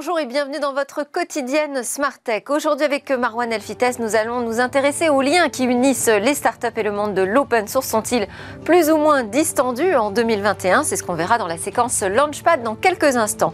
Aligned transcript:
Bonjour 0.00 0.20
et 0.20 0.26
bienvenue 0.26 0.60
dans 0.60 0.74
votre 0.74 1.02
quotidienne 1.02 1.82
Smart 1.82 2.16
Tech. 2.22 2.44
Aujourd'hui 2.50 2.84
avec 2.84 3.10
Marwan 3.10 3.52
Elfites, 3.52 3.98
nous 3.98 4.14
allons 4.14 4.42
nous 4.42 4.60
intéresser 4.60 5.08
aux 5.08 5.22
liens 5.22 5.48
qui 5.48 5.64
unissent 5.64 6.06
les 6.06 6.34
startups 6.34 6.68
et 6.76 6.84
le 6.84 6.92
monde 6.92 7.14
de 7.14 7.22
l'open 7.22 7.66
source. 7.66 7.88
Sont-ils 7.88 8.28
plus 8.64 8.92
ou 8.92 8.96
moins 8.96 9.24
distendus 9.24 9.96
en 9.96 10.12
2021 10.12 10.84
C'est 10.84 10.94
ce 10.94 11.02
qu'on 11.02 11.14
verra 11.14 11.36
dans 11.36 11.48
la 11.48 11.58
séquence 11.58 12.00
Launchpad 12.02 12.62
dans 12.62 12.76
quelques 12.76 13.16
instants. 13.16 13.52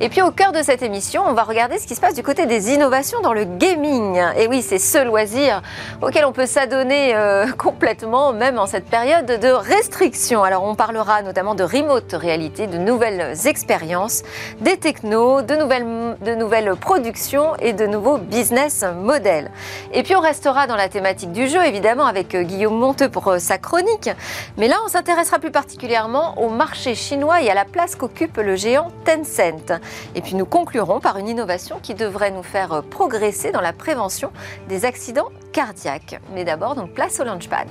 Et 0.00 0.08
puis 0.08 0.20
au 0.20 0.32
cœur 0.32 0.50
de 0.50 0.62
cette 0.62 0.82
émission, 0.82 1.22
on 1.24 1.32
va 1.32 1.44
regarder 1.44 1.78
ce 1.78 1.86
qui 1.86 1.94
se 1.94 2.00
passe 2.00 2.14
du 2.14 2.24
côté 2.24 2.46
des 2.46 2.72
innovations 2.72 3.20
dans 3.20 3.32
le 3.32 3.44
gaming. 3.44 4.20
Et 4.36 4.48
oui, 4.48 4.62
c'est 4.62 4.80
ce 4.80 4.98
loisir 4.98 5.62
auquel 6.02 6.24
on 6.24 6.32
peut 6.32 6.46
s'adonner 6.46 7.14
euh, 7.14 7.46
complètement, 7.56 8.32
même 8.32 8.58
en 8.58 8.66
cette 8.66 8.86
période 8.86 9.26
de 9.26 9.48
restriction. 9.48 10.42
Alors 10.42 10.64
on 10.64 10.74
parlera 10.74 11.22
notamment 11.22 11.54
de 11.54 11.62
remote 11.62 12.14
réalité, 12.14 12.66
de 12.66 12.78
nouvelles 12.78 13.46
expériences, 13.46 14.24
des 14.60 14.76
technos, 14.76 15.42
de 15.42 15.54
nouvelles 15.54 15.83
de 15.84 16.34
nouvelles 16.34 16.74
productions 16.76 17.56
et 17.56 17.72
de 17.72 17.86
nouveaux 17.86 18.18
business 18.18 18.84
models. 18.96 19.50
Et 19.92 20.02
puis 20.02 20.16
on 20.16 20.20
restera 20.20 20.66
dans 20.66 20.76
la 20.76 20.88
thématique 20.88 21.32
du 21.32 21.48
jeu, 21.48 21.64
évidemment, 21.64 22.06
avec 22.06 22.34
euh, 22.34 22.42
Guillaume 22.42 22.78
Monteux 22.78 23.08
pour 23.08 23.28
euh, 23.28 23.38
sa 23.38 23.58
chronique. 23.58 24.10
Mais 24.56 24.68
là, 24.68 24.76
on 24.84 24.88
s'intéressera 24.88 25.38
plus 25.38 25.50
particulièrement 25.50 26.38
au 26.40 26.48
marché 26.48 26.94
chinois 26.94 27.42
et 27.42 27.50
à 27.50 27.54
la 27.54 27.64
place 27.64 27.94
qu'occupe 27.94 28.36
le 28.36 28.56
géant 28.56 28.90
Tencent. 29.04 29.80
Et 30.14 30.20
puis 30.20 30.34
nous 30.34 30.46
conclurons 30.46 31.00
par 31.00 31.18
une 31.18 31.28
innovation 31.28 31.78
qui 31.82 31.94
devrait 31.94 32.30
nous 32.30 32.42
faire 32.42 32.72
euh, 32.72 32.82
progresser 32.82 33.52
dans 33.52 33.60
la 33.60 33.72
prévention 33.72 34.30
des 34.68 34.84
accidents 34.84 35.28
cardiaques. 35.52 36.20
Mais 36.34 36.44
d'abord, 36.44 36.74
donc 36.74 36.90
place 36.90 37.20
au 37.20 37.24
Launchpad. 37.24 37.68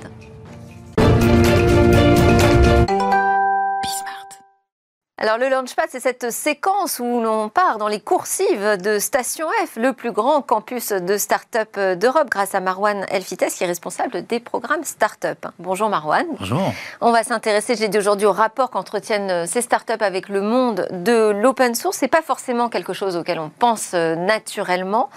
Alors 5.16 5.38
le 5.38 5.48
Launchpad, 5.48 5.86
c'est 5.90 6.00
cette 6.00 6.32
séquence 6.32 6.98
où 6.98 7.20
l'on 7.20 7.48
part 7.48 7.78
dans 7.78 7.86
les 7.86 8.00
coursives 8.00 8.76
de 8.82 8.98
Station 8.98 9.46
F, 9.64 9.76
le 9.76 9.92
plus 9.92 10.10
grand 10.10 10.42
campus 10.42 10.88
de 10.88 11.16
start-up 11.16 11.78
d'Europe, 11.78 12.28
grâce 12.28 12.56
à 12.56 12.60
Marwan 12.60 13.06
Elfites, 13.08 13.46
qui 13.46 13.62
est 13.62 13.68
responsable 13.68 14.26
des 14.26 14.40
programmes 14.40 14.82
start-up. 14.82 15.46
Bonjour 15.60 15.88
Marwan. 15.88 16.26
Bonjour. 16.40 16.60
On 17.00 17.12
va 17.12 17.22
s'intéresser, 17.22 17.76
je 17.76 17.82
l'ai 17.82 17.88
dit 17.88 17.98
aujourd'hui, 17.98 18.26
au 18.26 18.32
rapport 18.32 18.70
qu'entretiennent 18.70 19.46
ces 19.46 19.62
start-up 19.62 20.02
avec 20.02 20.28
le 20.28 20.40
monde 20.40 20.88
de 20.90 21.30
l'open 21.30 21.76
source. 21.76 21.98
C'est 21.98 22.08
pas 22.08 22.22
forcément 22.22 22.68
quelque 22.68 22.92
chose 22.92 23.16
auquel 23.16 23.38
on 23.38 23.50
pense 23.50 23.92
naturellement. 23.94 25.10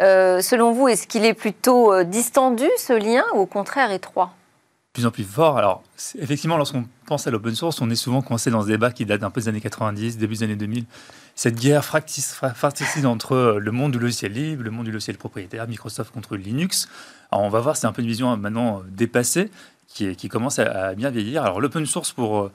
Euh, 0.00 0.40
selon 0.40 0.72
vous, 0.72 0.88
est-ce 0.88 1.06
qu'il 1.06 1.24
est 1.24 1.32
plutôt 1.32 1.92
euh, 1.92 2.02
distendu, 2.02 2.68
ce 2.76 2.92
lien, 2.92 3.24
ou 3.34 3.42
au 3.42 3.46
contraire 3.46 3.92
étroit? 3.92 4.32
Plus 4.94 5.04
en 5.04 5.10
plus 5.10 5.24
fort. 5.24 5.58
Alors, 5.58 5.82
effectivement, 6.18 6.56
lorsqu'on 6.56 6.86
pense 7.04 7.26
à 7.26 7.30
l'open 7.30 7.54
source, 7.54 7.80
on 7.82 7.90
est 7.90 7.96
souvent 7.96 8.22
coincé 8.22 8.50
dans 8.50 8.62
ce 8.62 8.68
débat 8.68 8.92
qui 8.92 9.04
date 9.04 9.24
un 9.24 9.30
peu 9.30 9.40
des 9.40 9.48
années 9.48 9.60
90, 9.60 10.16
début 10.16 10.36
des 10.36 10.42
années 10.44 10.56
2000. 10.56 10.86
Cette 11.34 11.56
guerre 11.56 11.84
fratricide 11.84 13.04
entre 13.04 13.32
euh, 13.32 13.58
le 13.58 13.72
monde 13.72 13.90
du 13.90 13.98
logiciel 13.98 14.32
libre, 14.32 14.62
le 14.62 14.70
monde 14.70 14.86
du 14.86 14.92
logiciel 14.92 15.18
propriétaire, 15.18 15.66
Microsoft 15.66 16.14
contre 16.14 16.36
Linux. 16.36 16.88
Alors, 17.32 17.44
on 17.44 17.48
va 17.48 17.58
voir, 17.58 17.76
c'est 17.76 17.88
un 17.88 17.92
peu 17.92 18.02
une 18.02 18.08
vision 18.08 18.30
hein, 18.30 18.36
maintenant 18.36 18.78
euh, 18.78 18.82
dépassée 18.88 19.50
qui, 19.88 20.14
qui 20.14 20.28
commence 20.28 20.60
à, 20.60 20.94
bien 20.94 21.10
vieillir. 21.10 21.42
Alors, 21.42 21.60
l'open 21.60 21.84
source, 21.86 22.12
pour, 22.12 22.38
euh, 22.38 22.52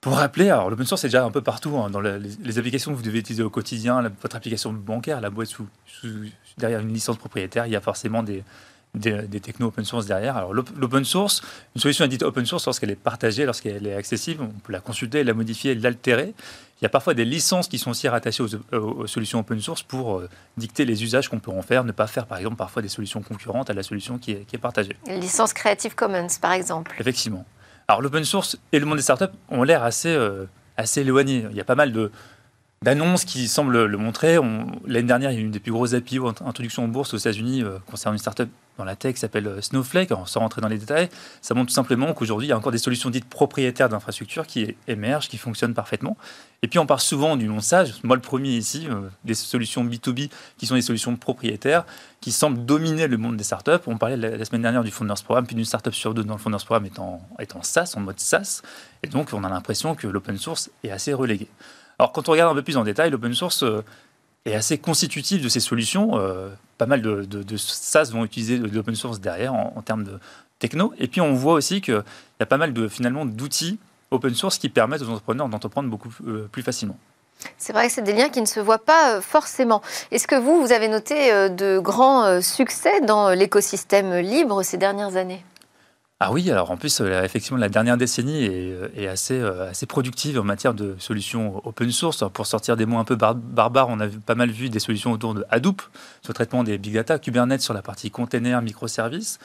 pour 0.00 0.14
rappeler, 0.14 0.50
alors 0.50 0.70
l'open 0.70 0.86
source, 0.86 1.00
c'est 1.00 1.08
déjà 1.08 1.24
un 1.24 1.32
peu 1.32 1.42
partout 1.42 1.76
hein, 1.78 1.90
dans 1.90 2.00
les, 2.00 2.58
applications 2.58 2.92
que 2.92 2.96
vous 2.96 3.02
devez 3.02 3.18
utiliser 3.18 3.42
au 3.42 3.50
quotidien, 3.50 4.00
votre 4.22 4.36
application 4.36 4.72
bancaire, 4.72 5.20
la 5.20 5.30
boîte 5.30 5.48
sous, 5.48 5.66
derrière 6.58 6.78
une 6.78 6.92
licence 6.92 7.16
propriétaire, 7.16 7.66
il 7.66 7.72
y 7.72 7.76
a 7.76 7.80
forcément 7.80 8.22
des 8.22 8.44
des, 8.94 9.40
technos 9.40 9.68
open 9.68 9.84
source 9.84 10.06
derrière. 10.06 10.36
Alors 10.36 10.52
l'open 10.52 11.04
source, 11.04 11.42
une 11.74 11.80
solution 11.80 12.04
est 12.04 12.08
dite 12.08 12.22
open 12.22 12.44
source 12.44 12.66
lorsqu'elle 12.66 12.90
est 12.90 12.96
partagée, 12.96 13.46
lorsqu'elle 13.46 13.86
est 13.86 13.94
accessible, 13.94 14.42
on 14.42 14.58
peut 14.60 14.72
la 14.72 14.80
consulter, 14.80 15.24
la 15.24 15.34
modifier, 15.34 15.74
l'altérer. 15.74 16.34
Il 16.80 16.84
y 16.84 16.86
a 16.86 16.88
parfois 16.88 17.14
des 17.14 17.24
licences 17.24 17.68
qui 17.68 17.78
sont 17.78 17.92
aussi 17.92 18.08
rattachées 18.08 18.42
aux, 18.72 19.06
solutions 19.06 19.40
open 19.40 19.60
source 19.60 19.82
pour 19.82 20.18
euh, 20.18 20.28
dicter 20.56 20.84
les 20.84 21.02
usages 21.04 21.28
qu'on 21.28 21.38
peut 21.38 21.52
en 21.52 21.62
faire, 21.62 21.84
ne 21.84 21.92
pas 21.92 22.06
faire 22.06 22.26
par 22.26 22.38
exemple 22.38 22.56
parfois 22.56 22.82
des 22.82 22.88
solutions 22.88 23.22
concurrentes 23.22 23.70
à 23.70 23.74
la 23.74 23.82
solution 23.82 24.18
qui 24.18 24.32
est, 24.32 24.44
qui 24.46 24.56
est 24.56 24.58
partagée. 24.58 24.96
Licence 25.06 25.52
Creative 25.52 25.94
Commons 25.94 26.26
par 26.40 26.52
exemple. 26.52 26.94
Effectivement. 26.98 27.46
Alors 27.88 28.02
l'open 28.02 28.24
source 28.24 28.58
et 28.72 28.78
le 28.78 28.86
monde 28.86 28.96
des 28.96 29.02
startups 29.02 29.34
ont 29.48 29.62
l'air 29.62 29.82
assez, 29.84 30.08
euh, 30.08 30.44
assez 30.76 31.00
éloignés. 31.00 31.46
Il 31.50 31.56
y 31.56 31.60
a 31.60 31.64
pas 31.64 31.74
mal 31.76 31.92
de, 31.92 32.10
d'annonces 32.82 33.24
qui 33.24 33.48
semblent 33.48 33.84
le 33.84 33.98
montrer. 33.98 34.38
L'année 34.86 35.06
dernière, 35.06 35.30
il 35.30 35.34
y 35.34 35.36
a 35.38 35.40
eu 35.40 35.44
une 35.44 35.50
des 35.50 35.60
plus 35.60 35.72
grosses 35.72 35.94
API 35.94 36.18
introduction 36.44 36.84
en 36.84 36.88
bourse 36.88 37.14
aux 37.14 37.18
États-Unis 37.18 37.62
euh, 37.62 37.78
concernant 37.90 38.14
une 38.14 38.18
startup 38.18 38.48
dans 38.78 38.84
la 38.84 38.96
tech 38.96 39.14
qui 39.14 39.20
s'appelle 39.20 39.46
euh, 39.46 39.60
Snowflake. 39.60 40.10
sans 40.26 40.40
rentrer 40.40 40.60
dans 40.60 40.68
les 40.68 40.78
détails, 40.78 41.08
ça 41.40 41.54
montre 41.54 41.68
tout 41.68 41.74
simplement 41.74 42.12
qu'aujourd'hui, 42.14 42.48
il 42.48 42.50
y 42.50 42.52
a 42.52 42.56
encore 42.56 42.72
des 42.72 42.78
solutions 42.78 43.10
dites 43.10 43.26
propriétaires 43.26 43.88
d'infrastructures 43.88 44.46
qui 44.46 44.74
émergent, 44.88 45.28
qui 45.28 45.38
fonctionnent 45.38 45.74
parfaitement. 45.74 46.16
Et 46.62 46.68
puis, 46.68 46.78
on 46.78 46.86
parle 46.86 47.00
souvent 47.00 47.36
du 47.36 47.46
non-sage. 47.46 47.94
Moi, 48.02 48.16
le 48.16 48.22
premier 48.22 48.50
ici, 48.50 48.86
euh, 48.88 49.08
des 49.24 49.34
solutions 49.34 49.84
B2B 49.84 50.30
qui 50.58 50.66
sont 50.66 50.74
des 50.74 50.82
solutions 50.82 51.14
propriétaires 51.16 51.84
qui 52.20 52.32
semblent 52.32 52.64
dominer 52.64 53.06
le 53.08 53.18
monde 53.18 53.36
des 53.36 53.44
startups. 53.44 53.82
On 53.86 53.98
parlait 53.98 54.16
la, 54.16 54.44
semaine 54.44 54.62
dernière 54.62 54.84
du 54.84 54.90
Founders 54.90 55.22
Programme, 55.24 55.46
puis 55.46 55.56
d'une 55.56 55.64
startup 55.64 55.94
sur 55.94 56.14
deux 56.14 56.24
dans 56.24 56.34
le 56.34 56.40
Founders 56.40 56.64
Programme 56.64 56.86
est 57.38 57.56
en 57.56 57.62
SaaS, 57.62 57.94
en 57.96 58.00
mode 58.00 58.20
SaaS. 58.20 58.62
Et 59.02 59.08
donc, 59.08 59.30
on 59.32 59.44
a 59.44 59.48
l'impression 59.48 59.94
que 59.94 60.06
l'open 60.06 60.38
source 60.38 60.70
est 60.84 60.90
assez 60.90 61.12
relégué. 61.12 61.48
Alors 62.02 62.10
quand 62.10 62.28
on 62.28 62.32
regarde 62.32 62.50
un 62.50 62.54
peu 62.56 62.64
plus 62.64 62.76
en 62.76 62.82
détail, 62.82 63.10
l'open 63.10 63.32
source 63.32 63.62
euh, 63.62 63.84
est 64.44 64.56
assez 64.56 64.76
constitutif 64.76 65.40
de 65.40 65.48
ces 65.48 65.60
solutions. 65.60 66.18
Euh, 66.18 66.48
pas 66.76 66.86
mal 66.86 67.00
de, 67.00 67.56
SaaS 67.56 68.10
vont 68.10 68.24
utiliser 68.24 68.58
de 68.58 68.74
l'open 68.74 68.96
source 68.96 69.20
derrière 69.20 69.54
en, 69.54 69.80
termes 69.82 70.02
de 70.02 70.18
techno. 70.58 70.92
Et 70.98 71.06
puis 71.06 71.20
on 71.20 71.32
voit 71.34 71.52
aussi 71.52 71.80
qu'il 71.80 71.94
y 71.94 72.42
a 72.42 72.46
pas 72.46 72.56
mal 72.56 72.72
de, 72.72 72.88
finalement 72.88 73.24
d'outils 73.24 73.78
open 74.10 74.34
source 74.34 74.58
qui 74.58 74.68
permettent 74.68 75.02
aux 75.02 75.10
entrepreneurs 75.10 75.48
d'entreprendre 75.48 75.88
beaucoup 75.88 76.12
euh, 76.26 76.48
plus 76.50 76.64
facilement. 76.64 76.96
C'est 77.56 77.72
vrai 77.72 77.86
que 77.86 77.92
c'est 77.92 78.02
des 78.02 78.14
liens 78.14 78.30
qui 78.30 78.40
ne 78.40 78.46
se 78.46 78.58
voient 78.58 78.84
pas 78.84 79.20
forcément. 79.20 79.80
Est-ce 80.10 80.26
que 80.26 80.34
vous, 80.34 80.60
vous 80.60 80.72
avez 80.72 80.88
noté 80.88 81.30
de 81.50 81.78
grands 81.78 82.40
succès 82.40 83.00
dans 83.02 83.30
l'écosystème 83.30 84.16
libre 84.16 84.64
ces 84.64 84.76
dernières 84.76 85.14
années? 85.14 85.44
Ah 86.24 86.30
oui, 86.30 86.48
alors 86.52 86.70
en 86.70 86.76
plus, 86.76 87.00
euh, 87.00 87.24
effectivement, 87.24 87.58
la 87.58 87.68
dernière 87.68 87.96
décennie 87.96 88.44
est, 88.44 88.72
euh, 88.72 89.12
assez, 89.12 89.34
euh, 89.34 89.70
assez 89.70 89.86
productive 89.86 90.38
en 90.38 90.44
matière 90.44 90.72
de 90.72 90.94
solutions 91.00 91.60
open 91.66 91.90
source. 91.90 92.22
Pour 92.32 92.46
sortir 92.46 92.76
des 92.76 92.86
mots 92.86 92.98
un 92.98 93.04
peu 93.04 93.16
barbares, 93.16 93.88
on 93.88 93.98
a 93.98 94.06
pas 94.06 94.36
mal 94.36 94.48
vu 94.52 94.68
des 94.68 94.78
solutions 94.78 95.10
autour 95.10 95.34
de 95.34 95.44
Hadoop, 95.50 95.82
sur 96.22 96.30
le 96.30 96.34
traitement 96.34 96.62
des 96.62 96.78
big 96.78 96.94
data, 96.94 97.18
Kubernetes 97.18 97.62
sur 97.62 97.74
la 97.74 97.82
partie 97.82 98.12
container, 98.12 98.62
microservices, 98.62 99.40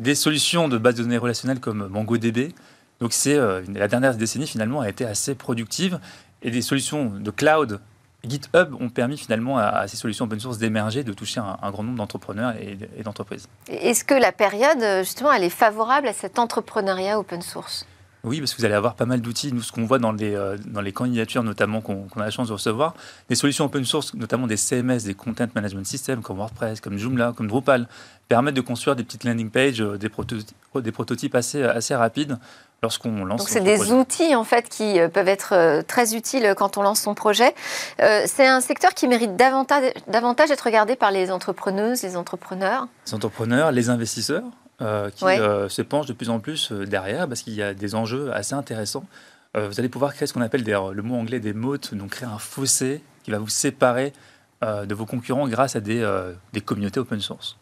des 0.00 0.14
solutions 0.14 0.68
de 0.68 0.76
base 0.76 0.96
de 0.96 1.02
données 1.02 1.16
relationnelles 1.16 1.60
comme 1.60 1.88
MongoDB. 1.88 2.52
Donc 3.00 3.14
la 3.24 3.88
dernière 3.88 4.14
décennie 4.14 4.46
finalement 4.46 4.82
a 4.82 4.88
été 4.90 5.06
assez 5.06 5.34
productive 5.34 5.98
et 6.42 6.50
des 6.50 6.60
solutions 6.60 7.06
de 7.06 7.30
cloud 7.30 7.80
GitHub 8.26 8.74
ont 8.80 8.88
permis 8.88 9.16
finalement 9.16 9.58
à, 9.58 9.86
ces 9.86 9.96
solutions 9.96 10.24
open 10.24 10.40
source 10.40 10.58
d'émerger, 10.58 11.04
de 11.04 11.12
toucher 11.12 11.40
un, 11.40 11.70
grand 11.70 11.84
nombre 11.84 11.98
d'entrepreneurs 11.98 12.54
et, 12.56 13.02
d'entreprises. 13.02 13.48
Est-ce 13.68 14.04
que 14.04 14.14
la 14.14 14.32
période, 14.32 14.82
justement, 15.04 15.32
elle 15.32 15.44
est 15.44 15.50
favorable 15.50 16.08
à 16.08 16.12
cet 16.12 16.38
entrepreneuriat 16.38 17.18
open 17.18 17.42
source? 17.42 17.86
Oui, 18.24 18.40
parce 18.40 18.52
que 18.52 18.58
vous 18.58 18.64
allez 18.64 18.74
avoir 18.74 18.94
pas 18.94 19.06
mal 19.06 19.20
d'outils. 19.20 19.52
Nous, 19.52 19.62
ce 19.62 19.72
qu'on 19.72 19.84
voit 19.84 19.98
dans 19.98 20.12
les, 20.12 20.34
euh, 20.34 20.56
dans 20.66 20.80
les 20.80 20.92
candidatures, 20.92 21.42
notamment 21.42 21.80
qu'on 21.80 22.06
a 22.16 22.20
la 22.24 22.30
chance 22.30 22.48
de 22.48 22.52
recevoir, 22.52 22.94
des 23.28 23.34
solutions 23.34 23.64
open 23.64 23.84
source, 23.84 24.14
notamment 24.14 24.46
des 24.46 24.56
CMS, 24.56 25.04
des 25.04 25.14
Content 25.14 25.46
Management 25.54 25.86
Systems, 25.86 26.22
comme 26.22 26.38
WordPress, 26.38 26.80
comme 26.80 26.98
Joomla, 26.98 27.32
comme 27.36 27.48
Drupal, 27.48 27.88
permettent 28.28 28.56
de 28.56 28.60
construire 28.60 28.96
des 28.96 29.04
petites 29.04 29.24
landing 29.24 29.50
pages, 29.50 29.80
euh, 29.80 29.98
des, 29.98 30.10
des 30.82 30.92
prototypes 30.92 31.34
assez, 31.34 31.62
assez 31.62 31.94
rapides 31.94 32.38
lorsqu'on 32.82 33.24
lance. 33.24 33.40
Donc 33.40 33.48
c'est 33.48 33.60
des 33.60 33.92
outils 33.92 34.34
en 34.34 34.44
fait 34.44 34.68
qui 34.68 34.98
euh, 35.00 35.08
peuvent 35.08 35.28
être 35.28 35.54
euh, 35.54 35.82
très 35.82 36.14
utiles 36.14 36.54
quand 36.56 36.76
on 36.76 36.82
lance 36.82 37.00
son 37.00 37.14
projet. 37.14 37.54
Euh, 38.00 38.22
c'est 38.26 38.46
un 38.46 38.60
secteur 38.60 38.94
qui 38.94 39.08
mérite 39.08 39.36
davantage, 39.36 39.92
davantage 40.06 40.48
d'être 40.50 40.62
regardé 40.62 40.96
par 40.96 41.10
les 41.10 41.30
entrepreneuses, 41.30 42.02
les 42.02 42.16
entrepreneurs. 42.16 42.86
Les 43.06 43.14
entrepreneurs, 43.14 43.72
les 43.72 43.90
investisseurs 43.90 44.44
qui 44.78 45.24
se 45.24 45.82
penchent 45.82 46.06
de 46.06 46.12
plus 46.12 46.30
en 46.30 46.40
plus 46.40 46.72
derrière 46.72 47.28
parce 47.28 47.42
qu'il 47.42 47.54
y 47.54 47.62
a 47.62 47.74
des 47.74 47.94
enjeux 47.94 48.32
assez 48.32 48.54
intéressants. 48.54 49.04
vous 49.54 49.80
allez 49.80 49.88
pouvoir 49.88 50.14
créer 50.14 50.26
ce 50.26 50.32
qu'on 50.32 50.40
appelle 50.40 50.64
le 50.64 51.02
mot 51.02 51.16
anglais 51.16 51.40
des 51.40 51.52
moats, 51.52 51.78
donc 51.92 52.10
créer 52.10 52.28
un 52.28 52.38
fossé 52.38 53.02
qui 53.24 53.30
va 53.30 53.38
vous 53.38 53.48
séparer 53.48 54.12
de 54.62 54.94
vos 54.94 55.06
concurrents 55.06 55.48
grâce 55.48 55.76
à 55.76 55.80
des, 55.80 56.06
des 56.52 56.60
communautés 56.60 57.00
open 57.00 57.20
source. 57.20 57.56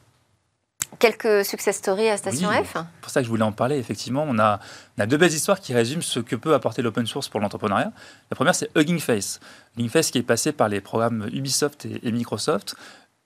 Quelques 0.98 1.44
success 1.44 1.76
stories 1.76 2.08
à 2.08 2.16
Station 2.16 2.48
F 2.50 2.72
C'est 2.72 3.00
pour 3.02 3.10
ça 3.10 3.20
que 3.20 3.24
je 3.24 3.28
voulais 3.30 3.42
en 3.42 3.52
parler. 3.52 3.76
Effectivement, 3.76 4.24
on 4.26 4.38
a, 4.38 4.60
deux 5.06 5.16
belles 5.16 5.32
histoires 5.32 5.60
qui 5.60 5.74
résument 5.74 6.00
ce 6.00 6.20
que 6.20 6.36
peut 6.36 6.54
apporter 6.54 6.80
l'open 6.80 7.06
source 7.06 7.28
pour 7.28 7.40
l'entrepreneuriat. 7.40 7.92
La 8.30 8.34
première, 8.34 8.54
c'est 8.54 8.70
Hugging 8.76 9.00
Face. 9.00 9.40
Hugging 9.76 9.90
Face 9.90 10.10
qui 10.10 10.18
est 10.18 10.22
passé 10.22 10.52
par 10.52 10.68
les 10.68 10.80
programmes 10.80 11.28
Ubisoft 11.32 11.86
et, 11.86 12.12
Microsoft. 12.12 12.76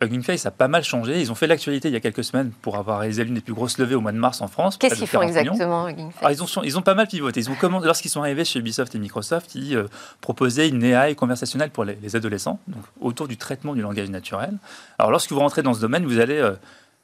Hugging 0.03 0.23
Face 0.23 0.47
a 0.47 0.51
pas 0.51 0.69
mal 0.69 0.83
changé. 0.83 1.21
Ils 1.21 1.31
ont 1.31 1.35
fait 1.35 1.47
l'actualité 1.47 1.89
il 1.89 1.93
y 1.93 1.97
a 1.97 2.01
quelques 2.01 2.25
semaines 2.25 2.53
pour 2.63 2.77
avoir 2.77 3.01
réalisé 3.01 3.25
l'une 3.25 3.35
des 3.35 3.41
plus 3.41 3.53
grosses 3.53 3.79
levées 3.79 3.95
au 3.95 4.01
mois 4.01 4.13
de 4.13 4.19
mars 4.19 4.41
en 4.41 4.49
France. 4.49 4.77
Qu'est-ce 4.77 4.95
qu'ils 4.95 5.07
font 5.07 5.23
exactement, 5.23 5.89
Hugging 5.89 6.11
Face? 6.11 6.37
Ils, 6.37 6.43
ont, 6.43 6.63
ils 6.63 6.79
ont 6.79 6.83
pas 6.83 6.95
mal 6.95 7.07
pivoté. 7.07 7.41
Ils 7.41 7.51
ont 7.51 7.81
lorsqu'ils 7.83 8.09
sont 8.09 8.21
arrivés 8.21 8.45
chez 8.45 8.59
Ubisoft 8.59 8.95
et 8.95 8.99
Microsoft, 8.99 9.55
ils 9.55 9.77
euh, 9.77 9.89
proposaient 10.21 10.69
une 10.69 10.83
AI 10.83 11.15
conversationnelle 11.15 11.71
pour 11.71 11.85
les, 11.85 12.17
adolescents, 12.17 12.59
donc 12.67 12.83
autour 13.01 13.29
du 13.29 13.37
traitement 13.37 13.75
du 13.75 13.83
langage 13.83 14.11
naturel. 14.11 14.55
Alors, 14.99 15.11
lorsque 15.11 15.31
vous 15.31 15.39
rentrez 15.39 15.63
dans 15.63 15.75
ce 15.75 15.81
domaine, 15.81 16.05
vous 16.07 16.19
allez. 16.19 16.39
Euh, 16.39 16.53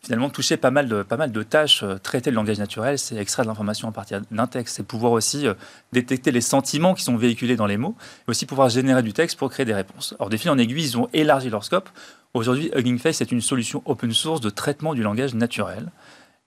finalement 0.07 0.31
toucher 0.31 0.57
pas 0.57 0.71
mal 0.71 0.89
de, 0.89 1.03
pas 1.03 1.17
mal 1.17 1.33
de 1.33 1.43
tâches. 1.43 1.83
Euh, 1.83 1.99
traiter 1.99 2.31
le 2.31 2.37
langage 2.37 2.59
naturel, 2.59 2.99
c'est 2.99 3.17
extraire 3.17 3.45
de 3.45 3.51
l'information 3.51 3.89
à 3.89 3.93
partir 3.93 4.21
d'un 4.31 4.47
texte, 4.47 4.77
c'est 4.77 4.87
pouvoir 4.87 5.13
aussi 5.13 5.47
euh, 5.47 5.55
détecter 5.93 6.31
les 6.31 6.41
sentiments 6.41 6.95
qui 6.95 7.03
sont 7.03 7.17
véhiculés 7.17 7.57
dans 7.57 7.67
les 7.67 7.77
mots, 7.77 7.97
et 8.27 8.31
aussi 8.31 8.47
pouvoir 8.47 8.69
générer 8.69 9.03
du 9.03 9.13
texte 9.13 9.39
pour 9.39 9.51
créer 9.51 9.67
des 9.67 9.75
réponses. 9.75 10.15
Alors, 10.19 10.29
des 10.29 10.39
fils 10.39 10.51
en 10.51 10.59
aiguille, 10.59 10.85
ils 10.85 10.99
ont 10.99 11.09
élargi 11.13 11.51
leur 11.51 11.65
scope. 11.65 11.89
Aujourd'hui, 12.37 12.71
Hugging 12.77 12.99
Face 12.99 13.23
est 13.23 13.33
une 13.33 13.41
solution 13.41 13.81
open 13.87 14.13
source 14.13 14.43
de 14.43 14.51
traitement 14.51 14.93
du 14.93 15.03
langage 15.03 15.35
naturel. 15.35 15.89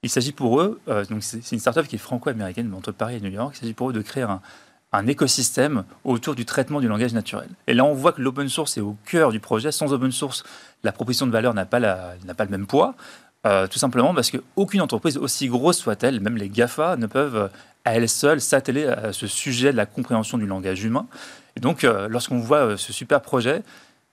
Il 0.03 0.09
s'agit 0.11 0.33
pour 0.33 0.61
eux, 0.61 0.79
euh, 0.87 1.03
donc 1.05 1.23
c'est 1.23 1.51
une 1.51 1.57
startup 1.57 1.87
qui 1.87 1.95
est 1.95 1.99
franco-américaine, 1.99 2.71
entre 2.75 2.91
Paris 2.91 3.15
et 3.15 3.19
New 3.21 3.31
York, 3.31 3.55
il 3.55 3.59
s'agit 3.61 3.73
pour 3.73 3.89
eux 3.89 3.93
de 3.93 4.01
créer 4.03 4.23
un, 4.93 5.07
écosystème 5.07 5.85
autour 6.03 6.35
du 6.35 6.45
traitement 6.45 6.79
du 6.79 6.87
langage 6.87 7.13
naturel. 7.13 7.49
Et 7.65 7.73
là, 7.73 7.85
on 7.85 7.95
voit 7.95 8.11
que 8.11 8.21
l'open 8.21 8.47
source 8.49 8.77
est 8.77 8.81
au 8.81 8.97
cœur 9.07 9.31
du 9.31 9.39
projet. 9.39 9.71
Sans 9.71 9.91
open 9.91 10.11
source, 10.11 10.43
la 10.83 10.91
proposition 10.91 11.25
de 11.25 11.31
valeur 11.31 11.55
n'a 11.55 11.65
pas, 11.65 11.79
le 11.79 12.49
même 12.51 12.67
poids. 12.67 12.93
Euh, 13.47 13.65
tout 13.65 13.79
simplement 13.79 14.13
parce 14.13 14.29
qu'aucune 14.29 14.81
entreprise, 14.81 15.17
aussi 15.17 15.47
grosse 15.47 15.79
soit-elle, 15.79 16.19
même 16.19 16.37
les 16.37 16.49
GAFA, 16.49 16.97
ne 16.97 17.07
peuvent 17.07 17.35
euh, 17.35 17.47
à 17.83 17.95
elles 17.95 18.09
seules 18.09 18.41
s'atteler 18.41 18.85
à 18.85 19.11
ce 19.11 19.25
sujet 19.25 19.71
de 19.71 19.77
la 19.77 19.87
compréhension 19.87 20.37
du 20.37 20.45
langage 20.45 20.83
humain. 20.83 21.07
Et 21.55 21.61
donc, 21.61 21.81
lorsqu'on 21.83 22.37
voit 22.37 22.77
ce 22.77 22.93
super 22.93 23.21
projet, 23.21 23.63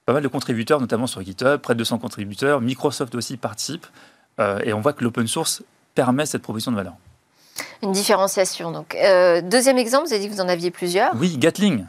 pas 0.06 0.12
mal 0.12 0.22
de 0.22 0.28
contributeurs, 0.28 0.80
notamment 0.80 1.06
sur 1.06 1.22
GitHub, 1.22 1.58
près 1.58 1.74
de 1.74 1.78
200 1.78 1.98
contributeurs, 1.98 2.60
Microsoft 2.60 3.14
aussi 3.14 3.36
participe, 3.36 3.86
et 4.64 4.72
on 4.72 4.80
voit 4.80 4.92
que 4.92 5.02
l'open 5.02 5.26
source 5.26 5.62
permet 5.94 6.26
cette 6.26 6.42
proposition 6.42 6.70
de 6.70 6.76
valeur. 6.76 6.94
Une 7.82 7.92
différenciation. 7.92 8.70
Donc, 8.70 8.96
deuxième 9.50 9.78
exemple, 9.78 10.06
vous 10.06 10.12
avez 10.12 10.22
dit 10.22 10.28
que 10.28 10.34
vous 10.34 10.40
en 10.40 10.48
aviez 10.48 10.70
plusieurs. 10.70 11.12
Oui, 11.16 11.36
Gatling. 11.38 11.86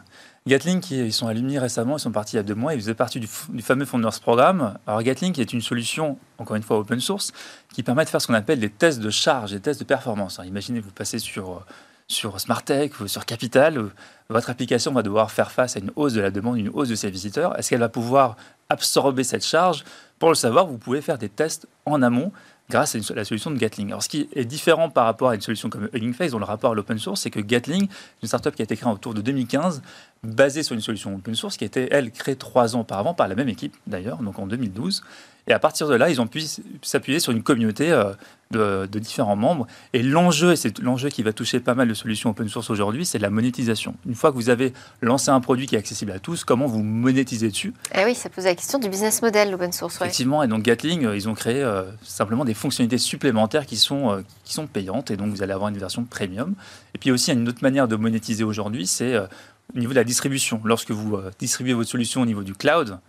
Gatling, 0.47 0.79
qui, 0.79 0.97
ils 0.97 1.13
sont 1.13 1.27
alumni 1.27 1.59
récemment, 1.59 1.97
ils 1.97 1.99
sont 1.99 2.11
partis 2.11 2.35
il 2.35 2.37
y 2.37 2.39
a 2.39 2.43
deux 2.43 2.55
mois, 2.55 2.73
ils 2.73 2.79
faisaient 2.79 2.93
partie 2.93 3.19
du, 3.19 3.27
fameux 3.27 3.85
Founders 3.85 4.19
Programme. 4.21 4.77
Alors 4.87 5.03
Gatling 5.03 5.37
est 5.39 5.51
une 5.51 5.61
solution, 5.61 6.17
encore 6.37 6.55
une 6.55 6.63
fois 6.63 6.77
open 6.77 7.01
source, 7.01 7.33
qui 7.73 7.83
permet 7.83 8.05
de 8.05 8.09
faire 8.09 8.21
ce 8.21 8.27
qu'on 8.27 8.33
appelle 8.33 8.59
des 8.59 8.69
tests 8.69 8.99
de 8.99 9.09
charge, 9.09 9.51
des 9.51 9.59
tests 9.59 9.79
de 9.79 9.85
performance. 9.85 10.39
imaginez, 10.45 10.79
vous 10.79 10.91
passez 10.91 11.19
sur, 11.19 11.65
sur 12.07 12.39
Smartech 12.39 12.99
ou 12.99 13.07
sur 13.07 13.25
Capital, 13.25 13.89
votre 14.29 14.49
application 14.49 14.93
va 14.93 15.03
devoir 15.03 15.31
faire 15.31 15.51
face 15.51 15.75
à 15.75 15.79
une 15.79 15.91
hausse 15.95 16.13
de 16.13 16.21
la 16.21 16.31
demande, 16.31 16.57
une 16.57 16.69
hausse 16.69 16.89
de 16.89 16.95
ses 16.95 17.09
visiteurs. 17.09 17.57
Est-ce 17.59 17.69
qu'elle 17.69 17.79
va 17.79 17.89
pouvoir 17.89 18.37
absorber 18.69 19.23
cette 19.23 19.45
charge? 19.45 19.83
Pour 20.19 20.29
le 20.29 20.35
savoir, 20.35 20.67
vous 20.67 20.77
pouvez 20.77 21.01
faire 21.01 21.17
des 21.17 21.29
tests 21.29 21.67
en 21.85 22.01
amont 22.01 22.31
grâce 22.69 22.95
à, 22.95 23.13
la 23.13 23.25
solution 23.25 23.51
de 23.51 23.57
Gatling. 23.57 23.89
Alors, 23.89 24.03
ce 24.03 24.09
qui 24.09 24.29
est 24.33 24.45
différent 24.45 24.89
par 24.89 25.05
rapport 25.05 25.29
à 25.29 25.35
une 25.35 25.41
solution 25.41 25.69
comme 25.69 25.89
Hugging 25.93 26.13
Face, 26.13 26.31
dont 26.31 26.39
le 26.39 26.45
rapport 26.45 26.71
à 26.71 26.75
l'open 26.75 26.97
source, 26.97 27.21
c'est 27.21 27.29
que 27.29 27.39
Gatling, 27.39 27.87
une 28.21 28.27
startup 28.27 28.55
qui 28.55 28.61
a 28.61 28.65
été 28.65 28.75
créée 28.75 28.91
autour 28.91 29.13
de 29.13 29.21
2015, 29.21 29.81
basée 30.23 30.63
sur 30.63 30.75
une 30.75 30.81
solution 30.81 31.15
open 31.15 31.35
source 31.35 31.55
qui 31.55 31.63
a 31.63 31.67
été, 31.67 31.87
elle, 31.91 32.11
créée 32.11 32.35
trois 32.35 32.75
ans 32.75 32.81
auparavant 32.81 33.13
par 33.13 33.27
la 33.27 33.35
même 33.35 33.49
équipe, 33.49 33.75
d'ailleurs, 33.85 34.17
donc 34.17 34.39
en 34.39 34.47
2012. 34.47 35.03
Et 35.47 35.53
à 35.53 35.59
partir 35.59 35.87
de 35.87 35.95
là, 35.95 36.09
ils 36.09 36.19
ont 36.19 36.27
pu 36.27 36.41
s'appuyer 36.81 37.19
sur 37.19 37.31
une 37.31 37.43
communauté 37.43 37.91
euh, 37.91 38.11
de, 38.51 38.87
différents 38.99 39.35
membres. 39.35 39.67
Et 39.93 40.03
l'enjeu, 40.03 40.53
et 40.53 40.55
c'est 40.55 40.79
l'enjeu 40.79 41.09
qui 41.09 41.23
va 41.23 41.33
toucher 41.33 41.59
pas 41.59 41.75
mal 41.75 41.87
de 41.87 41.93
solutions 41.93 42.29
open 42.29 42.47
source 42.49 42.69
aujourd'hui, 42.69 43.05
c'est 43.05 43.19
la 43.19 43.29
monétisation. 43.29 43.95
Une 44.05 44.15
fois 44.15 44.31
que 44.31 44.35
vous 44.35 44.49
avez 44.49 44.73
lancé 45.01 45.29
un 45.29 45.39
produit 45.39 45.67
qui 45.67 45.75
est 45.75 45.79
accessible 45.79 46.11
à 46.11 46.19
tous, 46.19 46.43
comment 46.43 46.65
vous 46.65 46.83
monétisez 46.83 47.49
dessus 47.49 47.73
Eh 47.95 48.05
oui, 48.05 48.15
ça 48.15 48.29
pose 48.29 48.45
la 48.45 48.55
question 48.55 48.79
du 48.79 48.89
business 48.89 49.21
model, 49.21 49.51
l'open 49.51 49.71
source. 49.71 49.95
Effectivement, 49.95 50.43
et 50.43 50.47
donc 50.47 50.63
Gatling, 50.63 51.05
euh, 51.05 51.15
ils 51.15 51.29
ont 51.29 51.33
créé 51.33 51.61
euh, 51.61 51.83
simplement 52.03 52.45
des 52.45 52.53
fonctionnalités 52.53 52.97
supplémentaires 52.97 53.65
qui 53.65 53.77
sont, 53.77 54.23
qui 54.43 54.53
sont 54.53 54.67
payantes, 54.67 55.11
et 55.11 55.17
donc 55.17 55.29
vous 55.29 55.43
allez 55.43 55.53
avoir 55.53 55.69
une 55.69 55.77
version 55.77 56.03
premium. 56.03 56.55
Et 56.95 56.97
puis 56.97 57.11
aussi, 57.11 57.31
il 57.31 57.35
y 57.35 57.37
a 57.37 57.41
une 57.41 57.47
autre 57.47 57.61
manière 57.61 57.87
de 57.87 57.95
monétiser 57.95 58.43
aujourd'hui, 58.43 58.87
c'est 58.87 59.17
au 59.17 59.79
niveau 59.79 59.91
de 59.91 59.97
la 59.97 60.03
distribution. 60.03 60.61
Lorsque 60.63 60.91
vous 60.91 61.17
distribuez 61.39 61.73
votre 61.73 61.89
solution 61.89 62.21
au 62.21 62.25
niveau 62.25 62.43
du 62.43 62.53
cloud, 62.53 62.99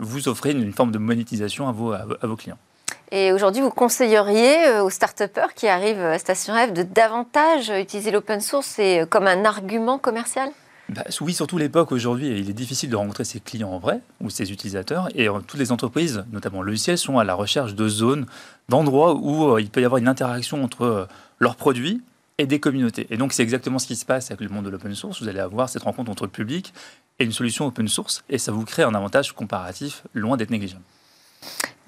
vous 0.00 0.28
offrez 0.28 0.50
une, 0.52 0.72
forme 0.72 0.90
de 0.90 0.98
monétisation 0.98 1.68
à 1.68 1.72
vos, 1.72 1.92
à, 1.92 2.04
vos 2.22 2.36
clients. 2.36 2.58
Et 3.12 3.32
aujourd'hui, 3.32 3.62
vous 3.62 3.70
conseilleriez 3.70 4.66
euh, 4.66 4.84
aux 4.84 4.90
start 4.90 5.22
qui 5.54 5.68
arrivent 5.68 6.00
à 6.00 6.18
Station 6.18 6.54
F 6.54 6.72
de 6.72 6.82
davantage 6.82 7.70
utiliser 7.70 8.10
l'open 8.10 8.40
source 8.40 8.76
euh, 8.78 9.06
comme 9.06 9.26
un 9.26 9.44
argument 9.44 9.98
commercial? 9.98 10.50
Bah, 10.88 11.02
oui, 11.20 11.34
surtout 11.34 11.58
l'époque 11.58 11.92
aujourd'hui, 11.92 12.28
il 12.28 12.50
est 12.50 12.54
difficile 12.54 12.90
de 12.90 12.96
rencontrer 12.96 13.24
ses 13.24 13.40
clients 13.40 13.70
en 13.70 13.78
vrai 13.78 14.00
ou 14.20 14.30
ses 14.30 14.52
utilisateurs. 14.52 15.08
Et 15.14 15.28
euh, 15.28 15.40
toutes 15.46 15.60
les 15.60 15.72
entreprises, 15.72 16.24
notamment 16.32 16.62
logiciels, 16.62 16.98
sont 16.98 17.18
à 17.18 17.24
la 17.24 17.34
recherche 17.34 17.74
de 17.74 17.88
zones, 17.88 18.26
d'endroits 18.68 19.14
où 19.14 19.58
il 19.58 19.70
peut 19.70 19.80
y 19.80 19.84
avoir 19.84 19.98
une 19.98 20.08
interaction 20.08 20.62
entre 20.62 21.08
leurs 21.38 21.56
produits 21.56 22.02
et 22.38 22.46
des 22.46 22.60
communautés. 22.60 23.06
Et 23.10 23.16
donc, 23.16 23.32
c'est 23.32 23.42
exactement 23.42 23.78
ce 23.78 23.86
qui 23.86 23.96
se 23.96 24.06
passe 24.06 24.30
avec 24.30 24.40
le 24.40 24.48
monde 24.48 24.64
de 24.64 24.70
l'open 24.70 24.94
source. 24.94 25.20
Vous 25.22 25.28
allez 25.28 25.40
avoir 25.40 25.68
cette 25.68 25.82
rencontre 25.82 26.10
entre 26.10 26.24
le 26.24 26.30
public 26.30 26.72
et 27.18 27.24
une 27.24 27.32
solution 27.32 27.66
open 27.66 27.86
source, 27.86 28.24
et 28.30 28.38
ça 28.38 28.50
vous 28.50 28.64
crée 28.64 28.82
un 28.82 28.94
avantage 28.94 29.32
comparatif 29.32 30.04
loin 30.14 30.36
d'être 30.36 30.50
négligeable. 30.50 30.82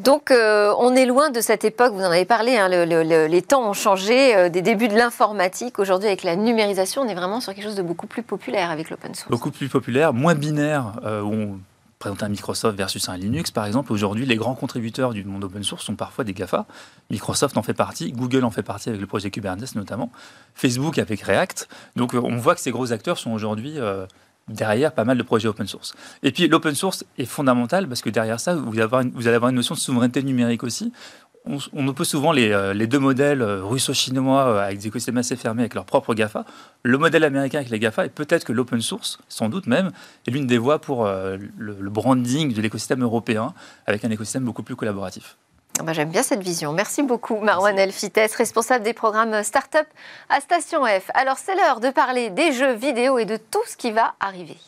Donc, 0.03 0.31
euh, 0.31 0.75
on 0.79 0.97
est 0.97 1.07
loin 1.07 1.31
de 1.31 1.41
cette 1.41 1.65
époque, 1.65 1.93
vous 1.93 2.01
en 2.01 2.11
avez 2.11 2.25
parlé, 2.25 2.57
hein, 2.57 2.69
les 2.69 3.43
temps 3.43 3.69
ont 3.69 3.73
changé, 3.73 4.35
euh, 4.35 4.49
des 4.49 4.63
débuts 4.63 4.89
de 4.89 4.97
l'informatique. 4.97 5.79
Aujourd'hui, 5.79 6.09
avec 6.09 6.25
la 6.25 6.35
numérisation, 6.35 7.03
on 7.03 7.09
est 7.09 7.15
vraiment 7.15 7.41
sur 7.41 7.55
quelque 7.55 7.65
chose 7.65 7.77
de 7.77 7.83
beaucoup 7.83 8.09
plus 8.09 8.23
populaire 8.23 8.71
avec 8.71 8.91
l'open 8.91 9.15
source. 9.15 9.31
Beaucoup 9.31 9.53
plus 9.53 9.69
populaire, 9.69 10.13
moins 10.13 10.35
binaire, 10.35 10.95
euh, 11.05 11.23
on 11.23 11.61
présente 12.01 12.25
un 12.25 12.31
Microsoft 12.31 12.77
versus 12.77 13.09
un 13.09 13.17
Linux, 13.17 13.53
par 13.53 13.65
exemple. 13.65 13.93
Aujourd'hui, 13.93 14.27
les 14.27 14.35
grands 14.35 14.57
contributeurs 14.57 15.13
du 15.13 15.23
monde 15.25 15.45
open 15.45 15.63
source 15.63 15.85
sont 15.85 15.95
parfois 15.95 16.25
des 16.25 16.33
GAFA. 16.33 16.67
Microsoft 17.11 17.57
en 17.57 17.63
fait 17.63 17.75
partie, 17.75 18.11
Google 18.11 18.45
en 18.45 18.51
fait 18.51 18.65
partie 18.65 18.89
avec 18.89 19.01
le 19.01 19.07
projet 19.07 19.31
Kubernetes 19.31 19.77
notamment, 19.77 20.11
Facebook 20.57 20.99
avec 20.99 21.21
React. 21.21 21.69
Donc, 21.95 22.15
on 22.15 22.37
voit 22.39 22.57
que 22.57 22.61
ces 22.61 22.73
gros 22.73 22.93
acteurs 22.93 23.19
sont 23.19 23.31
aujourd'hui 23.31 23.79
derrière 24.49 24.93
pas 24.93 25.05
mal 25.05 25.19
de 25.19 25.23
projets 25.23 25.49
open 25.49 25.67
source. 25.67 25.95
Et 26.23 26.33
puis 26.33 26.49
l'open 26.49 26.75
source 26.75 27.05
est 27.19 27.25
fondamental 27.25 27.89
parce 27.89 28.03
que 28.03 28.11
derrière 28.11 28.41
ça, 28.41 28.55
vous 28.55 28.73
allez 28.73 28.83
avoir 28.83 29.03
une, 29.03 29.11
vous 29.11 29.51
notion 29.53 29.75
de 29.75 29.81
souveraineté 29.81 30.23
numérique 30.23 30.63
aussi. 30.63 30.93
On, 31.45 31.59
on 31.73 31.89
oppose 31.89 32.09
souvent 32.09 32.31
les, 32.31 32.53
euh, 32.53 32.73
les 32.73 32.87
deux 32.87 33.01
modèles 33.01 33.43
euh, 33.43 33.65
russo-chinois 33.65 34.47
euh, 34.47 34.65
avec 34.65 34.79
des 34.79 34.87
écosystèmes 34.87 35.17
assez 35.17 35.35
fermés 35.35 35.63
avec 35.63 35.75
leurs 35.75 35.85
propres 35.85 36.15
GAFA. 36.15 36.45
Le 36.85 36.99
modèle 36.99 37.25
américain 37.25 37.59
avec 37.59 37.71
les 37.71 37.81
GAFA 37.81 38.07
et 38.07 38.11
peut-être 38.11 38.45
que 38.45 38.53
l'open 38.53 38.81
source, 38.81 39.19
sans 39.29 39.49
doute 39.49 39.67
même, 39.67 39.91
est 40.29 40.31
l'une 40.31 40.47
des 40.47 40.59
voies 40.59 40.81
pour 40.81 41.09
le 41.09 41.91
branding 41.91 42.55
de 42.55 42.63
l'écosystème 42.63 43.03
européen 43.03 43.55
avec 43.87 44.05
un 44.05 44.11
écosystème 44.11 44.45
beaucoup 44.45 44.63
plus 44.63 44.77
collaboratif. 44.77 45.37
Ah 45.79 45.85
bah, 45.85 45.93
j'aime 45.95 46.11
bien 46.11 46.23
cette 46.23 46.43
vision. 46.43 46.73
Merci 46.73 47.03
beaucoup, 47.03 47.39
Marwan 47.39 47.79
Elfites, 47.79 48.35
responsable 48.37 48.85
des 48.85 48.93
programmes 48.93 49.43
Startup 49.43 49.87
à 50.29 50.41
Station 50.41 50.85
F. 50.85 51.11
Alors, 51.15 51.39
c'est 51.39 51.55
l'heure 51.55 51.81
de 51.81 51.91
parler 51.91 52.29
des 52.31 52.53
jeux 52.53 52.75
vidéo 52.75 53.19
et 53.19 53.25
de 53.25 53.39
tout 53.39 53.63
ce 53.67 53.77
qui 53.77 53.91
va 53.91 54.15
arriver. 54.21 54.59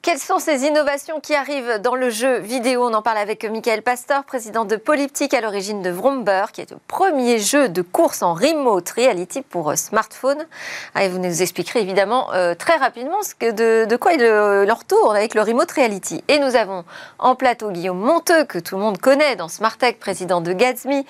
Quelles 0.00 0.20
sont 0.20 0.38
ces 0.38 0.62
innovations 0.62 1.18
qui 1.18 1.34
arrivent 1.34 1.80
dans 1.82 1.96
le 1.96 2.08
jeu 2.08 2.38
vidéo? 2.38 2.84
On 2.88 2.94
en 2.94 3.02
parle 3.02 3.18
avec 3.18 3.44
Michael 3.44 3.82
Pastor, 3.82 4.22
président 4.22 4.64
de 4.64 4.76
Polyptic 4.76 5.34
à 5.34 5.40
l'origine 5.40 5.82
de 5.82 5.90
Vromber, 5.90 6.44
qui 6.52 6.60
est 6.60 6.70
le 6.70 6.76
premier 6.86 7.40
jeu 7.40 7.68
de 7.68 7.82
course 7.82 8.22
en 8.22 8.32
remote 8.32 8.88
reality 8.90 9.42
pour 9.42 9.70
euh, 9.70 9.74
smartphone. 9.74 10.46
Ah, 10.94 11.08
vous 11.08 11.18
nous 11.18 11.42
expliquerez 11.42 11.80
évidemment 11.80 12.32
euh, 12.32 12.54
très 12.54 12.76
rapidement 12.76 13.18
de, 13.40 13.96
quoi 13.96 14.12
il 14.12 14.22
leur 14.22 14.84
tourne 14.84 15.16
avec 15.16 15.34
le 15.34 15.42
remote 15.42 15.70
reality. 15.72 16.22
Et 16.28 16.38
nous 16.38 16.54
avons 16.54 16.84
en 17.18 17.34
plateau 17.34 17.72
Guillaume 17.72 17.98
Monteux, 17.98 18.44
que 18.44 18.60
tout 18.60 18.76
le 18.76 18.82
monde 18.82 18.98
connaît 18.98 19.34
dans 19.34 19.48
Smartech, 19.48 19.98
président 19.98 20.40
de 20.40 20.52
Gatsby, 20.52 21.04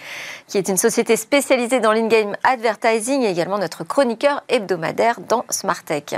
qui 0.47 0.57
est 0.57 0.69
une 0.69 0.79
société 0.79 1.17
spécialisée 1.17 1.81
dans 1.81 1.93
l'in-game 1.93 2.35
advertising 2.43 3.23
et 3.23 3.31
également 3.31 3.59
notre 3.59 3.85
chroniqueur 3.85 4.43
hebdomadaire 4.49 5.21
dans 5.21 5.45
Smartech. 5.51 6.17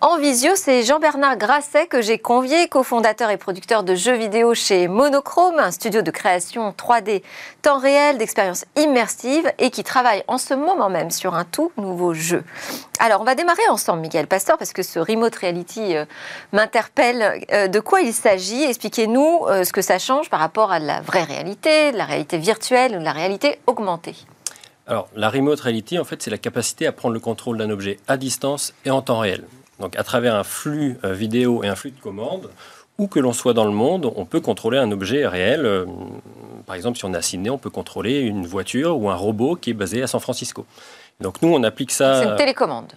En 0.00 0.18
visio, 0.18 0.52
c'est 0.54 0.84
Jean-Bernard 0.84 1.36
Grasset 1.36 1.88
que 1.88 2.00
j'ai 2.00 2.12
convié, 2.22 2.68
cofondateur 2.68 3.30
et 3.30 3.36
producteur 3.36 3.82
de 3.82 3.94
jeux 3.94 4.14
vidéo 4.14 4.54
chez 4.54 4.88
Monochrome, 4.88 5.58
un 5.58 5.72
studio 5.72 6.00
de 6.00 6.10
création 6.10 6.70
3D 6.70 7.22
temps 7.60 7.78
réel, 7.78 8.16
d'expérience 8.16 8.64
immersive 8.76 9.52
et 9.58 9.70
qui 9.70 9.82
travaille 9.84 10.22
en 10.28 10.38
ce 10.38 10.54
moment 10.54 10.88
même 10.88 11.10
sur 11.10 11.34
un 11.34 11.44
tout 11.44 11.72
nouveau 11.76 12.14
jeu. 12.14 12.44
Alors, 13.00 13.20
on 13.20 13.24
va 13.24 13.34
démarrer 13.34 13.68
ensemble, 13.68 14.00
Miguel 14.00 14.28
Pastor, 14.28 14.56
parce 14.56 14.72
que 14.72 14.82
ce 14.82 15.00
remote 15.00 15.34
reality 15.34 15.96
euh, 15.96 16.04
m'interpelle. 16.52 17.44
Euh, 17.52 17.66
de 17.66 17.80
quoi 17.80 18.00
il 18.00 18.12
s'agit? 18.12 18.62
Expliquez-nous 18.62 19.46
euh, 19.48 19.64
ce 19.64 19.72
que 19.72 19.82
ça 19.82 19.98
change 19.98 20.30
par 20.30 20.40
rapport 20.40 20.70
à 20.70 20.78
la 20.78 21.00
vraie 21.00 21.24
réalité, 21.24 21.92
la 21.92 22.04
réalité 22.04 22.38
virtuelle 22.38 22.96
ou 22.96 23.02
la 23.02 23.12
réalité 23.12 23.58
augmentée. 23.66 24.14
Alors, 24.86 25.08
la 25.16 25.28
remote 25.28 25.60
reality, 25.60 25.98
en 25.98 26.04
fait, 26.04 26.22
c'est 26.22 26.30
la 26.30 26.38
capacité 26.38 26.86
à 26.86 26.92
prendre 26.92 27.14
le 27.14 27.20
contrôle 27.20 27.58
d'un 27.58 27.70
objet 27.70 27.98
à 28.06 28.16
distance 28.16 28.74
et 28.84 28.90
en 28.90 29.02
temps 29.02 29.18
réel. 29.18 29.44
Donc 29.82 29.96
à 29.98 30.04
travers 30.04 30.36
un 30.36 30.44
flux 30.44 30.96
euh, 31.04 31.12
vidéo 31.12 31.64
et 31.64 31.68
un 31.68 31.74
flux 31.74 31.90
de 31.90 32.00
commandes, 32.00 32.48
où 32.98 33.08
que 33.08 33.18
l'on 33.18 33.32
soit 33.32 33.52
dans 33.52 33.64
le 33.64 33.72
monde, 33.72 34.12
on 34.14 34.24
peut 34.24 34.40
contrôler 34.40 34.78
un 34.78 34.92
objet 34.92 35.26
réel. 35.26 35.66
Euh, 35.66 35.86
par 36.66 36.76
exemple, 36.76 36.96
si 36.96 37.04
on 37.04 37.12
est 37.12 37.16
à 37.16 37.22
Sydney, 37.22 37.50
on 37.50 37.58
peut 37.58 37.68
contrôler 37.68 38.20
une 38.20 38.46
voiture 38.46 38.96
ou 38.96 39.10
un 39.10 39.16
robot 39.16 39.56
qui 39.56 39.70
est 39.70 39.74
basé 39.74 40.00
à 40.00 40.06
San 40.06 40.20
Francisco. 40.20 40.64
Donc 41.20 41.42
nous, 41.42 41.52
on 41.52 41.64
applique 41.64 41.90
ça. 41.90 42.22
C'est 42.22 42.28
une 42.28 42.36
télécommande. 42.36 42.92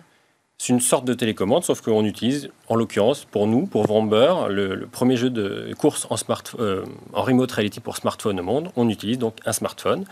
C'est 0.58 0.72
une 0.72 0.80
sorte 0.80 1.06
de 1.06 1.14
télécommande, 1.14 1.64
sauf 1.66 1.82
qu'on 1.82 2.06
utilise, 2.06 2.50
en 2.70 2.76
l'occurrence, 2.76 3.26
pour 3.26 3.46
nous, 3.46 3.66
pour 3.66 3.84
Vromber, 3.84 4.34
le, 4.50 4.88
premier 4.88 5.18
jeu 5.18 5.30
de 5.30 5.74
course 5.78 6.08
en, 6.10 6.16
smart, 6.16 6.44
euh, 6.60 6.86
en 7.14 7.24
remote 7.24 7.52
reality 7.52 7.82
pour 7.82 7.98
smartphone 7.98 8.40
au 8.40 8.44
monde, 8.44 8.70
on 8.78 8.88
utilise 8.88 9.18
donc 9.18 9.36
un 9.46 9.52
smartphone. 9.52 10.06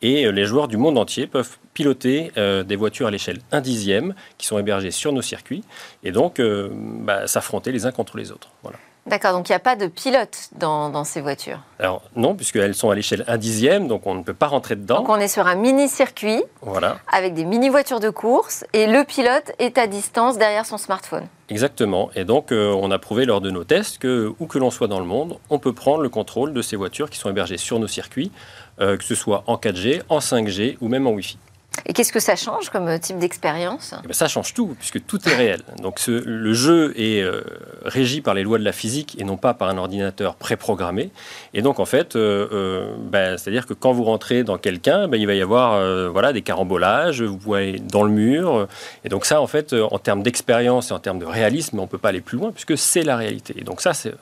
Et 0.00 0.24
euh, 0.24 0.30
les 0.30 0.46
joueurs 0.46 0.66
du 0.66 0.78
monde 0.78 0.96
entier 0.96 1.26
peuvent 1.26 1.58
piloter 1.74 2.32
euh, 2.38 2.62
des 2.64 2.74
voitures 2.74 3.06
à 3.06 3.10
l'échelle 3.10 3.40
1 3.52 3.60
dixième 3.60 4.14
qui 4.38 4.46
sont 4.46 4.58
hébergées 4.58 4.90
sur 4.90 5.12
nos 5.12 5.22
circuits 5.22 5.62
et 6.02 6.10
donc 6.10 6.40
bah, 6.40 7.26
s'affronter 7.26 7.70
les 7.70 7.84
uns 7.84 7.92
contre 7.92 8.16
les 8.16 8.32
autres. 8.32 8.48
Voilà. 8.62 8.78
D'accord, 9.04 9.32
donc 9.32 9.48
il 9.48 9.52
n'y 9.52 9.56
a 9.56 9.60
pas 9.60 9.74
de 9.74 9.88
pilote 9.88 10.50
dans, 10.52 11.02
ces 11.04 11.20
voitures 11.20 11.58
Alors 11.80 12.02
non, 12.14 12.36
puisqu'elles 12.36 12.74
sont 12.74 12.90
à 12.90 12.94
l'échelle 12.94 13.24
1 13.26 13.36
dixième, 13.36 13.88
donc 13.88 14.06
on 14.06 14.14
ne 14.14 14.22
peut 14.22 14.34
pas 14.34 14.46
rentrer 14.46 14.76
dedans. 14.76 14.98
Donc 14.98 15.08
on 15.08 15.16
est 15.16 15.28
sur 15.28 15.48
un 15.48 15.56
mini-circuit 15.56 16.44
voilà. 16.60 16.98
avec 17.10 17.34
des 17.34 17.44
mini-voitures 17.44 17.98
de 17.98 18.10
course 18.10 18.64
et 18.72 18.86
le 18.86 19.02
pilote 19.02 19.50
est 19.58 19.76
à 19.76 19.88
distance 19.88 20.38
derrière 20.38 20.66
son 20.66 20.78
smartphone. 20.78 21.26
Exactement, 21.48 22.10
et 22.14 22.24
donc 22.24 22.52
euh, 22.52 22.72
on 22.72 22.92
a 22.92 22.98
prouvé 22.98 23.24
lors 23.24 23.40
de 23.40 23.50
nos 23.50 23.64
tests 23.64 23.98
que 23.98 24.32
où 24.38 24.46
que 24.46 24.58
l'on 24.58 24.70
soit 24.70 24.86
dans 24.88 25.00
le 25.00 25.04
monde, 25.04 25.36
on 25.50 25.58
peut 25.58 25.72
prendre 25.72 26.02
le 26.02 26.08
contrôle 26.08 26.52
de 26.52 26.62
ces 26.62 26.76
voitures 26.76 27.10
qui 27.10 27.18
sont 27.18 27.28
hébergées 27.28 27.58
sur 27.58 27.80
nos 27.80 27.88
circuits, 27.88 28.30
euh, 28.80 28.96
que 28.96 29.04
ce 29.04 29.16
soit 29.16 29.42
en 29.48 29.56
4G, 29.56 30.02
en 30.10 30.20
5G 30.20 30.76
ou 30.80 30.88
même 30.88 31.08
en 31.08 31.10
Wi-Fi. 31.10 31.38
Et 31.86 31.92
qu'est-ce 31.92 32.12
que 32.12 32.20
ça 32.20 32.36
change 32.36 32.70
comme 32.70 32.98
type 32.98 33.18
d'expérience? 33.18 33.94
Eh 34.04 34.06
ben, 34.06 34.12
Ça 34.12 34.28
change 34.28 34.54
tout, 34.54 34.76
puisque 34.78 35.04
tout 35.04 35.18
est 35.28 35.34
réel. 35.34 35.62
Donc 35.80 36.00
le 36.06 36.52
jeu 36.52 36.92
est 36.96 37.22
euh, 37.22 37.42
régi 37.84 38.20
par 38.20 38.34
les 38.34 38.42
lois 38.42 38.58
de 38.58 38.64
la 38.64 38.72
physique 38.72 39.16
et 39.18 39.24
non 39.24 39.36
pas 39.36 39.54
par 39.54 39.68
un 39.68 39.78
ordinateur 39.78 40.36
préprogrammé. 40.36 41.10
Et 41.54 41.62
donc 41.62 41.80
en 41.80 41.84
fait, 41.84 42.14
euh, 42.14 42.48
euh, 42.52 42.94
ben, 42.98 43.36
c'est-à-dire 43.36 43.66
que 43.66 43.74
quand 43.74 43.92
vous 43.92 44.04
rentrez 44.04 44.44
dans 44.44 44.58
quelqu'un, 44.58 45.08
ben, 45.08 45.20
il 45.20 45.26
va 45.26 45.34
y 45.34 45.42
avoir 45.42 46.12
voilà, 46.12 46.32
des 46.32 46.42
carambolages, 46.42 47.22
vous 47.22 47.36
pouvez 47.36 47.58
aller 47.58 47.78
dans 47.80 48.04
le 48.04 48.10
mur. 48.10 48.68
Et 49.04 49.08
donc 49.08 49.24
ça, 49.24 49.40
en 49.40 49.46
fait, 49.46 49.72
en 49.72 49.98
termes 49.98 50.22
d'expérience 50.22 50.90
et 50.90 50.94
en 50.94 50.98
termes 50.98 51.18
de 51.18 51.24
réalisme, 51.24 51.78
on 51.78 51.82
ne 51.82 51.86
peut 51.86 51.98
pas 51.98 52.10
aller 52.10 52.20
plus 52.20 52.38
loin, 52.38 52.52
puisque 52.52 52.78
c'est 52.78 53.02
la 53.02 53.16
réalité. 53.16 53.54
Et 53.58 53.64
donc 53.64 53.80
ça, 53.80 53.92
c'est 53.94 54.14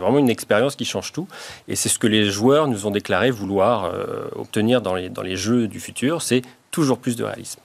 vraiment 0.00 0.18
une 0.18 0.30
expérience 0.30 0.74
qui 0.74 0.84
change 0.84 1.12
tout. 1.12 1.28
Et 1.68 1.76
c'est 1.76 1.88
ce 1.88 1.98
que 1.98 2.06
les 2.06 2.24
joueurs 2.24 2.66
nous 2.66 2.86
ont 2.86 2.90
déclaré 2.90 3.30
vouloir 3.30 3.92
obtenir 4.34 4.80
dans 4.80 4.94
les, 4.94 5.08
dans 5.08 5.22
les 5.22 5.36
jeux 5.36 5.68
du 5.68 5.80
futur, 5.80 6.22
c'est 6.22 6.42
toujours 6.74 6.98
plus 6.98 7.14
de 7.14 7.22
réalisme. 7.22 7.60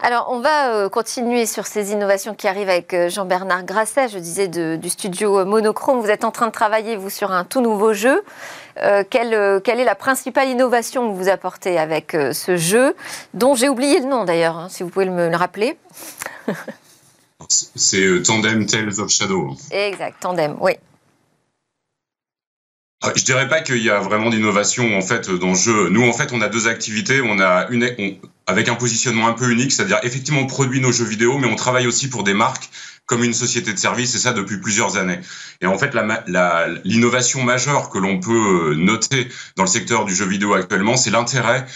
Alors, 0.00 0.28
on 0.30 0.40
va 0.40 0.74
euh, 0.74 0.88
continuer 0.88 1.44
sur 1.44 1.66
ces 1.66 1.92
innovations 1.92 2.34
qui 2.34 2.48
arrivent 2.48 2.68
avec 2.68 2.94
euh, 2.94 3.10
Jean-Bernard 3.10 3.64
Grasset, 3.64 4.08
je 4.08 4.18
disais, 4.18 4.48
du 4.48 4.88
studio 4.88 5.44
Monochrome. 5.44 6.00
Vous 6.00 6.08
êtes 6.08 6.24
en 6.24 6.30
train 6.30 6.46
de 6.46 6.52
travailler, 6.52 6.96
vous, 6.96 7.10
sur 7.10 7.30
un 7.30 7.44
tout 7.44 7.60
nouveau 7.60 7.92
jeu. 7.92 8.22
Euh, 8.82 9.04
quelle, 9.08 9.34
est 9.34 9.84
la 9.84 9.94
principale 9.94 10.48
innovation 10.48 11.10
que 11.10 11.16
vous 11.16 11.28
apportez 11.28 11.78
avec 11.78 12.16
ce 12.32 12.56
jeu, 12.56 12.94
dont 13.34 13.54
j'ai 13.54 13.68
oublié 13.68 14.00
le 14.00 14.06
nom 14.06 14.24
d'ailleurs, 14.24 14.56
hein, 14.56 14.68
si 14.70 14.82
vous 14.82 14.88
pouvez 14.88 15.06
me 15.06 15.28
le 15.28 15.36
rappeler 15.36 15.76
C'est 17.48 18.22
Tandem 18.22 18.66
Tales 18.66 18.98
of 18.98 19.10
Shadow. 19.10 19.56
Exact, 19.70 20.16
Tandem, 20.20 20.56
oui. 20.60 20.72
Ah, 23.02 23.12
je 23.14 23.24
dirais 23.24 23.46
pas 23.46 23.60
qu'il 23.60 23.82
y 23.82 23.90
a 23.90 24.00
vraiment 24.00 24.30
d'innovation 24.30 24.96
en 24.96 25.02
fait 25.02 25.30
dans 25.30 25.50
le 25.50 25.54
jeu. 25.54 25.90
Nous 25.90 26.02
en 26.02 26.12
fait 26.12 26.32
on 26.32 26.40
a 26.40 26.48
deux 26.48 26.66
activités. 26.66 27.20
On 27.20 27.38
a 27.38 27.68
une 27.68 28.18
avec 28.46 28.68
un 28.68 28.74
positionnement 28.74 29.28
un 29.28 29.32
peu 29.32 29.50
unique, 29.50 29.72
c'est-à-dire 29.72 29.98
effectivement 30.02 30.40
on 30.40 30.46
produit 30.46 30.80
nos 30.80 30.92
jeux 30.92 31.04
vidéo, 31.04 31.36
mais 31.38 31.46
on 31.46 31.56
travaille 31.56 31.86
aussi 31.86 32.08
pour 32.08 32.24
des 32.24 32.32
marques 32.32 32.70
comme 33.04 33.22
une 33.22 33.34
société 33.34 33.72
de 33.72 33.78
service 33.78 34.14
et 34.14 34.18
ça 34.18 34.32
depuis 34.32 34.58
plusieurs 34.58 34.96
années. 34.96 35.20
Et 35.60 35.66
en 35.66 35.78
fait 35.78 35.94
l'innovation 36.84 37.42
majeure 37.42 37.90
que 37.90 37.98
l'on 37.98 38.18
peut 38.18 38.74
noter 38.76 39.28
dans 39.56 39.64
le 39.64 39.68
secteur 39.68 40.04
du 40.06 40.14
jeu 40.14 40.24
vidéo 40.24 40.54
actuellement, 40.54 40.96
c'est 40.96 41.10
l'intérêt 41.10 41.66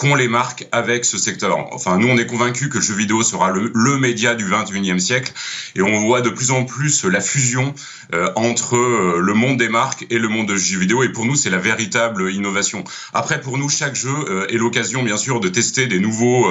qu'ont 0.00 0.14
les 0.14 0.28
marques 0.28 0.66
avec 0.72 1.04
ce 1.04 1.18
secteur. 1.18 1.58
Enfin, 1.74 1.98
nous, 1.98 2.08
on 2.08 2.16
est 2.16 2.24
convaincus 2.24 2.70
que 2.70 2.78
le 2.78 2.82
jeu 2.82 2.94
vidéo 2.94 3.22
sera 3.22 3.50
le, 3.50 3.70
le 3.74 3.98
média 3.98 4.34
du 4.34 4.46
21e 4.46 4.98
siècle 4.98 5.30
et 5.74 5.82
on 5.82 6.00
voit 6.00 6.22
de 6.22 6.30
plus 6.30 6.52
en 6.52 6.64
plus 6.64 7.04
la 7.04 7.20
fusion 7.20 7.74
euh, 8.14 8.32
entre 8.34 8.76
euh, 8.76 9.20
le 9.20 9.34
monde 9.34 9.58
des 9.58 9.68
marques 9.68 10.06
et 10.08 10.18
le 10.18 10.28
monde 10.28 10.48
de 10.48 10.56
jeu 10.56 10.78
vidéo. 10.78 11.02
Et 11.02 11.10
pour 11.10 11.26
nous, 11.26 11.36
c'est 11.36 11.50
la 11.50 11.58
véritable 11.58 12.32
innovation. 12.32 12.82
Après, 13.12 13.42
pour 13.42 13.58
nous, 13.58 13.68
chaque 13.68 13.94
jeu 13.94 14.08
euh, 14.08 14.46
est 14.48 14.56
l'occasion, 14.56 15.02
bien 15.02 15.18
sûr, 15.18 15.38
de 15.38 15.48
tester 15.48 15.86
des 15.86 16.00
nouveaux, 16.00 16.50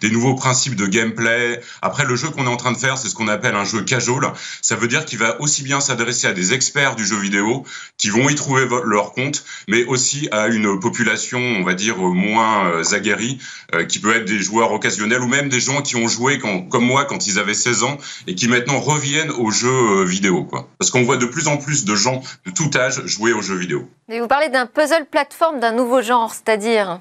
des 0.00 0.10
nouveaux 0.10 0.34
principes 0.34 0.74
de 0.74 0.86
gameplay. 0.86 1.60
Après, 1.82 2.04
le 2.04 2.16
jeu 2.16 2.28
qu'on 2.30 2.46
est 2.46 2.50
en 2.50 2.56
train 2.56 2.72
de 2.72 2.78
faire, 2.78 2.98
c'est 2.98 3.08
ce 3.08 3.14
qu'on 3.14 3.28
appelle 3.28 3.54
un 3.54 3.64
jeu 3.64 3.82
casual. 3.82 4.32
Ça 4.60 4.74
veut 4.74 4.88
dire 4.88 5.04
qu'il 5.04 5.18
va 5.18 5.40
aussi 5.40 5.62
bien 5.62 5.80
s'adresser 5.80 6.26
à 6.26 6.32
des 6.32 6.52
experts 6.52 6.96
du 6.96 7.06
jeu 7.06 7.16
vidéo 7.16 7.64
qui 7.96 8.10
vont 8.10 8.28
y 8.28 8.34
trouver 8.34 8.66
leur 8.84 9.12
compte, 9.12 9.44
mais 9.68 9.84
aussi 9.84 10.28
à 10.32 10.48
une 10.48 10.80
population, 10.80 11.38
on 11.38 11.62
va 11.62 11.74
dire, 11.74 11.98
moins 11.98 12.82
euh, 12.94 13.84
qui 13.84 13.98
peut 13.98 14.14
être 14.14 14.24
des 14.24 14.38
joueurs 14.38 14.72
occasionnels 14.72 15.20
ou 15.20 15.28
même 15.28 15.48
des 15.48 15.60
gens 15.60 15.82
qui 15.82 15.96
ont 15.96 16.08
joué 16.08 16.38
comme 16.38 16.84
moi 16.84 17.04
quand 17.04 17.26
ils 17.26 17.38
avaient 17.38 17.54
16 17.54 17.82
ans 17.82 17.98
et 18.26 18.34
qui 18.34 18.48
maintenant 18.48 18.80
reviennent 18.80 19.30
aux 19.30 19.50
jeux 19.50 19.68
euh, 20.00 20.04
vidéo. 20.04 20.48
Parce 20.78 20.90
qu'on 20.90 21.02
voit 21.02 21.16
de 21.16 21.26
plus 21.26 21.48
en 21.48 21.56
plus 21.56 21.84
de 21.84 21.94
gens 21.94 22.22
de 22.46 22.50
tout 22.50 22.70
âge 22.76 23.04
jouer 23.06 23.32
aux 23.32 23.42
jeux 23.42 23.56
vidéo. 23.56 23.88
Mais 24.08 24.20
vous 24.20 24.28
parlez 24.28 24.48
d'un 24.48 24.66
puzzle 24.66 25.06
plateforme 25.10 25.60
d'un 25.60 25.72
nouveau 25.72 26.02
genre, 26.02 26.32
c'est-à-dire 26.32 27.00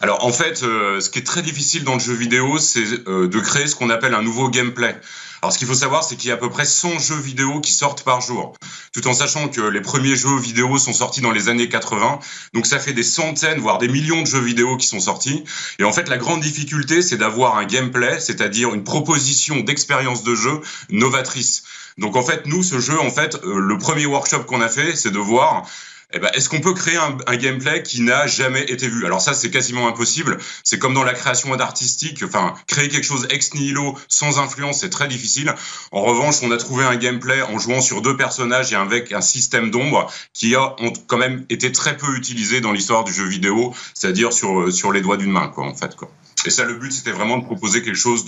alors 0.00 0.24
en 0.24 0.32
fait, 0.32 0.62
euh, 0.62 1.00
ce 1.00 1.10
qui 1.10 1.18
est 1.18 1.26
très 1.26 1.42
difficile 1.42 1.84
dans 1.84 1.94
le 1.94 2.00
jeu 2.00 2.14
vidéo, 2.14 2.58
c'est 2.58 3.04
de 3.04 3.40
créer 3.40 3.66
ce 3.66 3.74
qu'on 3.74 3.90
appelle 3.90 4.14
un 4.14 4.22
nouveau 4.22 4.48
gameplay. 4.48 4.94
Alors 5.40 5.52
ce 5.52 5.58
qu'il 5.58 5.68
faut 5.68 5.74
savoir, 5.74 6.02
c'est 6.02 6.16
qu'il 6.16 6.28
y 6.28 6.32
a 6.32 6.34
à 6.34 6.38
peu 6.38 6.50
près 6.50 6.64
100 6.64 6.98
jeux 6.98 7.18
vidéo 7.18 7.60
qui 7.60 7.70
sortent 7.70 8.02
par 8.02 8.20
jour, 8.20 8.54
tout 8.92 9.06
en 9.06 9.14
sachant 9.14 9.48
que 9.48 9.60
les 9.60 9.80
premiers 9.80 10.16
jeux 10.16 10.36
vidéo 10.36 10.78
sont 10.78 10.92
sortis 10.92 11.20
dans 11.20 11.30
les 11.30 11.48
années 11.48 11.68
80. 11.68 12.18
Donc 12.54 12.66
ça 12.66 12.80
fait 12.80 12.92
des 12.92 13.04
centaines, 13.04 13.60
voire 13.60 13.78
des 13.78 13.86
millions 13.86 14.22
de 14.22 14.26
jeux 14.26 14.40
vidéo 14.40 14.76
qui 14.76 14.88
sont 14.88 14.98
sortis. 14.98 15.44
Et 15.78 15.84
en 15.84 15.92
fait, 15.92 16.08
la 16.08 16.16
grande 16.16 16.40
difficulté, 16.40 17.02
c'est 17.02 17.18
d'avoir 17.18 17.56
un 17.56 17.66
gameplay, 17.66 18.18
c'est-à-dire 18.18 18.74
une 18.74 18.82
proposition 18.82 19.60
d'expérience 19.60 20.24
de 20.24 20.34
jeu 20.34 20.60
novatrice. 20.90 21.62
Donc 21.98 22.16
en 22.16 22.22
fait, 22.22 22.46
nous, 22.46 22.64
ce 22.64 22.80
jeu, 22.80 22.98
en 22.98 23.10
fait, 23.10 23.36
euh, 23.44 23.60
le 23.60 23.78
premier 23.78 24.06
workshop 24.06 24.44
qu'on 24.44 24.60
a 24.60 24.68
fait, 24.68 24.96
c'est 24.96 25.10
de 25.12 25.18
voir 25.18 25.68
eh 26.14 26.18
ben, 26.20 26.30
est-ce 26.34 26.48
qu'on 26.48 26.60
peut 26.60 26.72
créer 26.72 26.96
un, 26.96 27.16
un 27.26 27.36
gameplay 27.36 27.82
qui 27.82 28.00
n'a 28.00 28.26
jamais 28.26 28.62
été 28.64 28.88
vu? 28.88 29.04
Alors 29.04 29.20
ça, 29.20 29.34
c'est 29.34 29.50
quasiment 29.50 29.88
impossible. 29.88 30.38
C'est 30.64 30.78
comme 30.78 30.94
dans 30.94 31.04
la 31.04 31.12
création 31.12 31.52
artistique. 31.52 32.22
Enfin, 32.24 32.54
créer 32.66 32.88
quelque 32.88 33.04
chose 33.04 33.26
ex 33.30 33.52
nihilo 33.54 33.96
sans 34.08 34.38
influence, 34.38 34.80
c'est 34.80 34.90
très 34.90 35.08
difficile. 35.08 35.54
En 35.92 36.02
revanche, 36.02 36.36
on 36.42 36.50
a 36.50 36.56
trouvé 36.56 36.84
un 36.84 36.96
gameplay 36.96 37.42
en 37.42 37.58
jouant 37.58 37.80
sur 37.80 38.00
deux 38.00 38.16
personnages 38.16 38.72
et 38.72 38.76
avec 38.76 39.12
un 39.12 39.20
système 39.20 39.70
d'ombre 39.70 40.10
qui 40.32 40.54
a 40.54 40.74
ont 40.80 40.92
quand 41.06 41.18
même 41.18 41.44
été 41.50 41.72
très 41.72 41.96
peu 41.96 42.16
utilisé 42.16 42.60
dans 42.60 42.72
l'histoire 42.72 43.04
du 43.04 43.12
jeu 43.12 43.26
vidéo, 43.26 43.74
c'est-à-dire 43.94 44.32
sur 44.32 44.72
sur 44.72 44.92
les 44.92 45.00
doigts 45.00 45.16
d'une 45.16 45.30
main, 45.30 45.48
quoi, 45.48 45.64
en 45.64 45.74
fait, 45.74 45.94
quoi. 45.96 46.10
Et 46.46 46.50
ça, 46.50 46.64
le 46.64 46.74
but, 46.74 46.92
c'était 46.92 47.12
vraiment 47.12 47.38
de 47.38 47.44
proposer 47.44 47.82
quelque 47.82 47.96
chose 47.98 48.24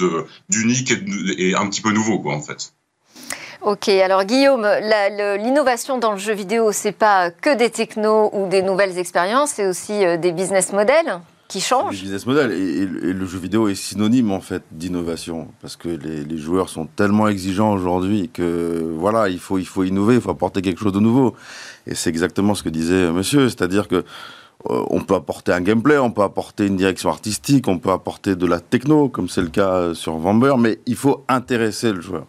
d'unique 0.49 0.91
et, 0.91 1.49
et 1.49 1.55
un 1.55 1.67
petit 1.69 1.81
peu 1.81 1.93
nouveau, 1.93 2.19
quoi, 2.19 2.35
en 2.35 2.43
fait. 2.43 2.75
Ok, 3.63 3.89
alors 3.89 4.25
Guillaume, 4.25 4.67
l'innovation 5.39 5.99
dans 5.99 6.13
le 6.13 6.19
jeu 6.19 6.33
vidéo, 6.33 6.73
c'est 6.73 6.93
pas 6.93 7.31
que 7.31 7.55
des 7.55 7.69
technos 7.69 8.31
ou 8.33 8.49
des 8.49 8.63
nouvelles 8.63 8.97
expériences, 8.97 9.51
c'est 9.51 9.67
aussi 9.67 10.03
euh, 10.03 10.17
des 10.17 10.33
business 10.33 10.73
models 10.73 11.21
qui 11.47 11.61
changent. 11.61 11.97
Des 11.97 12.03
business 12.05 12.25
models 12.25 12.53
et, 12.53 12.87
le 12.87 13.27
jeu 13.27 13.39
vidéo 13.39 13.69
est 13.69 13.75
synonyme 13.75 14.33
en 14.33 14.41
fait 14.41 14.63
d'innovation 14.71 15.49
parce 15.61 15.77
que 15.77 15.91
les, 15.91 16.39
joueurs 16.39 16.71
sont 16.71 16.87
tellement 16.87 17.29
exigeants 17.29 17.75
aujourd'hui 17.75 18.31
que 18.33 18.95
voilà, 18.97 19.29
il 19.29 19.39
faut 19.39 19.59
il 19.59 19.67
faut 19.67 19.85
innover, 19.85 20.15
il 20.15 20.21
faut 20.23 20.31
apporter 20.31 20.63
quelque 20.63 20.81
chose 20.81 20.95
de 20.95 21.01
nouveau. 21.01 21.35
Et 21.87 21.95
c'est 21.95 22.09
exactement 22.09 22.55
ce 22.55 22.63
que 22.63 22.71
disait 22.71 23.13
Monsieur, 23.13 23.51
c'est-à-dire 23.51 23.89
que 23.89 23.97
euh, 23.97 24.85
on 24.89 25.03
peut 25.03 25.15
apporter 25.15 25.53
un 25.53 25.61
gameplay, 25.61 25.99
on 25.99 26.13
peut 26.13 26.23
apporter 26.23 26.67
une 26.67 26.77
direction 26.77 27.11
artistique, 27.11 27.69
on 27.69 27.79
peut 27.79 27.91
apporter 27.91 28.37
de 28.37 28.47
la 28.47 28.61
techno, 28.61 29.11
comme 29.11 29.29
c'est 29.29 29.43
le 29.43 29.49
cas 29.49 29.93
sur 29.93 30.17
Vamber, 30.17 30.55
mais 30.59 30.79
il 30.87 30.97
faut 30.97 31.25
intéresser 31.29 31.93
le 31.93 32.01
joueur. 32.01 32.25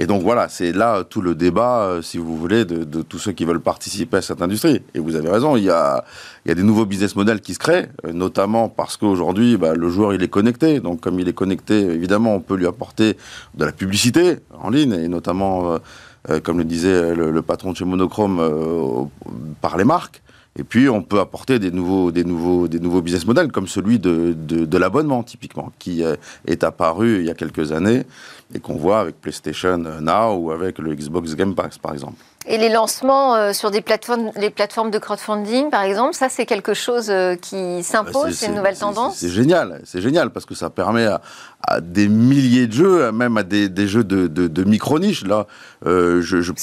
Et 0.00 0.06
donc 0.06 0.22
voilà, 0.22 0.48
c'est 0.48 0.72
là 0.72 1.04
tout 1.04 1.20
le 1.20 1.34
débat, 1.34 1.82
euh, 1.82 2.00
si 2.00 2.16
vous 2.16 2.34
voulez, 2.34 2.64
de, 2.64 3.02
tous 3.02 3.18
ceux 3.18 3.32
qui 3.32 3.44
veulent 3.44 3.60
participer 3.60 4.16
à 4.16 4.22
cette 4.22 4.40
industrie. 4.40 4.80
Et 4.94 4.98
vous 4.98 5.14
avez 5.14 5.28
raison, 5.28 5.56
il 5.56 5.64
y 5.64 5.70
a, 5.70 6.04
des 6.46 6.62
nouveaux 6.62 6.86
business 6.86 7.16
models 7.16 7.42
qui 7.42 7.52
se 7.52 7.58
créent, 7.58 7.90
euh, 8.06 8.14
notamment 8.14 8.70
parce 8.70 8.96
qu'aujourd'hui, 8.96 9.58
bah, 9.58 9.74
le 9.74 9.90
joueur, 9.90 10.14
il 10.14 10.22
est 10.22 10.28
connecté. 10.28 10.80
Donc 10.80 11.02
comme 11.02 11.20
il 11.20 11.28
est 11.28 11.34
connecté, 11.34 11.80
évidemment, 11.82 12.34
on 12.34 12.40
peut 12.40 12.56
lui 12.56 12.66
apporter 12.66 13.18
de 13.54 13.64
la 13.66 13.72
publicité 13.72 14.36
en 14.58 14.70
ligne, 14.70 14.94
et 14.94 15.06
notamment, 15.06 15.78
euh, 16.30 16.40
comme 16.40 16.56
le 16.56 16.64
disait 16.64 17.14
le, 17.14 17.42
patron 17.42 17.72
de 17.72 17.76
chez 17.76 17.84
Monochrome, 17.84 19.10
par 19.60 19.76
les 19.76 19.84
marques. 19.84 20.22
Et 20.58 20.64
puis, 20.64 20.88
on 20.88 21.02
peut 21.02 21.20
apporter 21.20 21.58
des 21.58 21.70
nouveaux, 21.70 22.10
business 22.10 23.26
models, 23.26 23.52
comme 23.52 23.68
celui 23.68 23.98
de 23.98 24.78
l'abonnement, 24.78 25.22
typiquement, 25.22 25.72
qui 25.78 26.02
est 26.46 26.64
apparu 26.64 27.18
il 27.20 27.26
y 27.26 27.30
a 27.30 27.34
quelques 27.34 27.72
années 27.72 28.04
et 28.54 28.60
qu'on 28.60 28.76
voit 28.76 29.00
avec 29.00 29.20
PlayStation 29.20 29.78
Now 29.78 30.34
ou 30.34 30.50
avec 30.50 30.78
le 30.78 30.94
Xbox 30.94 31.34
Game 31.34 31.54
Pass, 31.54 31.78
par 31.78 31.92
exemple. 31.92 32.16
Et 32.46 32.56
les 32.56 32.70
lancements 32.70 33.34
euh, 33.34 33.52
sur 33.52 33.70
des 33.70 33.82
plateformes, 33.82 34.30
les 34.34 34.48
plateformes 34.48 34.90
de 34.90 34.98
crowdfunding, 34.98 35.68
par 35.68 35.82
exemple, 35.82 36.14
ça 36.14 36.30
c'est 36.30 36.46
quelque 36.46 36.72
chose 36.72 37.10
euh, 37.10 37.36
qui 37.36 37.82
s'impose, 37.82 38.24
bah, 38.24 38.30
c'est 38.32 38.46
une 38.46 38.54
nouvelle 38.54 38.78
tendance 38.78 39.16
C'est 39.16 39.28
génial, 39.28 39.82
c'est 39.84 40.00
génial 40.00 40.30
parce 40.30 40.46
que 40.46 40.54
ça 40.54 40.70
permet 40.70 41.04
à, 41.04 41.20
des 41.82 42.08
milliers 42.08 42.66
de 42.66 42.72
jeux, 42.72 43.12
même 43.12 43.36
à 43.36 43.42
des, 43.42 43.68
jeux 43.86 44.02
de, 44.02 44.26
de, 44.26 44.64
micro-niches. 44.64 45.26
Là, 45.26 45.46
euh, 45.84 46.22
je, 46.22 46.40
je 46.40 46.52
pense. 46.52 46.60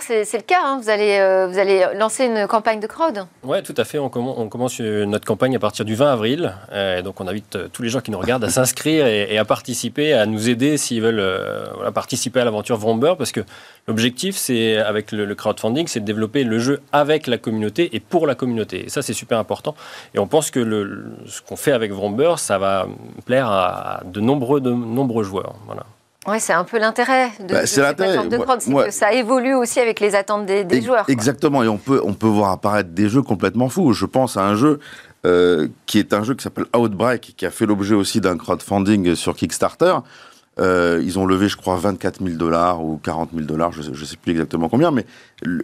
c'est 0.00 0.36
le 0.36 0.42
cas, 0.42 0.60
hein. 0.64 0.78
vous, 0.80 0.88
allez, 0.88 1.18
vous 1.50 1.58
allez 1.58 1.84
lancer 1.96 2.26
une 2.26 2.46
campagne 2.46 2.78
de 2.78 2.86
crowd 2.86 3.26
Oui, 3.42 3.60
tout 3.64 3.74
à 3.76 3.82
fait. 3.82 3.98
On, 3.98 4.04
on, 4.14 4.48
commence 4.48 4.78
notre 4.78 5.26
campagne 5.26 5.56
à 5.56 5.58
partir 5.58 5.84
du 5.84 5.96
20 5.96 6.12
avril. 6.12 6.54
donc 7.02 7.20
on 7.20 7.26
invite 7.26 7.58
tous 7.72 7.82
les 7.82 7.88
gens 7.88 8.00
qui 8.00 8.12
nous 8.12 8.20
regardent 8.20 8.44
à 8.44 8.50
s'inscrire 8.50 9.08
et, 9.08 9.36
à 9.36 9.44
participer, 9.44 10.12
à 10.12 10.26
nous 10.26 10.48
aider 10.48 10.76
s'ils 10.76 11.02
veulent 11.02 11.25
voilà, 11.74 11.92
participer 11.92 12.40
à 12.40 12.44
l'aventure 12.44 12.76
Vromber 12.76 13.14
parce 13.16 13.32
que 13.32 13.40
l'objectif, 13.88 14.36
c'est 14.36 14.76
avec 14.76 15.12
le, 15.12 15.34
crowdfunding, 15.34 15.86
c'est 15.86 16.00
de 16.00 16.04
développer 16.04 16.44
le 16.44 16.58
jeu 16.58 16.80
avec 16.92 17.26
la 17.26 17.38
communauté 17.38 17.94
et 17.94 18.00
pour 18.00 18.26
la 18.26 18.34
communauté. 18.34 18.86
Et 18.86 18.88
ça, 18.88 19.02
c'est 19.02 19.12
super 19.12 19.38
important. 19.38 19.74
Et 20.14 20.18
on 20.18 20.26
pense 20.26 20.50
que 20.50 20.62
ce 21.26 21.42
qu'on 21.42 21.56
fait 21.56 21.72
avec 21.72 21.92
Vromber, 21.92 22.34
ça 22.38 22.58
va 22.58 22.86
plaire 23.24 23.48
à, 23.50 24.02
de 24.04 24.20
nombreux, 24.20 24.60
de 24.60 24.70
nombreux 24.70 25.24
joueurs. 25.24 25.54
Voilà. 25.66 25.84
Oui, 26.28 26.40
c'est 26.40 26.52
un 26.52 26.64
peu 26.64 26.78
l'intérêt 26.78 27.30
de, 27.38 27.54
bah, 27.54 27.66
c'est 27.66 27.80
que 27.96 28.90
ça 28.90 29.12
évolue 29.12 29.54
aussi 29.54 29.78
avec 29.78 30.00
les 30.00 30.16
attentes 30.16 30.44
des, 30.44 30.82
joueurs. 30.82 31.04
Exactement, 31.08 31.62
et 31.62 31.68
on 31.68 31.78
peut, 31.78 32.00
on 32.02 32.14
peut 32.14 32.26
voir 32.26 32.50
apparaître 32.50 32.90
des 32.90 33.08
jeux 33.08 33.22
complètement 33.22 33.68
fous. 33.68 33.92
Je 33.92 34.06
pense 34.06 34.36
à 34.36 34.44
un 34.44 34.56
jeu 34.56 34.80
euh, 35.24 35.68
qui 35.86 36.00
est 36.00 36.12
un 36.12 36.24
jeu 36.24 36.34
qui 36.34 36.42
s'appelle 36.42 36.66
Outbreak, 36.76 37.34
qui 37.36 37.46
a 37.46 37.50
fait 37.50 37.66
l'objet 37.66 37.94
aussi 37.94 38.20
d'un 38.20 38.36
crowdfunding 38.36 39.14
sur 39.14 39.36
Kickstarter. 39.36 39.98
Euh, 40.58 41.02
ils 41.04 41.18
ont 41.18 41.26
levé, 41.26 41.48
je 41.48 41.56
crois, 41.56 41.76
24 41.76 42.22
000 42.24 42.36
dollars 42.36 42.82
ou 42.82 42.98
40 43.02 43.30
000 43.34 43.44
dollars, 43.44 43.72
je 43.72 43.90
ne 43.90 44.04
sais 44.04 44.16
plus 44.16 44.32
exactement 44.32 44.68
combien, 44.68 44.90
mais 44.90 45.04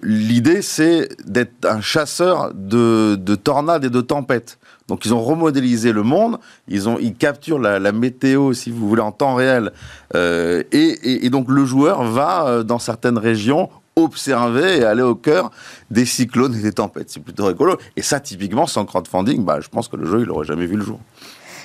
l'idée, 0.02 0.60
c'est 0.60 1.08
d'être 1.26 1.66
un 1.66 1.80
chasseur 1.80 2.52
de, 2.54 3.16
de, 3.16 3.34
tornades 3.34 3.84
et 3.84 3.90
de 3.90 4.00
tempêtes. 4.02 4.58
Donc, 4.88 5.06
ils 5.06 5.14
ont 5.14 5.22
remodélisé 5.22 5.92
le 5.92 6.02
monde, 6.02 6.38
ils, 6.68 7.14
capturent 7.14 7.58
la, 7.58 7.92
météo, 7.92 8.52
si 8.52 8.70
vous 8.70 8.86
voulez, 8.86 9.00
en 9.00 9.12
temps 9.12 9.34
réel. 9.34 9.72
Euh, 10.14 10.62
et, 10.72 11.30
donc, 11.30 11.48
le 11.48 11.64
joueur 11.64 12.02
va 12.02 12.46
euh, 12.46 12.62
dans 12.62 12.78
certaines 12.78 13.16
régions 13.16 13.70
observer 13.96 14.78
et 14.78 14.84
aller 14.84 15.02
au 15.02 15.14
cœur 15.14 15.50
des 15.90 16.04
cyclones 16.04 16.54
et 16.54 16.62
des 16.62 16.72
tempêtes. 16.72 17.10
C'est 17.10 17.22
plutôt 17.22 17.46
rigolo. 17.46 17.76
Et 17.96 18.02
ça, 18.02 18.20
typiquement, 18.20 18.66
sans 18.66 18.84
crowdfunding, 18.84 19.44
bah, 19.44 19.60
je 19.60 19.68
pense 19.68 19.88
que 19.88 19.96
le 19.96 20.06
jeu, 20.06 20.20
il 20.20 20.26
n'aurait 20.26 20.46
jamais 20.46 20.66
vu 20.66 20.76
le 20.76 20.84
jour. 20.84 20.98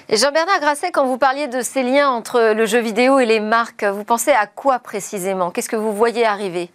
Jean-Bernard 0.10 0.62
Grasset, 0.62 0.92
quand 0.94 1.06
vous 1.06 1.18
parliez 1.18 1.50
de 1.50 1.60
ces 1.60 1.84
liens 1.84 2.10
entre 2.10 2.54
le 2.54 2.66
jeu 2.66 2.80
vidéo 2.80 3.20
et 3.20 3.26
les 3.26 3.42
marques, 3.42 3.84
vous 3.84 4.06
pensez 4.06 4.32
à 4.32 4.48
quoi 4.48 4.80
précisément? 4.80 5.52
Qu'est-ce 5.52 5.68
que 5.68 5.76
vous 5.76 5.94
voyez 5.94 6.26
arriver? 6.26 6.70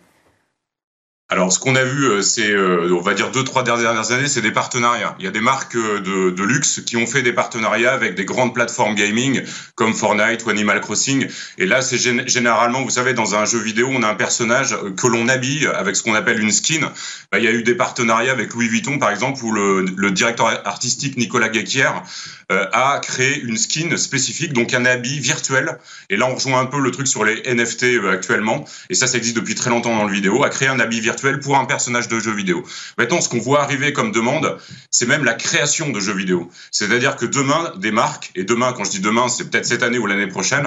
Alors, 1.32 1.50
ce 1.50 1.58
qu'on 1.58 1.76
a 1.76 1.84
vu, 1.84 2.04
euh, 2.04 2.20
c'est, 2.20 2.50
euh, 2.50 2.94
on 2.94 3.00
va 3.00 3.14
dire, 3.14 3.30
deux, 3.30 3.42
trois 3.42 3.62
dernières 3.62 4.12
années, 4.12 4.28
c'est 4.28 4.42
des 4.42 4.50
partenariats. 4.50 5.16
Il 5.18 5.24
y 5.24 5.28
a 5.28 5.30
des 5.30 5.40
marques 5.40 5.76
euh, 5.76 5.98
de, 6.00 6.28
de, 6.28 6.44
luxe 6.44 6.82
qui 6.84 6.98
ont 6.98 7.06
fait 7.06 7.22
des 7.22 7.32
partenariats 7.32 7.94
avec 7.94 8.16
des 8.16 8.26
grandes 8.26 8.52
plateformes 8.52 8.94
gaming 8.94 9.40
comme 9.74 9.94
Fortnite 9.94 10.44
ou 10.44 10.50
Animal 10.50 10.82
Crossing. 10.82 11.26
Et 11.56 11.64
là, 11.64 11.80
c'est 11.80 11.96
généralement, 12.28 12.82
vous 12.82 12.90
savez, 12.90 13.14
dans 13.14 13.34
un 13.34 13.46
jeu 13.46 13.60
vidéo, 13.60 13.88
on 13.90 14.02
a 14.02 14.08
un 14.08 14.14
personnage 14.14 14.76
que 14.94 15.06
l'on 15.06 15.26
habille 15.28 15.66
avec 15.68 15.96
ce 15.96 16.02
qu'on 16.02 16.14
appelle 16.14 16.38
une 16.38 16.52
skin. 16.52 16.92
Bah, 17.30 17.38
il 17.38 17.44
y 17.44 17.48
a 17.48 17.52
eu 17.52 17.62
des 17.62 17.76
partenariats 17.76 18.32
avec 18.32 18.52
Louis 18.52 18.68
Vuitton, 18.68 18.98
par 18.98 19.10
exemple, 19.10 19.42
où 19.42 19.52
le, 19.52 19.86
le 19.86 20.10
directeur 20.10 20.48
artistique 20.66 21.16
Nicolas 21.16 21.48
Guéquière 21.48 22.02
a 22.50 23.00
créé 23.02 23.40
une 23.40 23.56
skin 23.56 23.96
spécifique, 23.96 24.52
donc 24.52 24.74
un 24.74 24.84
habit 24.84 25.20
virtuel. 25.20 25.78
Et 26.10 26.18
là, 26.18 26.26
on 26.28 26.34
rejoint 26.34 26.60
un 26.60 26.66
peu 26.66 26.78
le 26.80 26.90
truc 26.90 27.06
sur 27.06 27.24
les 27.24 27.40
NFT 27.46 27.86
actuellement. 28.12 28.66
Et 28.90 28.94
ça, 28.94 29.06
ça 29.06 29.16
existe 29.16 29.36
depuis 29.36 29.54
très 29.54 29.70
longtemps 29.70 29.96
dans 29.96 30.04
le 30.04 30.12
vidéo, 30.12 30.44
a 30.44 30.50
créé 30.50 30.68
un 30.68 30.78
habit 30.78 31.00
virtuel 31.00 31.21
pour 31.40 31.56
un 31.56 31.64
personnage 31.64 32.08
de 32.08 32.18
jeu 32.18 32.32
vidéo. 32.32 32.64
Maintenant, 32.98 33.20
ce 33.20 33.28
qu'on 33.28 33.38
voit 33.38 33.62
arriver 33.62 33.92
comme 33.92 34.12
demande, 34.12 34.58
c'est 34.90 35.06
même 35.06 35.24
la 35.24 35.34
création 35.34 35.90
de 35.90 36.00
jeux 36.00 36.14
vidéo. 36.14 36.50
C'est-à-dire 36.70 37.16
que 37.16 37.26
demain, 37.26 37.72
des 37.76 37.92
marques, 37.92 38.30
et 38.34 38.44
demain, 38.44 38.72
quand 38.72 38.84
je 38.84 38.90
dis 38.90 39.00
demain, 39.00 39.28
c'est 39.28 39.50
peut-être 39.50 39.66
cette 39.66 39.82
année 39.82 39.98
ou 39.98 40.06
l'année 40.06 40.26
prochaine, 40.26 40.66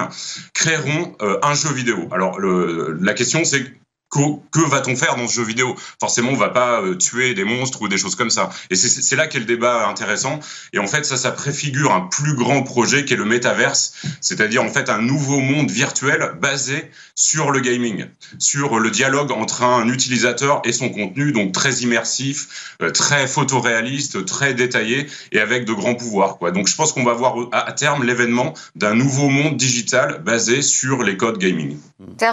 créeront 0.54 1.16
euh, 1.22 1.38
un 1.42 1.54
jeu 1.54 1.72
vidéo. 1.72 2.08
Alors, 2.12 2.40
la 2.40 3.14
question, 3.14 3.44
c'est 3.44 3.64
que, 4.10 4.68
va-t-on 4.68 4.96
faire 4.96 5.16
dans 5.16 5.28
ce 5.28 5.34
jeu 5.34 5.42
vidéo? 5.42 5.74
Forcément, 6.00 6.30
on 6.30 6.36
va 6.36 6.48
pas 6.48 6.80
euh, 6.80 6.94
tuer 6.94 7.34
des 7.34 7.44
monstres 7.44 7.82
ou 7.82 7.88
des 7.88 7.98
choses 7.98 8.14
comme 8.14 8.30
ça. 8.30 8.50
Et 8.70 8.76
c'est 8.76 9.16
là 9.16 9.26
qu'est 9.26 9.38
le 9.38 9.44
débat 9.44 9.88
intéressant. 9.88 10.40
Et 10.72 10.78
en 10.78 10.86
fait, 10.86 11.04
ça, 11.04 11.16
ça 11.16 11.32
préfigure 11.32 11.92
un 11.92 12.02
plus 12.02 12.34
grand 12.34 12.62
projet 12.62 13.04
qui 13.04 13.14
est 13.14 13.16
le 13.16 13.24
métaverse, 13.24 13.94
c'est-à-dire 14.20 14.62
en 14.62 14.68
fait 14.68 14.88
un 14.88 15.02
nouveau 15.02 15.40
monde 15.40 15.70
virtuel 15.70 16.32
basé 16.40 16.90
sur 17.14 17.50
le 17.50 17.60
gaming, 17.60 18.06
sur 18.38 18.78
le 18.78 18.90
dialogue 18.90 19.32
entre 19.32 19.62
un 19.62 19.88
utilisateur 19.88 20.62
et 20.64 20.72
son 20.72 20.88
contenu, 20.90 21.32
donc 21.32 21.52
très 21.52 21.74
immersif, 21.76 22.76
euh, 22.82 22.90
très 22.90 23.26
photoréaliste, 23.26 24.24
très 24.24 24.54
détaillé 24.54 25.06
et 25.32 25.40
avec 25.40 25.64
de 25.64 25.72
grands 25.72 25.94
pouvoirs. 25.94 26.38
Donc, 26.52 26.68
je 26.68 26.76
pense 26.76 26.92
qu'on 26.92 27.04
va 27.04 27.14
voir 27.14 27.34
à 27.52 27.72
terme 27.72 28.04
l'événement 28.04 28.54
d'un 28.74 28.94
nouveau 28.94 29.28
monde 29.28 29.56
digital 29.56 30.22
basé 30.24 30.62
sur 30.62 31.02
les 31.02 31.16
codes 31.16 31.38
gaming. 31.38 31.78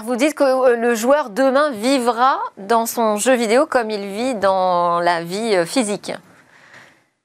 Vous 0.05 0.15
dites 0.15 0.35
que 0.35 0.43
euh, 0.43 0.75
le 0.75 0.95
joueur 0.95 1.29
demain 1.29 1.62
vivra 1.71 2.39
dans 2.57 2.85
son 2.85 3.17
jeu 3.17 3.35
vidéo 3.35 3.65
comme 3.65 3.89
il 3.89 4.07
vit 4.07 4.35
dans 4.35 4.99
la 4.99 5.23
vie 5.23 5.55
euh, 5.55 5.65
physique. 5.65 6.11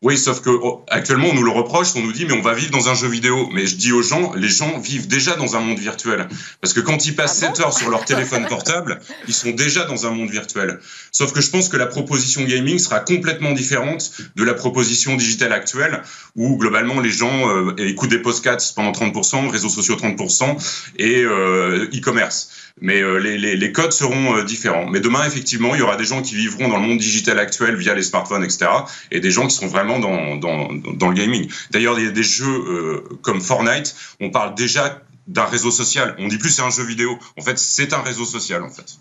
Oui, 0.00 0.16
sauf 0.16 0.42
que 0.42 0.50
oh, 0.50 0.84
actuellement 0.88 1.26
on 1.32 1.34
nous 1.34 1.42
le 1.42 1.50
reproche, 1.50 1.88
on 1.96 2.00
nous 2.00 2.12
dit 2.12 2.24
mais 2.24 2.34
on 2.34 2.40
va 2.40 2.54
vivre 2.54 2.70
dans 2.70 2.88
un 2.88 2.94
jeu 2.94 3.08
vidéo. 3.08 3.48
Mais 3.52 3.66
je 3.66 3.74
dis 3.74 3.90
aux 3.90 4.02
gens, 4.02 4.32
les 4.36 4.48
gens 4.48 4.78
vivent 4.78 5.08
déjà 5.08 5.34
dans 5.34 5.56
un 5.56 5.60
monde 5.60 5.80
virtuel. 5.80 6.28
Parce 6.60 6.72
que 6.72 6.78
quand 6.78 7.04
ils 7.04 7.16
passent 7.16 7.38
7 7.38 7.54
ah 7.56 7.62
heures 7.62 7.72
sur 7.72 7.90
leur 7.90 8.04
téléphone 8.04 8.46
portable, 8.46 9.00
ils 9.26 9.34
sont 9.34 9.50
déjà 9.50 9.86
dans 9.86 10.06
un 10.06 10.10
monde 10.12 10.30
virtuel. 10.30 10.78
Sauf 11.10 11.32
que 11.32 11.40
je 11.40 11.50
pense 11.50 11.68
que 11.68 11.76
la 11.76 11.86
proposition 11.86 12.44
gaming 12.44 12.78
sera 12.78 13.00
complètement 13.00 13.50
différente 13.50 14.12
de 14.36 14.44
la 14.44 14.54
proposition 14.54 15.16
digitale 15.16 15.52
actuelle, 15.52 16.00
où 16.36 16.56
globalement 16.58 17.00
les 17.00 17.10
gens 17.10 17.48
euh, 17.48 17.74
écoutent 17.78 18.10
des 18.10 18.22
podcasts 18.22 18.76
pendant 18.76 18.92
30%, 18.92 19.48
réseaux 19.48 19.68
sociaux 19.68 19.96
30% 19.96 20.92
et 20.98 21.24
euh, 21.24 21.90
e-commerce 21.92 22.50
mais 22.80 23.00
euh, 23.00 23.18
les, 23.18 23.72
codes 23.72 23.92
seront 23.92 24.36
euh, 24.36 24.44
différents. 24.44 24.86
Mais 24.86 25.00
demain, 25.00 25.24
effectivement, 25.26 25.74
il 25.74 25.80
y 25.80 25.82
aura 25.82 25.96
des 25.96 26.04
gens 26.04 26.22
qui 26.22 26.34
vivront 26.34 26.68
dans 26.68 26.76
le 26.76 26.86
monde 26.86 26.98
digital 26.98 27.38
actuel 27.38 27.76
via 27.76 27.94
les 27.94 28.02
smartphones, 28.02 28.44
etc., 28.44 28.66
et 29.10 29.20
des 29.20 29.30
gens 29.30 29.46
qui 29.46 29.56
seront 29.56 29.68
vraiment 29.68 29.98
dans, 29.98 30.36
dans, 30.36 31.08
le 31.08 31.14
gaming. 31.14 31.50
D'ailleurs, 31.70 31.98
il 31.98 32.06
y 32.06 32.08
a 32.08 32.12
des 32.12 32.22
jeux 32.22 32.46
euh, 32.46 33.04
comme 33.22 33.40
Fortnite, 33.40 33.94
on 34.20 34.30
parle 34.30 34.54
déjà 34.54 35.02
d'un 35.26 35.44
réseau 35.44 35.70
social. 35.70 36.14
On 36.18 36.28
dit 36.28 36.38
plus 36.38 36.50
c'est 36.50 36.62
un 36.62 36.70
jeu 36.70 36.84
vidéo. 36.84 37.18
En 37.38 37.42
fait, 37.42 37.58
c'est 37.58 37.92
un 37.92 38.00
réseau 38.00 38.24
social, 38.24 38.62
en 38.62 38.70
fait. 38.70 38.96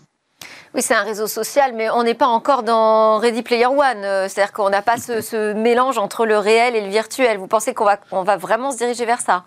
Oui, 0.74 0.82
c'est 0.82 0.94
un 0.94 1.02
réseau 1.02 1.26
social, 1.26 1.72
mais 1.74 1.88
on 1.88 2.02
n'est 2.02 2.14
pas 2.14 2.26
encore 2.26 2.62
dans 2.62 3.18
Ready 3.18 3.42
Player 3.42 3.66
One. 3.66 4.02
C'est-à-dire 4.28 4.52
qu'on 4.52 4.68
n'a 4.68 4.82
pas 4.82 4.98
ce, 4.98 5.22
ce, 5.22 5.54
mélange 5.54 5.96
entre 5.96 6.26
le 6.26 6.36
réel 6.36 6.76
et 6.76 6.82
le 6.82 6.90
virtuel. 6.90 7.38
Vous 7.38 7.46
pensez 7.46 7.72
qu'on 7.72 7.86
va, 7.86 7.98
on 8.12 8.22
va 8.22 8.36
vraiment 8.36 8.70
se 8.70 8.76
diriger 8.76 9.06
vers 9.06 9.22
ça? 9.22 9.44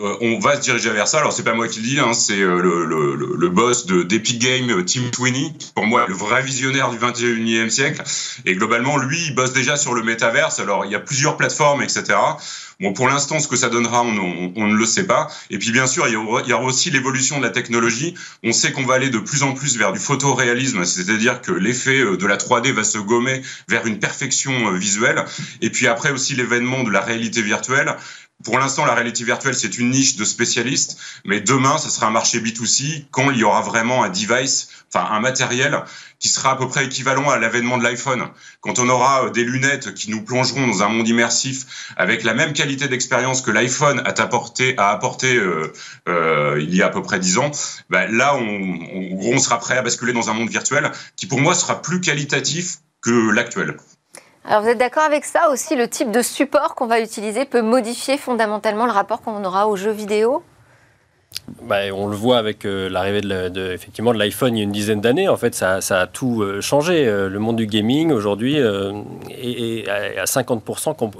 Euh, 0.00 0.16
on 0.20 0.40
va 0.40 0.56
se 0.56 0.60
diriger 0.60 0.90
vers 0.90 1.06
ça. 1.06 1.18
Alors 1.18 1.32
c'est 1.32 1.44
pas 1.44 1.54
moi 1.54 1.68
qui 1.68 1.78
le 1.78 1.86
dis, 1.86 2.00
hein, 2.00 2.14
c'est 2.14 2.40
euh, 2.40 2.60
le, 2.60 2.84
le, 2.84 3.14
le, 3.14 3.48
boss 3.48 3.86
de 3.86 4.02
d'Epic 4.02 4.40
Games, 4.40 4.68
euh, 4.70 4.82
Tim 4.82 5.02
Sweeney, 5.14 5.52
pour 5.76 5.86
moi 5.86 6.06
le 6.08 6.14
vrai 6.14 6.42
visionnaire 6.42 6.90
du 6.90 6.98
21e 6.98 7.68
siècle. 7.68 8.02
Et 8.44 8.56
globalement, 8.56 8.96
lui, 8.96 9.16
il 9.26 9.36
bosse 9.36 9.52
déjà 9.52 9.76
sur 9.76 9.94
le 9.94 10.02
métaverse. 10.02 10.58
Alors 10.58 10.84
il 10.84 10.90
y 10.90 10.96
a 10.96 11.00
plusieurs 11.00 11.36
plateformes, 11.36 11.80
etc. 11.80 12.16
Bon, 12.80 12.92
pour 12.92 13.06
l'instant, 13.06 13.38
ce 13.38 13.46
que 13.46 13.54
ça 13.54 13.68
donnera, 13.68 14.02
on, 14.02 14.52
on, 14.56 14.66
ne 14.66 14.74
le 14.74 14.84
sait 14.84 15.06
pas. 15.06 15.28
Et 15.48 15.58
puis 15.58 15.70
bien 15.70 15.86
sûr, 15.86 16.08
il 16.08 16.14
y 16.14 16.16
aura, 16.16 16.42
il 16.42 16.48
y 16.48 16.52
aura 16.52 16.64
aussi 16.64 16.90
l'évolution 16.90 17.38
de 17.38 17.44
la 17.44 17.50
technologie. 17.50 18.16
On 18.42 18.50
sait 18.50 18.72
qu'on 18.72 18.84
va 18.84 18.94
aller 18.94 19.10
de 19.10 19.20
plus 19.20 19.44
en 19.44 19.52
plus 19.52 19.78
vers 19.78 19.92
du 19.92 20.00
photoréalisme, 20.00 20.84
c'est-à-dire 20.84 21.40
que 21.40 21.52
l'effet 21.52 22.00
de 22.00 22.26
la 22.26 22.36
3D 22.36 22.72
va 22.72 22.82
se 22.82 22.98
gommer 22.98 23.42
vers 23.68 23.86
une 23.86 24.00
perfection 24.00 24.72
visuelle. 24.72 25.24
Et 25.60 25.70
puis 25.70 25.86
après 25.86 26.10
aussi 26.10 26.34
l'événement 26.34 26.82
de 26.82 26.90
la 26.90 27.00
réalité 27.00 27.42
virtuelle 27.42 27.94
pour 28.44 28.58
l'instant, 28.58 28.84
la 28.84 28.94
réalité 28.94 29.24
virtuelle, 29.24 29.54
c'est 29.54 29.78
une 29.78 29.90
niche 29.90 30.16
de 30.16 30.24
spécialistes, 30.24 30.98
mais 31.24 31.40
demain, 31.40 31.78
ce 31.78 31.88
sera 31.88 32.06
un 32.06 32.10
marché 32.10 32.40
B2C 32.40 33.06
quand 33.10 33.30
il 33.30 33.38
y 33.38 33.44
aura 33.44 33.62
vraiment 33.62 34.04
un 34.04 34.10
device, 34.10 34.68
enfin 34.92 35.08
un 35.10 35.20
matériel 35.20 35.82
qui 36.18 36.28
sera 36.28 36.52
à 36.52 36.56
peu 36.56 36.68
près 36.68 36.84
équivalent 36.84 37.28
à 37.30 37.38
l'avènement 37.38 37.78
de 37.78 37.82
l'iPhone. 37.82 38.28
Quand 38.60 38.78
on 38.78 38.88
aura 38.88 39.24
euh, 39.24 39.30
des 39.30 39.44
lunettes 39.44 39.94
qui 39.94 40.10
nous 40.10 40.22
plongeront 40.22 40.66
dans 40.66 40.82
un 40.82 40.88
monde 40.88 41.08
immersif 41.08 41.92
avec 41.96 42.22
la 42.22 42.34
même 42.34 42.52
qualité 42.52 42.86
d'expérience 42.86 43.40
que 43.42 43.50
l'iPhone 43.50 44.00
a 44.00 44.10
apporté, 44.20 44.74
a 44.78 44.90
apporté 44.90 45.36
euh, 45.36 45.72
euh, 46.08 46.58
il 46.60 46.74
y 46.74 46.82
a 46.82 46.86
à 46.86 46.90
peu 46.90 47.02
près 47.02 47.18
dix 47.18 47.38
ans, 47.38 47.50
ben 47.90 48.10
là, 48.14 48.36
on, 48.36 48.40
on, 48.40 49.34
on 49.34 49.38
sera 49.38 49.58
prêt 49.58 49.76
à 49.78 49.82
basculer 49.82 50.12
dans 50.12 50.30
un 50.30 50.34
monde 50.34 50.50
virtuel 50.50 50.92
qui, 51.16 51.26
pour 51.26 51.40
moi, 51.40 51.54
sera 51.54 51.80
plus 51.80 52.00
qualitatif 52.00 52.78
que 53.02 53.30
l'actuel. 53.30 53.76
Alors 54.46 54.62
vous 54.62 54.68
êtes 54.68 54.78
d'accord 54.78 55.04
avec 55.04 55.24
ça 55.24 55.48
aussi 55.50 55.74
Le 55.74 55.88
type 55.88 56.10
de 56.10 56.20
support 56.20 56.74
qu'on 56.74 56.86
va 56.86 57.00
utiliser 57.00 57.46
peut 57.46 57.62
modifier 57.62 58.18
fondamentalement 58.18 58.84
le 58.84 58.92
rapport 58.92 59.22
qu'on 59.22 59.42
aura 59.44 59.68
aux 59.68 59.76
jeux 59.76 59.90
vidéo? 59.90 60.42
Bah, 61.62 61.80
on 61.92 62.06
le 62.06 62.16
voit 62.16 62.38
avec 62.38 62.64
euh, 62.64 62.88
l'arrivée 62.88 63.20
de, 63.20 63.72
effectivement 63.72 64.12
de 64.12 64.18
l'iPhone 64.18 64.56
il 64.56 64.58
y 64.58 64.60
a 64.60 64.64
une 64.64 64.72
dizaine 64.72 65.00
d'années. 65.00 65.28
En 65.28 65.36
fait, 65.36 65.54
ça, 65.54 65.80
ça, 65.80 66.00
a 66.00 66.06
tout 66.06 66.42
euh, 66.42 66.60
changé. 66.60 67.06
Euh, 67.06 67.28
le 67.28 67.38
monde 67.38 67.56
du 67.56 67.66
gaming 67.66 68.12
aujourd'hui 68.12 68.56
est, 68.56 69.88
à 69.88 70.24
50% 70.24 71.10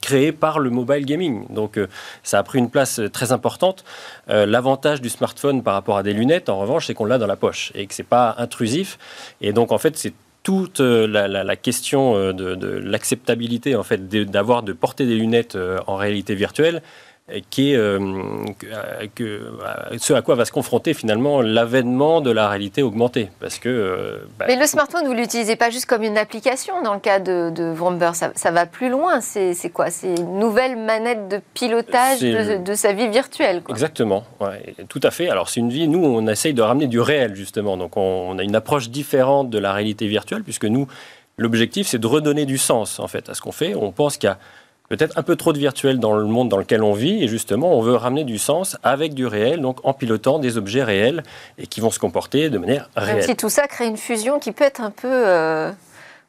créé 0.00 0.32
par 0.32 0.58
le 0.58 0.70
mobile 0.70 1.06
gaming. 1.06 1.46
Donc 1.50 1.78
ça 2.22 2.38
a 2.38 2.42
pris 2.42 2.58
une 2.58 2.70
place 2.70 3.00
très 3.12 3.30
importante. 3.30 3.84
L'avantage 4.26 5.00
du 5.00 5.08
smartphone 5.08 5.62
par 5.62 5.74
rapport 5.74 5.96
à 5.96 6.02
des 6.02 6.12
lunettes, 6.12 6.48
en 6.48 6.58
revanche, 6.58 6.88
c'est 6.88 6.94
qu'on 6.94 7.04
l'a 7.04 7.18
dans 7.18 7.28
la 7.28 7.36
poche 7.36 7.70
et 7.76 7.86
que 7.86 7.94
c'est 7.94 8.02
pas 8.02 8.34
intrusif. 8.38 8.98
Et 9.40 9.52
donc 9.52 9.70
en 9.70 9.78
fait, 9.78 9.96
c'est 9.96 10.12
toute 10.42 10.80
euh, 10.80 11.06
la, 11.06 11.56
question 11.56 12.16
euh, 12.16 12.32
de, 12.32 12.66
l'acceptabilité 12.66 13.76
en 13.76 13.82
fait 13.82 14.08
d'avoir 14.08 14.62
de 14.62 14.72
porter 14.72 15.06
des 15.06 15.14
lunettes 15.14 15.56
euh, 15.56 15.78
en 15.86 15.96
réalité 15.96 16.34
virtuelle 16.34 16.82
qui 17.50 17.72
est 17.72 19.14
que, 19.14 19.52
ce 19.98 20.12
à 20.12 20.22
quoi 20.22 20.34
va 20.34 20.44
se 20.44 20.52
confronter 20.52 20.92
finalement 20.92 21.40
l'avènement 21.40 22.20
de 22.20 22.30
la 22.30 22.48
réalité 22.48 22.82
augmentée. 22.82 23.30
Parce 23.40 23.58
que, 23.58 24.20
bah, 24.38 24.46
Mais 24.48 24.56
le 24.56 24.66
smartphone, 24.66 25.06
vous 25.06 25.14
ne 25.14 25.20
l'utilisez 25.20 25.56
pas 25.56 25.70
juste 25.70 25.86
comme 25.86 26.02
une 26.02 26.18
application 26.18 26.82
dans 26.82 26.94
le 26.94 27.00
cas 27.00 27.20
de, 27.20 27.50
de 27.50 27.74
ça, 28.12 28.50
va 28.50 28.66
plus 28.66 28.88
loin. 28.88 29.20
C'est 29.20 29.70
quoi? 29.72 29.90
C'est 29.90 30.14
une 30.14 30.38
nouvelle 30.38 30.76
manette 30.76 31.28
de 31.28 31.40
pilotage 31.54 32.20
de, 32.20 32.74
sa 32.74 32.92
vie 32.92 33.08
virtuelle. 33.08 33.62
Exactement, 33.68 34.24
tout 34.88 35.00
à 35.02 35.10
fait. 35.10 35.28
Alors 35.28 35.48
c'est 35.48 35.60
une 35.60 35.70
vie, 35.70 35.88
nous 35.88 36.04
on 36.04 36.26
essaye 36.26 36.54
de 36.54 36.62
ramener 36.62 36.86
du 36.86 37.00
réel 37.00 37.34
justement. 37.34 37.76
Donc 37.76 37.96
on, 37.96 38.30
on 38.30 38.38
a 38.38 38.42
une 38.42 38.56
approche 38.56 38.88
différente 38.88 39.50
de 39.50 39.58
la 39.58 39.72
réalité 39.72 40.06
virtuelle 40.06 40.42
puisque 40.42 40.64
nous, 40.64 40.86
l'objectif 41.36 41.86
c'est 41.86 41.98
de 41.98 42.06
redonner 42.06 42.46
du 42.46 42.58
sens 42.58 42.98
en 42.98 43.08
fait 43.08 43.28
à 43.28 43.34
ce 43.34 43.40
qu'on 43.40 43.52
fait. 43.52 43.74
On 43.74 43.92
pense 43.92 44.16
qu'il 44.16 44.28
y 44.28 44.32
a 44.32 44.38
peut-être 44.92 45.16
un 45.16 45.22
peu 45.22 45.36
trop 45.36 45.54
de 45.54 45.58
virtuel 45.58 45.98
dans 45.98 46.12
le 46.12 46.26
monde 46.26 46.50
dans 46.50 46.58
lequel 46.58 46.82
on 46.82 46.92
vit. 46.92 47.24
Et 47.24 47.28
justement, 47.28 47.78
on 47.78 47.80
veut 47.80 47.96
ramener 47.96 48.24
du 48.24 48.36
sens 48.36 48.76
avec 48.82 49.14
du 49.14 49.26
réel, 49.26 49.62
donc 49.62 49.78
en 49.84 49.94
pilotant 49.94 50.38
des 50.38 50.58
objets 50.58 50.84
réels 50.84 51.22
et 51.56 51.66
qui 51.66 51.80
vont 51.80 51.90
se 51.90 51.98
comporter 51.98 52.50
de 52.50 52.58
manière 52.58 52.90
réelle. 52.94 53.16
Même 53.16 53.24
si 53.24 53.34
tout 53.34 53.48
ça 53.48 53.66
crée 53.68 53.86
une 53.86 53.96
fusion 53.96 54.38
qui 54.38 54.52
peut 54.52 54.64
être 54.64 54.82
un 54.82 54.90
peu 54.90 55.08
euh, 55.10 55.72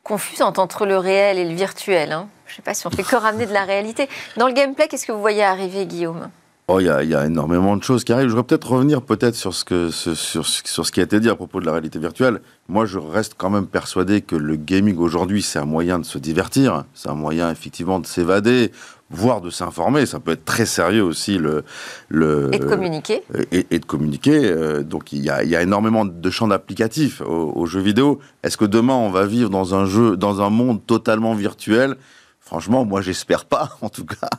confusante 0.03 0.59
entre 0.59 0.85
le 0.85 0.97
réel 0.97 1.37
et 1.39 1.43
le 1.43 1.53
virtuel. 1.53 2.13
Hein. 2.13 2.29
Je 2.45 2.53
ne 2.53 2.55
sais 2.55 2.61
pas 2.61 2.73
si 2.73 2.87
on 2.87 2.89
fait 2.89 3.03
que 3.03 3.17
ramener 3.17 3.45
de 3.47 3.51
la 3.51 3.65
réalité. 3.65 4.07
Dans 4.37 4.47
le 4.47 4.53
gameplay, 4.53 4.87
qu'est-ce 4.87 5.07
que 5.07 5.11
vous 5.11 5.19
voyez 5.19 5.43
arriver, 5.43 5.85
Guillaume? 5.85 6.29
Oh, 6.69 6.79
il 6.79 6.85
y, 6.85 6.89
a, 6.89 7.03
y, 7.03 7.13
a 7.13 7.25
énormément 7.25 7.75
de 7.75 7.83
choses 7.83 8.05
qui 8.05 8.13
arrivent. 8.13 8.29
Je 8.29 8.35
voudrais 8.35 8.47
peut-être 8.47 8.71
revenir 8.71 9.01
peut-être 9.01 9.35
sur 9.35 9.53
ce 9.53 9.65
que 9.65 9.89
sur, 9.91 10.15
sur, 10.15 10.45
ce 10.85 10.91
qui 10.93 11.01
a 11.01 11.03
été 11.03 11.19
dit 11.19 11.29
à 11.29 11.35
propos 11.35 11.59
de 11.59 11.65
la 11.65 11.73
réalité 11.73 11.99
virtuelle. 11.99 12.39
Moi, 12.69 12.85
je 12.85 12.99
reste 12.99 13.33
quand 13.37 13.49
même 13.49 13.67
persuadé 13.67 14.21
que 14.21 14.37
le 14.37 14.55
gaming 14.55 14.97
aujourd'hui, 14.97 15.41
c'est 15.41 15.59
un 15.59 15.65
moyen 15.65 15.99
de 15.99 16.05
se 16.05 16.17
divertir, 16.17 16.85
c'est 16.93 17.09
un 17.09 17.15
moyen 17.15 17.51
effectivement 17.51 17.99
de 17.99 18.05
s'évader, 18.05 18.71
voire 19.09 19.41
de 19.41 19.49
s'informer. 19.49 20.05
Ça 20.05 20.21
peut 20.21 20.31
être 20.31 20.45
très 20.45 20.65
sérieux 20.65 21.03
aussi 21.03 21.37
le, 21.37 21.65
le 22.07 22.49
et 22.53 22.59
de 22.59 22.65
communiquer 22.65 23.23
et, 23.51 23.67
et 23.69 23.79
de 23.79 23.85
communiquer. 23.85 24.45
Euh, 24.45 24.83
donc 24.83 25.11
il 25.11 25.21
y 25.21 25.29
a, 25.29 25.43
y 25.43 25.57
a, 25.57 25.61
énormément 25.61 26.05
de 26.05 26.29
champs 26.29 26.47
d'applicatifs 26.47 27.19
aux, 27.19 27.51
aux 27.57 27.65
jeux 27.65 27.81
vidéo. 27.81 28.21
Est-ce 28.41 28.55
que 28.55 28.63
demain 28.63 28.95
on 28.95 29.09
va 29.09 29.25
vivre 29.25 29.49
dans 29.49 29.75
un 29.75 29.85
jeu, 29.85 30.15
dans 30.15 30.41
un 30.41 30.49
monde 30.49 30.79
totalement 30.85 31.33
virtuel? 31.33 31.97
Franchement, 32.45 32.85
moi, 32.85 33.01
j'espère 33.01 33.45
pas, 33.45 33.77
en 33.81 33.89
tout 33.89 34.05
cas, 34.05 34.29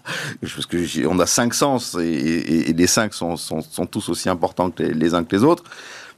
parce 0.41 0.67
que 0.67 1.07
on 1.07 1.19
a 1.19 1.27
cinq 1.27 1.55
sens 1.55 1.97
et, 2.01 2.73
les 2.73 2.87
cinq 2.87 3.15
sont, 3.15 3.37
sont, 3.37 3.87
tous 3.91 4.09
aussi 4.09 4.29
importants 4.29 4.71
que 4.71 4.83
les, 4.83 4.95
les 4.95 5.15
uns 5.15 5.25
que 5.25 5.35
les 5.35 5.45
autres. 5.45 5.65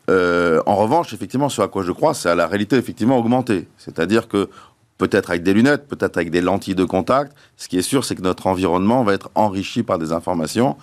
Euh, 0.08 0.62
en 0.66 0.76
revanche, 0.76 1.12
effectivement, 1.12 1.48
ce 1.48 1.62
à 1.62 1.68
quoi 1.68 1.82
je 1.82 1.92
crois, 1.92 2.14
c'est 2.14 2.28
à 2.28 2.34
la 2.34 2.46
réalité 2.46 2.76
effectivement 2.76 3.18
augmentée. 3.18 3.68
C'est-à-dire 3.78 4.28
que 4.28 4.48
peut-être 4.98 5.30
avec 5.30 5.42
des 5.42 5.52
lunettes, 5.52 5.88
peut-être 5.88 6.16
avec 6.16 6.30
des 6.30 6.40
lentilles 6.40 6.74
de 6.74 6.84
contact. 6.84 7.32
Ce 7.56 7.68
qui 7.68 7.78
est 7.78 7.82
sûr, 7.82 8.04
c'est 8.04 8.14
que 8.14 8.22
notre 8.22 8.46
environnement 8.46 9.04
va 9.04 9.14
être 9.14 9.30
enrichi 9.34 9.82
par 9.82 9.98
des 9.98 10.12
informations 10.12 10.76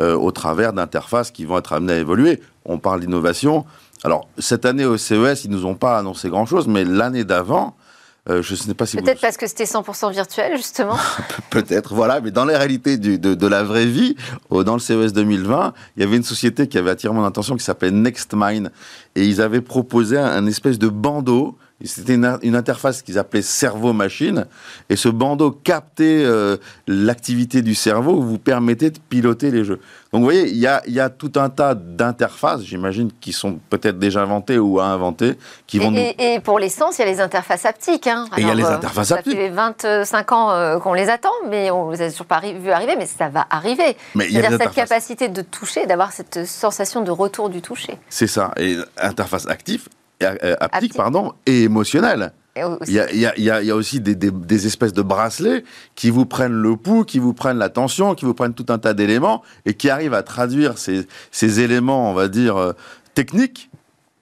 euh, 0.00 0.14
au 0.14 0.30
travers 0.30 0.72
d'interfaces 0.72 1.30
qui 1.30 1.44
vont 1.44 1.58
être 1.58 1.72
amenées 1.72 1.94
à 1.94 1.98
évoluer. 1.98 2.40
On 2.64 2.78
parle 2.78 3.00
d'innovation. 3.00 3.66
Alors, 4.04 4.28
cette 4.38 4.64
année 4.64 4.84
au 4.84 4.96
CES, 4.96 5.44
ils 5.44 5.50
nous 5.50 5.66
ont 5.66 5.74
pas 5.74 5.98
annoncé 5.98 6.28
grand-chose, 6.28 6.68
mais 6.68 6.84
l'année 6.84 7.24
d'avant, 7.24 7.76
euh, 8.28 8.42
je 8.42 8.54
sais 8.54 8.74
pas 8.74 8.86
si 8.86 8.96
Peut-être 8.96 9.18
vous... 9.18 9.22
parce 9.22 9.36
que 9.36 9.46
c'était 9.46 9.64
100% 9.64 10.12
virtuel, 10.12 10.56
justement. 10.56 10.96
Peut-être, 11.50 11.94
voilà. 11.94 12.20
Mais 12.20 12.30
dans 12.30 12.44
la 12.44 12.58
réalité 12.58 12.98
du, 12.98 13.18
de, 13.18 13.34
de, 13.34 13.46
la 13.46 13.62
vraie 13.62 13.86
vie, 13.86 14.16
dans 14.50 14.74
le 14.74 14.80
CES 14.80 15.12
2020, 15.12 15.72
il 15.96 16.02
y 16.02 16.06
avait 16.06 16.16
une 16.16 16.22
société 16.22 16.68
qui 16.68 16.78
avait 16.78 16.90
attiré 16.90 17.12
mon 17.14 17.24
attention 17.24 17.56
qui 17.56 17.64
s'appelait 17.64 17.90
NextMind. 17.90 18.70
Et 19.14 19.24
ils 19.24 19.40
avaient 19.40 19.60
proposé 19.60 20.18
un, 20.18 20.26
un 20.26 20.46
espèce 20.46 20.78
de 20.78 20.88
bandeau 20.88 21.56
c'était 21.86 22.14
une, 22.14 22.38
une, 22.42 22.56
interface 22.56 23.02
qu'ils 23.02 23.18
appelaient 23.18 23.42
cerveau-machine, 23.42 24.46
et 24.90 24.96
ce 24.96 25.08
bandeau 25.08 25.52
captait 25.52 26.24
euh, 26.24 26.56
l'activité 26.88 27.62
du 27.62 27.76
cerveau, 27.76 28.20
vous 28.20 28.38
permettait 28.38 28.90
de 28.90 28.98
piloter 28.98 29.52
les 29.52 29.64
jeux. 29.64 29.78
Donc 30.12 30.20
vous 30.20 30.24
voyez, 30.24 30.48
il 30.48 30.56
y 30.56 30.66
a, 30.66 30.82
y 30.88 30.98
a 30.98 31.08
tout 31.08 31.32
un 31.36 31.50
tas 31.50 31.74
d'interfaces, 31.76 32.62
j'imagine, 32.62 33.10
qui 33.20 33.32
sont 33.32 33.60
peut-être 33.70 33.98
déjà 33.98 34.22
inventées 34.22 34.58
ou 34.58 34.80
à 34.80 34.86
inventer, 34.86 35.38
qui 35.68 35.78
vont... 35.78 35.92
Et, 35.94 36.14
nous... 36.18 36.24
et, 36.24 36.34
et 36.34 36.40
pour 36.40 36.58
l'essence, 36.58 36.98
il 36.98 37.02
y 37.02 37.04
a 37.04 37.06
les 37.06 37.20
interfaces 37.20 37.64
haptiques. 37.64 38.08
Hein. 38.08 38.26
Alors, 38.32 38.38
et 38.38 38.42
il 38.42 38.48
y 38.48 38.50
a 38.50 38.54
les 38.54 38.64
interfaces 38.64 39.12
euh, 39.12 39.16
haptiques. 39.16 39.34
Ça 39.34 39.38
fait 39.38 39.48
25 39.50 40.32
ans 40.32 40.50
euh, 40.50 40.78
qu'on 40.80 40.94
les 40.94 41.08
attend, 41.08 41.32
mais 41.48 41.70
on 41.70 41.90
les 41.90 42.02
a 42.02 42.10
toujours 42.10 42.26
pas 42.26 42.40
vu 42.40 42.70
arriver, 42.70 42.96
mais 42.98 43.06
ça 43.06 43.28
va 43.28 43.46
arriver. 43.50 43.96
C'est-à-dire 44.16 44.58
cette 44.58 44.74
capacité 44.74 45.28
de 45.28 45.42
toucher, 45.42 45.86
d'avoir 45.86 46.10
cette 46.10 46.44
sensation 46.44 47.02
de 47.02 47.10
retour 47.12 47.50
du 47.50 47.62
toucher. 47.62 47.98
C'est 48.08 48.26
ça, 48.26 48.52
et 48.56 48.76
interface 48.96 49.46
active 49.46 49.88
haptique, 50.20 50.56
haptique, 50.60 50.94
pardon, 50.94 51.32
et 51.46 51.64
émotionnel. 51.64 52.32
Il 52.86 52.92
y, 52.92 52.98
a, 52.98 53.10
il, 53.12 53.20
y 53.20 53.26
a, 53.26 53.60
il 53.60 53.66
y 53.66 53.70
a, 53.70 53.76
aussi 53.76 54.00
des, 54.00 54.16
des, 54.16 54.32
des, 54.32 54.66
espèces 54.66 54.92
de 54.92 55.02
bracelets 55.02 55.62
qui 55.94 56.10
vous 56.10 56.26
prennent 56.26 56.60
le 56.60 56.76
pouls, 56.76 57.04
qui 57.04 57.20
vous 57.20 57.32
prennent 57.32 57.58
la 57.58 57.68
tension, 57.68 58.16
qui 58.16 58.24
vous 58.24 58.34
prennent 58.34 58.54
tout 58.54 58.66
un 58.70 58.78
tas 58.78 58.94
d'éléments 58.94 59.42
et 59.64 59.74
qui 59.74 59.90
arrivent 59.90 60.14
à 60.14 60.24
traduire 60.24 60.76
ces, 60.76 61.06
ces 61.30 61.60
éléments, 61.60 62.10
on 62.10 62.14
va 62.14 62.26
dire, 62.26 62.56
euh, 62.56 62.72
techniques 63.14 63.70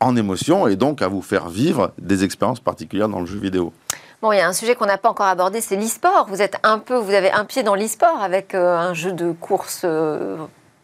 en 0.00 0.16
émotion 0.16 0.66
et 0.66 0.76
donc 0.76 1.02
à 1.02 1.08
vous 1.08 1.22
faire 1.22 1.48
vivre 1.48 1.92
des 1.98 2.24
expériences 2.24 2.60
particulières 2.60 3.08
dans 3.08 3.20
le 3.20 3.26
jeu 3.26 3.38
vidéo. 3.38 3.72
Bon, 4.22 4.32
il 4.32 4.38
y 4.38 4.40
a 4.40 4.48
un 4.48 4.52
sujet 4.52 4.74
qu'on 4.74 4.86
n'a 4.86 4.98
pas 4.98 5.10
encore 5.10 5.26
abordé, 5.26 5.60
c'est 5.60 5.76
l'e-sport. 5.76 6.26
Vous 6.28 6.40
êtes 6.40 6.56
un 6.62 6.78
peu, 6.78 6.96
vous 6.96 7.12
avez 7.12 7.30
un 7.30 7.44
pied 7.44 7.62
dans 7.62 7.74
l'e-sport 7.74 8.20
avec 8.22 8.54
euh, 8.54 8.76
un 8.76 8.94
jeu 8.94 9.12
de 9.12 9.32
course 9.32 9.82
euh, 9.84 10.36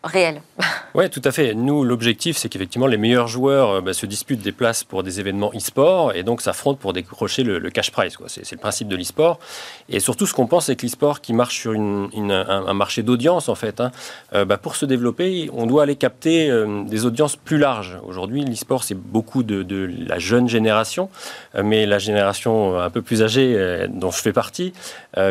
réel. 0.02 0.42
Oui, 0.94 1.08
tout 1.08 1.22
à 1.24 1.32
fait. 1.32 1.54
Nous, 1.54 1.84
l'objectif, 1.84 2.36
c'est 2.36 2.50
qu'effectivement, 2.50 2.86
les 2.86 2.98
meilleurs 2.98 3.26
joueurs 3.26 3.70
euh, 3.70 3.80
bah, 3.80 3.94
se 3.94 4.04
disputent 4.04 4.42
des 4.42 4.52
places 4.52 4.84
pour 4.84 5.02
des 5.02 5.20
événements 5.20 5.50
e-sport 5.54 6.12
et 6.14 6.22
donc 6.22 6.42
s'affrontent 6.42 6.78
pour 6.78 6.92
décrocher 6.92 7.44
le, 7.44 7.70
cash 7.70 7.90
prize. 7.90 8.18
C'est 8.26 8.52
le 8.52 8.58
principe 8.58 8.88
de 8.88 8.96
l'e-sport. 8.96 9.38
Et 9.88 10.00
surtout, 10.00 10.26
ce 10.26 10.34
qu'on 10.34 10.46
pense, 10.46 10.66
c'est 10.66 10.76
que 10.76 10.84
l'e-sport 10.84 11.22
qui 11.22 11.32
marche 11.32 11.60
sur 11.60 11.72
un, 11.72 12.74
marché 12.74 13.02
d'audience, 13.02 13.48
en 13.48 13.54
fait, 13.54 13.80
hein, 13.80 13.90
euh, 14.34 14.44
bah, 14.44 14.58
pour 14.58 14.76
se 14.76 14.84
développer, 14.84 15.48
on 15.54 15.64
doit 15.64 15.84
aller 15.84 15.96
capter 15.96 16.50
euh, 16.50 16.84
des 16.84 17.06
audiences 17.06 17.36
plus 17.36 17.56
larges. 17.56 17.98
Aujourd'hui, 18.04 18.44
l'e-sport, 18.44 18.84
c'est 18.84 18.94
beaucoup 18.94 19.42
de, 19.42 19.90
la 20.06 20.18
jeune 20.18 20.46
génération, 20.46 21.08
mais 21.54 21.86
la 21.86 21.98
génération 21.98 22.78
un 22.78 22.90
peu 22.90 23.00
plus 23.00 23.22
âgée, 23.22 23.86
dont 23.88 24.10
je 24.10 24.20
fais 24.20 24.34
partie, 24.34 24.74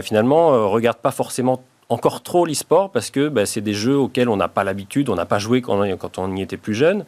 finalement, 0.02 0.70
regarde 0.70 0.98
pas 0.98 1.12
forcément 1.12 1.64
encore 1.92 2.24
trop 2.24 2.46
l'e-sport 2.46 2.92
parce 2.92 3.12
que 3.12 3.28
bah, 3.28 3.46
c'est 3.46 3.62
des 3.62 3.74
jeux 3.74 3.98
auxquels 3.98 4.30
on 4.30 4.38
n'a 4.38 4.48
pas 4.48 4.64
l'habitude, 4.64 5.10
on 5.10 5.16
n'a 5.16 5.26
pas 5.26 5.40
joué 5.40 5.62
quand 5.62 5.80
on, 5.82 5.98
quand 5.98 6.18
on, 6.18 6.36
y 6.36 6.42
était 6.42 6.58
plus 6.58 6.74
jeune. 6.74 7.06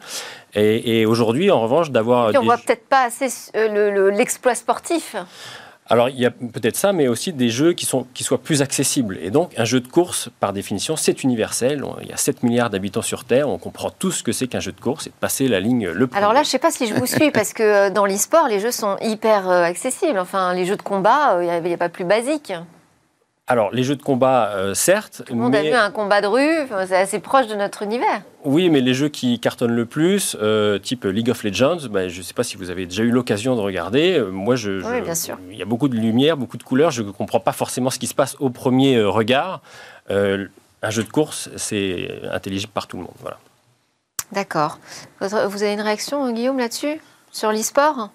Et, 0.54 1.00
et 1.00 1.06
aujourd'hui, 1.06 1.50
en 1.50 1.60
revanche, 1.60 1.90
d'avoir. 1.90 2.32
On 2.34 2.44
voit 2.44 2.58
peut-être 2.58 2.86
pas 2.86 3.04
assez 3.04 3.28
l'exploit 3.54 4.52
le, 4.52 4.56
sportif. 4.56 5.16
Alors, 5.86 6.08
il 6.08 6.18
y 6.18 6.24
a 6.24 6.30
peut-être 6.30 6.76
ça, 6.76 6.94
mais 6.94 7.08
aussi 7.08 7.34
des 7.34 7.50
jeux 7.50 7.74
qui, 7.74 7.84
sont, 7.84 8.06
qui 8.14 8.24
soient 8.24 8.38
plus 8.38 8.62
accessibles. 8.62 9.18
Et 9.20 9.30
donc, 9.30 9.52
un 9.58 9.66
jeu 9.66 9.80
de 9.80 9.88
course, 9.88 10.30
par 10.40 10.54
définition, 10.54 10.96
c'est 10.96 11.22
universel. 11.24 11.84
Il 12.00 12.08
y 12.08 12.12
a 12.12 12.16
7 12.16 12.42
milliards 12.42 12.70
d'habitants 12.70 13.02
sur 13.02 13.24
Terre. 13.24 13.50
On 13.50 13.58
comprend 13.58 13.90
tout 13.90 14.10
ce 14.10 14.22
que 14.22 14.32
c'est 14.32 14.46
qu'un 14.46 14.60
jeu 14.60 14.72
de 14.72 14.80
course 14.80 15.08
et 15.08 15.10
de 15.10 15.14
passer 15.14 15.46
la 15.46 15.60
ligne 15.60 15.88
le 15.88 16.06
premier. 16.06 16.22
Alors 16.22 16.32
là, 16.32 16.42
je 16.42 16.48
ne 16.48 16.52
sais 16.52 16.58
pas 16.58 16.70
si 16.70 16.86
je 16.86 16.94
vous 16.94 17.06
suis, 17.06 17.30
parce 17.30 17.52
que 17.52 17.90
dans 17.90 18.06
l'e-sport, 18.06 18.48
les 18.48 18.60
jeux 18.60 18.70
sont 18.70 18.96
hyper 19.02 19.50
accessibles. 19.50 20.18
Enfin, 20.18 20.54
les 20.54 20.64
jeux 20.64 20.76
de 20.76 20.82
combat, 20.82 21.38
il 21.42 21.62
n'y 21.62 21.72
a, 21.72 21.74
a, 21.74 21.78
pas 21.78 21.90
plus 21.90 22.04
basique. 22.04 22.54
Alors, 23.46 23.70
les 23.72 23.82
jeux 23.82 23.96
de 23.96 24.02
combat, 24.02 24.52
euh, 24.54 24.72
certes. 24.72 25.22
Tout 25.26 25.34
le 25.34 25.38
monde 25.38 25.52
mais... 25.52 25.58
a 25.58 25.62
vu 25.62 25.74
un 25.74 25.90
combat 25.90 26.22
de 26.22 26.26
rue, 26.26 26.66
c'est 26.86 26.96
assez 26.96 27.18
proche 27.18 27.46
de 27.46 27.54
notre 27.54 27.82
univers. 27.82 28.22
Oui, 28.42 28.70
mais 28.70 28.80
les 28.80 28.94
jeux 28.94 29.10
qui 29.10 29.38
cartonnent 29.38 29.74
le 29.74 29.84
plus, 29.84 30.34
euh, 30.40 30.78
type 30.78 31.04
League 31.04 31.28
of 31.28 31.44
Legends, 31.44 31.88
bah, 31.90 32.08
je 32.08 32.18
ne 32.18 32.22
sais 32.22 32.32
pas 32.32 32.42
si 32.42 32.56
vous 32.56 32.70
avez 32.70 32.86
déjà 32.86 33.02
eu 33.02 33.10
l'occasion 33.10 33.54
de 33.54 33.60
regarder. 33.60 34.18
Euh, 34.18 34.30
moi, 34.30 34.56
je, 34.56 34.82
oui, 34.82 35.02
bien 35.02 35.14
sûr. 35.14 35.38
il 35.50 35.58
y 35.58 35.62
a 35.62 35.66
beaucoup 35.66 35.88
de 35.88 35.96
lumière, 35.96 36.38
beaucoup 36.38 36.56
de 36.56 36.62
couleurs. 36.62 36.90
Je 36.90 37.02
ne 37.02 37.10
comprends 37.10 37.40
pas 37.40 37.52
forcément 37.52 37.90
ce 37.90 37.98
qui 37.98 38.06
se 38.06 38.14
passe 38.14 38.34
au 38.40 38.48
premier 38.48 38.96
euh, 38.96 39.10
regard. 39.10 39.60
un 40.08 40.90
jeu 40.90 41.02
de 41.02 41.10
course, 41.10 41.50
c'est 41.56 42.22
intelligible 42.30 42.72
par 42.72 42.86
tout 42.86 42.96
le 42.96 43.02
monde. 43.02 43.16
Voilà. 43.20 43.38
D'accord. 44.32 44.78
Vous 45.20 45.62
avez 45.62 45.74
une 45.74 45.82
réaction, 45.82 46.32
Guillaume, 46.32 46.58
là-dessus? 46.58 46.98
Sur 47.30 47.52
l'e-sport? 47.52 48.08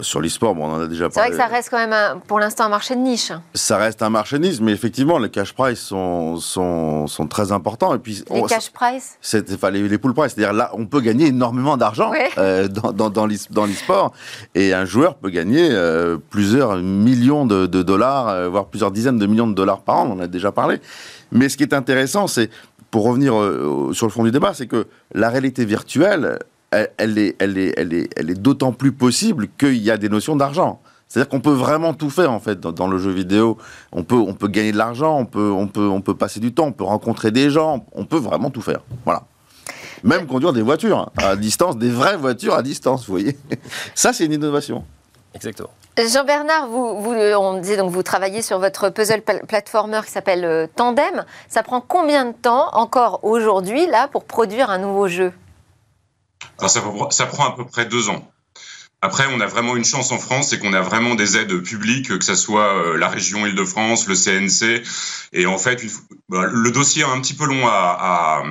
Sur 0.00 0.20
l'e-sport, 0.20 0.54
bon, 0.54 0.66
on 0.66 0.74
en 0.74 0.80
a 0.82 0.86
déjà 0.86 1.08
parlé. 1.08 1.14
C'est 1.14 1.20
vrai 1.20 1.30
que 1.30 1.36
ça 1.36 1.46
reste 1.46 1.70
quand 1.70 1.78
même, 1.78 1.92
un, 1.92 2.18
pour 2.18 2.40
l'instant, 2.40 2.64
un 2.64 2.68
marché 2.68 2.94
de 2.94 3.00
niche. 3.00 3.32
Ça 3.54 3.76
reste 3.76 4.02
un 4.02 4.10
marché 4.10 4.38
de 4.38 4.44
niche, 4.44 4.60
mais 4.60 4.72
effectivement, 4.72 5.18
les 5.18 5.28
cash 5.28 5.52
price 5.52 5.80
sont, 5.80 6.36
sont, 6.36 7.06
sont 7.06 7.26
très 7.26 7.52
importants. 7.52 7.94
Et 7.94 7.98
puis, 7.98 8.22
les 8.30 8.40
on, 8.40 8.46
cash 8.46 8.70
price 8.70 9.16
c'est, 9.20 9.52
enfin, 9.52 9.70
les, 9.70 9.88
les 9.88 9.98
pool 9.98 10.14
price, 10.14 10.34
c'est-à-dire 10.34 10.52
là, 10.52 10.70
on 10.74 10.86
peut 10.86 11.00
gagner 11.00 11.26
énormément 11.26 11.76
d'argent 11.76 12.10
ouais. 12.10 12.30
euh, 12.38 12.68
dans, 12.68 12.92
dans, 12.92 13.10
dans, 13.10 13.26
l'e-sport. 13.26 14.12
Et 14.54 14.72
un 14.72 14.84
joueur 14.84 15.16
peut 15.16 15.30
gagner 15.30 15.68
euh, 15.70 16.16
plusieurs 16.30 16.76
millions 16.76 17.46
de, 17.46 17.66
de 17.66 17.82
dollars, 17.82 18.28
euh, 18.28 18.48
voire 18.48 18.66
plusieurs 18.66 18.90
dizaines 18.90 19.18
de 19.18 19.26
millions 19.26 19.48
de 19.48 19.54
dollars 19.54 19.82
par 19.82 19.96
an, 19.96 20.08
on 20.10 20.12
en 20.14 20.20
a 20.20 20.26
déjà 20.26 20.52
parlé. 20.52 20.80
Mais 21.32 21.48
ce 21.48 21.56
qui 21.56 21.62
est 21.62 21.74
intéressant, 21.74 22.26
c'est, 22.26 22.50
pour 22.90 23.04
revenir 23.04 23.34
euh, 23.38 23.92
sur 23.92 24.06
le 24.06 24.12
fond 24.12 24.24
du 24.24 24.30
débat, 24.30 24.52
c'est 24.54 24.66
que 24.66 24.86
la 25.14 25.30
réalité 25.30 25.64
virtuelle, 25.64 26.38
elle, 26.70 26.90
elle, 26.98 27.18
est, 27.18 27.36
elle, 27.38 27.58
est, 27.58 27.74
elle, 27.76 27.92
est, 27.92 28.08
elle 28.16 28.30
est 28.30 28.40
d'autant 28.40 28.72
plus 28.72 28.92
possible 28.92 29.48
qu'il 29.58 29.78
y 29.78 29.90
a 29.90 29.96
des 29.96 30.08
notions 30.08 30.36
d'argent. 30.36 30.80
C'est-à-dire 31.08 31.28
qu'on 31.28 31.40
peut 31.40 31.50
vraiment 31.52 31.92
tout 31.92 32.08
faire 32.08 32.30
en 32.30 32.38
fait 32.38 32.60
dans, 32.60 32.70
dans, 32.70 32.86
le 32.86 32.98
jeu 32.98 33.10
vidéo. 33.10 33.58
On 33.90 34.04
peut, 34.04 34.14
on 34.14 34.34
peut 34.34 34.46
gagner 34.46 34.70
de 34.70 34.78
l'argent, 34.78 35.18
on 35.18 35.26
peut, 35.26 35.50
on, 35.50 35.66
peut, 35.66 35.88
on 35.88 36.00
peut 36.00 36.14
passer 36.14 36.38
du 36.38 36.54
temps, 36.54 36.66
on 36.66 36.72
peut 36.72 36.84
rencontrer 36.84 37.32
des 37.32 37.50
gens, 37.50 37.84
on 37.92 38.04
peut 38.04 38.18
vraiment 38.18 38.50
tout 38.50 38.62
faire. 38.62 38.80
Voilà. 39.04 39.24
Même 40.04 40.26
conduire 40.26 40.52
des 40.52 40.62
voitures 40.62 40.98
hein, 40.98 41.10
à 41.16 41.34
distance, 41.34 41.76
des 41.76 41.90
vraies 41.90 42.16
voitures 42.16 42.54
à 42.54 42.62
distance, 42.62 43.06
vous 43.06 43.12
voyez. 43.12 43.36
Ça, 43.94 44.12
c'est 44.12 44.24
une 44.24 44.32
innovation. 44.32 44.84
Exactement. 45.34 45.70
Jean-Bernard, 45.98 46.68
vous, 46.68 47.02
vous, 47.02 47.12
on 47.12 47.58
disait 47.58 47.76
donc 47.76 47.90
vous 47.90 48.04
travaillez 48.04 48.40
sur 48.40 48.58
votre 48.60 48.88
puzzle 48.88 49.22
platformer 49.22 50.00
qui 50.04 50.12
s'appelle 50.12 50.44
euh, 50.44 50.66
Tandem. 50.74 51.24
Ça 51.48 51.62
prend 51.62 51.80
combien 51.80 52.26
de 52.26 52.32
temps 52.32 52.68
encore 52.72 53.20
aujourd'hui 53.24 53.86
là 53.86 54.08
pour 54.08 54.24
produire 54.24 54.70
un 54.70 54.78
nouveau 54.78 55.08
jeu? 55.08 55.32
Alors 56.60 57.12
ça, 57.12 57.26
prend 57.26 57.46
à 57.46 57.56
peu 57.56 57.64
près 57.64 57.86
deux 57.86 58.08
ans. 58.08 58.30
Après, 59.02 59.24
on 59.34 59.40
a 59.40 59.46
vraiment 59.46 59.76
une 59.76 59.84
chance 59.84 60.12
en 60.12 60.18
France, 60.18 60.48
c'est 60.50 60.58
qu'on 60.58 60.74
a 60.74 60.82
vraiment 60.82 61.14
des 61.14 61.38
aides 61.38 61.62
publiques, 61.62 62.18
que 62.18 62.24
ce 62.24 62.34
soit 62.34 62.98
la 62.98 63.08
région 63.08 63.46
Île-de-France, 63.46 64.06
le 64.06 64.14
CNC. 64.14 64.82
Et 65.32 65.46
en 65.46 65.56
fait, 65.56 65.82
bah, 66.28 66.46
le 66.52 66.70
dossier 66.70 67.02
est 67.02 67.06
un 67.06 67.18
petit 67.20 67.32
peu 67.32 67.46
long 67.46 67.66
à, 67.66 68.42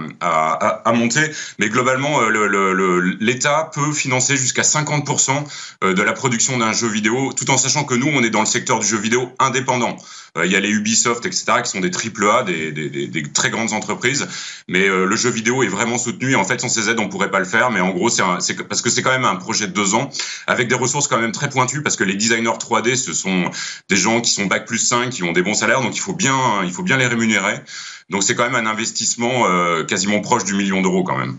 monter, 0.93 1.30
mais 1.60 1.69
globalement, 1.69 2.22
euh, 2.22 3.15
l'État 3.19 3.69
peut 3.74 3.91
financer 3.91 4.38
jusqu'à 4.38 4.63
50% 4.63 5.43
euh, 5.84 5.93
de 5.93 6.02
la 6.02 6.13
production 6.13 6.58
d'un 6.58 6.74
jeu 6.74 6.88
vidéo, 6.88 7.32
tout 7.34 7.52
en 7.52 7.58
sachant 7.58 7.84
que 7.84 7.93
nous, 7.93 8.08
on 8.08 8.24
est 8.24 8.32
dans 8.32 8.39
le 8.39 8.48
secteur 8.48 8.80
du 8.80 8.88
jeu 8.88 8.98
vidéo 8.98 9.32
indépendant. 9.38 9.98
Euh, 10.38 10.46
il 10.46 10.52
y 10.52 10.56
a 10.56 10.60
les 10.60 10.70
Ubisoft, 10.70 11.26
etc., 11.26 11.46
qui 11.63 11.70
sont 11.70 11.80
des 11.80 11.92
triple 11.92 12.28
A, 12.30 12.44
des, 12.44 12.72
des, 12.72 13.08
des, 13.08 13.24
très 13.24 13.50
grandes 13.50 13.74
entreprises, 13.74 14.28
mais 14.68 14.88
le 14.88 15.15
jeu 15.15 15.30
vidéo 15.30 15.63
est 15.63 15.68
vraiment 15.68 15.98
soutenu. 15.98 16.32
Et 16.32 16.36
en 16.36 16.44
fait, 16.44 16.62
sans 16.62 16.70
ces 16.70 16.89
aides, 16.89 17.00
on 17.00 17.10
pourrait 17.10 17.32
pas 17.32 17.39
le 17.39 17.46
faire. 17.46 17.72
Mais 17.72 17.80
en 17.80 17.89
gros, 17.89 18.10
c'est 18.10 18.24
parce 18.68 18.82
que 18.82 18.89
c'est 18.89 19.02
quand 19.02 19.12
même 19.12 19.26
un 19.26 19.36
projet 19.36 19.68
de 19.68 19.74
deux 19.74 19.96
ans, 19.96 20.10
avec 20.48 20.68
des 20.68 20.76
ressources 20.76 21.08
quand 21.08 21.20
même 21.20 21.32
très 21.32 21.50
pointues, 21.50 21.82
parce 21.82 21.96
que 21.96 22.04
les 22.04 22.15
designers 22.15 22.58
3D, 22.60 22.96
ce 22.96 23.13
sont 23.13 23.52
des 23.89 23.98
gens 23.98 24.22
qui 24.22 24.32
sont 24.32 24.46
bac 24.46 24.65
plus 24.65 24.78
5, 24.78 25.10
qui 25.10 25.24
ont 25.24 25.32
des 25.32 25.42
bons 25.42 25.54
salaires, 25.54 25.82
donc 25.82 25.96
il 25.96 26.02
faut 26.02 26.13
bien, 26.13 26.63
il 26.63 26.72
faut 26.72 26.84
bien 26.84 26.98
les 26.98 27.08
rémunérer. 27.08 27.62
Donc 28.10 28.24
c'est 28.24 28.36
quand 28.36 28.50
même 28.50 28.56
un 28.56 28.70
investissement 28.70 29.48
euh, 29.48 29.84
quasiment 29.84 30.20
proche 30.22 30.44
du 30.44 30.54
million 30.54 30.82
d'euros 30.82 31.04
quand 31.04 31.18
même. 31.18 31.38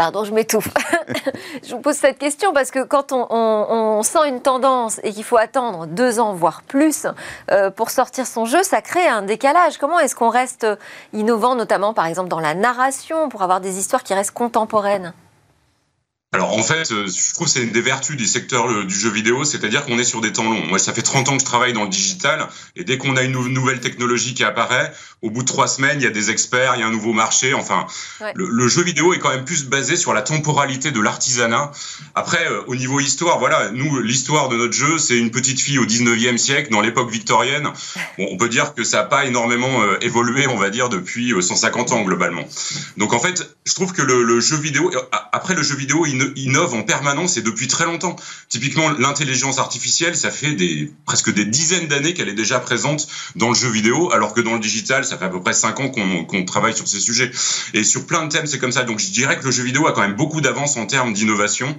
Pardon, 0.00 0.24
je 0.24 0.32
m'étouffe. 0.32 0.68
je 1.62 1.74
vous 1.74 1.82
pose 1.82 1.94
cette 1.94 2.18
question 2.18 2.54
parce 2.54 2.70
que 2.70 2.82
quand 2.82 3.12
on, 3.12 4.02
sent 4.02 4.26
une 4.28 4.40
tendance 4.40 4.98
et 5.02 5.12
qu'il 5.12 5.24
faut 5.24 5.36
attendre 5.36 5.86
deux 5.86 6.18
ans, 6.18 6.32
voire 6.32 6.62
plus, 6.62 7.06
euh, 7.50 7.70
pour 7.70 7.90
sortir 7.90 8.26
son 8.26 8.46
jeu, 8.46 8.62
ça 8.62 8.80
crée 8.80 9.06
un 9.06 9.20
décalage. 9.20 9.76
Comment 9.76 9.98
est-ce 9.98 10.14
qu'on 10.14 10.30
reste 10.30 10.66
innovant, 11.12 11.54
notamment 11.54 11.92
par 11.92 12.06
exemple 12.06 12.30
dans 12.30 12.40
la 12.40 12.54
narration, 12.54 13.28
pour 13.28 13.42
avoir 13.42 13.60
des 13.60 13.78
histoires 13.78 14.02
qui 14.02 14.14
restent 14.14 14.30
contemporaines? 14.30 15.12
Alors 16.32 16.56
en 16.56 16.62
fait, 16.62 16.92
euh, 16.92 17.06
je 17.06 17.34
trouve 17.34 17.48
que 17.48 17.52
c'est 17.52 17.64
une 17.64 17.72
des 17.72 17.82
vertus 17.82 18.16
du 18.16 18.26
secteur 18.26 18.86
du 18.86 18.94
jeu 18.94 19.10
vidéo, 19.10 19.44
c'est-à-dire 19.44 19.84
qu'on 19.84 19.98
est 19.98 20.04
sur 20.04 20.22
des 20.22 20.32
temps 20.32 20.44
longs. 20.44 20.64
Moi, 20.64 20.78
ça 20.78 20.94
fait 20.94 21.02
30 21.02 21.28
ans 21.28 21.34
que 21.34 21.40
je 21.40 21.44
travaille 21.44 21.74
dans 21.74 21.82
le 21.82 21.90
digital, 21.90 22.48
et 22.74 22.84
dès 22.84 22.96
qu'on 22.96 23.16
a 23.16 23.22
une 23.22 23.32
nouvelle 23.32 23.80
technologie 23.80 24.32
qui 24.32 24.44
apparaît, 24.44 24.92
au 25.22 25.30
bout 25.30 25.42
de 25.42 25.46
trois 25.46 25.68
semaines, 25.68 26.00
il 26.00 26.04
y 26.04 26.06
a 26.06 26.10
des 26.10 26.30
experts, 26.30 26.74
il 26.76 26.80
y 26.80 26.82
a 26.82 26.86
un 26.86 26.90
nouveau 26.90 27.12
marché. 27.12 27.54
Enfin, 27.54 27.86
le, 28.34 28.68
jeu 28.68 28.82
vidéo 28.82 29.12
est 29.12 29.18
quand 29.18 29.30
même 29.30 29.44
plus 29.44 29.66
basé 29.66 29.96
sur 29.96 30.14
la 30.14 30.22
temporalité 30.22 30.90
de 30.90 31.00
l'artisanat. 31.00 31.72
Après, 32.14 32.46
euh, 32.50 32.62
au 32.66 32.76
niveau 32.76 33.00
histoire, 33.00 33.38
voilà, 33.38 33.70
nous, 33.70 34.00
l'histoire 34.00 34.48
de 34.48 34.56
notre 34.56 34.72
jeu, 34.72 34.98
c'est 34.98 35.18
une 35.18 35.30
petite 35.30 35.60
fille 35.60 35.78
au 35.78 35.86
19e 35.86 36.38
siècle, 36.38 36.70
dans 36.70 36.80
l'époque 36.80 37.10
victorienne. 37.10 37.68
Bon, 38.18 38.28
on 38.30 38.36
peut 38.36 38.48
dire 38.48 38.74
que 38.74 38.84
ça 38.84 38.98
n'a 38.98 39.04
pas 39.04 39.26
énormément 39.26 39.80
évolué, 40.00 40.46
on 40.46 40.56
va 40.56 40.70
dire, 40.70 40.88
depuis 40.88 41.34
150 41.40 41.92
ans 41.92 42.02
globalement. 42.02 42.44
Donc 42.96 43.12
en 43.12 43.18
fait, 43.18 43.56
je 43.64 43.74
trouve 43.74 43.92
que 43.92 44.02
le, 44.02 44.22
le 44.22 44.40
jeu 44.40 44.56
vidéo, 44.56 44.90
après 45.32 45.54
le 45.54 45.62
jeu 45.62 45.76
vidéo, 45.76 46.06
il 46.06 46.32
innove 46.36 46.74
en 46.74 46.82
permanence 46.82 47.36
et 47.36 47.42
depuis 47.42 47.68
très 47.68 47.84
longtemps. 47.84 48.16
Typiquement, 48.48 48.90
l'intelligence 48.90 49.58
artificielle, 49.58 50.16
ça 50.16 50.30
fait 50.30 50.54
des, 50.54 50.92
presque 51.06 51.32
des 51.32 51.44
dizaines 51.44 51.88
d'années 51.88 52.14
qu'elle 52.14 52.28
est 52.28 52.34
déjà 52.34 52.60
présente 52.60 53.06
dans 53.36 53.48
le 53.48 53.54
jeu 53.54 53.68
vidéo, 53.68 54.12
alors 54.12 54.34
que 54.34 54.40
dans 54.40 54.54
le 54.54 54.60
digital, 54.60 55.04
ça 55.10 55.18
fait 55.18 55.24
à 55.24 55.28
peu 55.28 55.40
près 55.40 55.52
cinq 55.52 55.80
ans 55.80 55.88
qu'on 55.88 56.44
travaille 56.44 56.74
sur 56.74 56.88
ces 56.88 57.00
sujets. 57.00 57.30
Et 57.74 57.84
sur 57.84 58.06
plein 58.06 58.24
de 58.24 58.30
thèmes, 58.30 58.46
c'est 58.46 58.58
comme 58.58 58.72
ça. 58.72 58.84
Donc 58.84 59.00
je 59.00 59.10
dirais 59.10 59.36
que 59.38 59.44
le 59.44 59.50
jeu 59.50 59.62
vidéo 59.62 59.86
a 59.86 59.92
quand 59.92 60.02
même 60.02 60.14
beaucoup 60.14 60.40
d'avance 60.40 60.76
en 60.76 60.86
termes 60.86 61.12
d'innovation. 61.12 61.76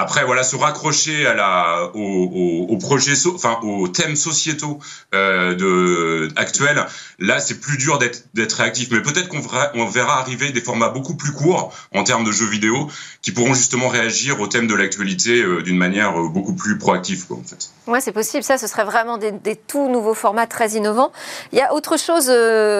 Après, 0.00 0.24
voilà, 0.24 0.44
se 0.44 0.54
raccrocher 0.54 1.26
à 1.26 1.34
la, 1.34 1.90
au, 1.92 2.66
au, 2.68 2.76
projet, 2.76 3.14
enfin, 3.34 3.58
aux 3.64 3.88
thèmes 3.88 4.14
sociétaux 4.14 4.78
euh, 5.12 5.56
de, 5.56 6.28
actuels, 6.36 6.86
là, 7.18 7.40
c'est 7.40 7.58
plus 7.60 7.78
dur 7.78 7.98
d'être 7.98 8.52
réactif. 8.54 8.90
Mais 8.92 9.02
peut-être 9.02 9.28
qu'on 9.28 9.40
verra, 9.40 10.20
arriver 10.20 10.52
des 10.52 10.60
formats 10.60 10.90
beaucoup 10.90 11.16
plus 11.16 11.32
courts 11.32 11.72
en 11.92 12.04
termes 12.04 12.22
de 12.22 12.30
jeux 12.30 12.46
vidéo 12.46 12.88
qui 13.22 13.32
pourront 13.32 13.54
justement 13.54 13.88
réagir 13.88 14.40
aux 14.40 14.46
thèmes 14.46 14.68
de 14.68 14.74
l'actualité 14.74 15.42
euh, 15.42 15.62
d'une 15.62 15.76
manière 15.76 16.16
euh, 16.16 16.28
beaucoup 16.28 16.54
plus 16.54 16.78
proactive, 16.78 17.26
quoi, 17.26 17.38
en 17.38 17.42
fait. 17.42 17.70
Ouais, 17.88 18.00
c'est 18.00 18.12
possible. 18.12 18.44
Ça, 18.44 18.56
ce 18.56 18.68
serait 18.68 18.84
vraiment 18.84 19.18
des, 19.18 19.56
tout 19.56 19.88
nouveaux 19.88 20.14
formats 20.14 20.46
très 20.46 20.70
innovants. 20.70 21.10
Il 21.50 21.58
y 21.58 21.62
a 21.62 21.74
autre 21.74 21.98
chose. 21.98 22.26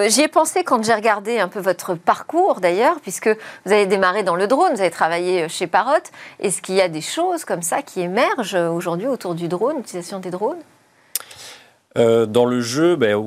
J'y 0.07 0.21
ai 0.21 0.29
pensé 0.29 0.63
quand 0.63 0.85
j'ai 0.85 0.93
regardé 0.93 1.39
un 1.39 1.49
peu 1.49 1.59
votre 1.59 1.95
parcours, 1.95 2.61
d'ailleurs, 2.61 3.01
puisque 3.01 3.27
vous 3.65 3.73
avez 3.73 3.87
démarré 3.87 4.23
dans 4.23 4.35
le 4.37 4.47
drone, 4.47 4.73
vous 4.73 4.81
avez 4.81 4.91
travaillé 4.91 5.49
chez 5.49 5.67
Parrot. 5.67 5.97
Est-ce 6.39 6.61
qu'il 6.61 6.75
y 6.75 6.81
a 6.81 6.87
des 6.87 7.01
choses 7.09 7.45
comme 7.45 7.61
ça 7.61 7.81
qui 7.81 8.01
émergent 8.01 8.55
aujourd'hui 8.55 9.07
autour 9.07 9.35
du 9.35 9.47
drone, 9.47 9.77
l'utilisation 9.77 10.19
des 10.19 10.31
drones? 10.31 10.59
Euh, 11.97 12.27
dans 12.27 12.45
le 12.45 12.61
jeu, 12.61 12.95
ben, 12.95 13.19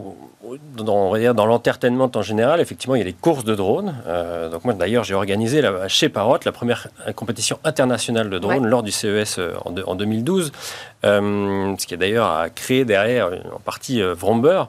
dans, 0.77 1.35
dans 1.35 1.47
l'entertainment 1.47 2.11
en 2.15 2.23
général, 2.23 2.61
effectivement, 2.61 2.95
il 2.95 3.01
y 3.01 3.03
a 3.03 3.05
les 3.05 3.13
courses 3.13 3.43
de 3.43 3.57
drones. 3.57 3.97
Euh, 4.07 4.49
donc 4.51 4.65
moi, 4.65 4.73
d'ailleurs, 4.73 5.03
j'ai 5.03 5.15
organisé 5.15 5.63
chez 5.89 6.09
Parrot 6.09 6.39
la 6.45 6.53
première 6.53 6.87
compétition 7.17 7.59
internationale 7.65 8.31
de 8.31 8.39
drones 8.39 8.67
lors 8.67 8.85
du 8.85 8.93
CES 8.93 9.39
euh, 9.39 9.55
en, 9.65 9.75
en 9.85 9.95
2012, 9.97 10.53
ce 11.03 11.87
qui 11.87 11.95
a 11.95 11.97
d'ailleurs 11.97 12.47
créé 12.55 12.85
derrière 12.85 13.31
en 13.53 13.59
partie 13.59 14.01
Vromber. 14.01 14.63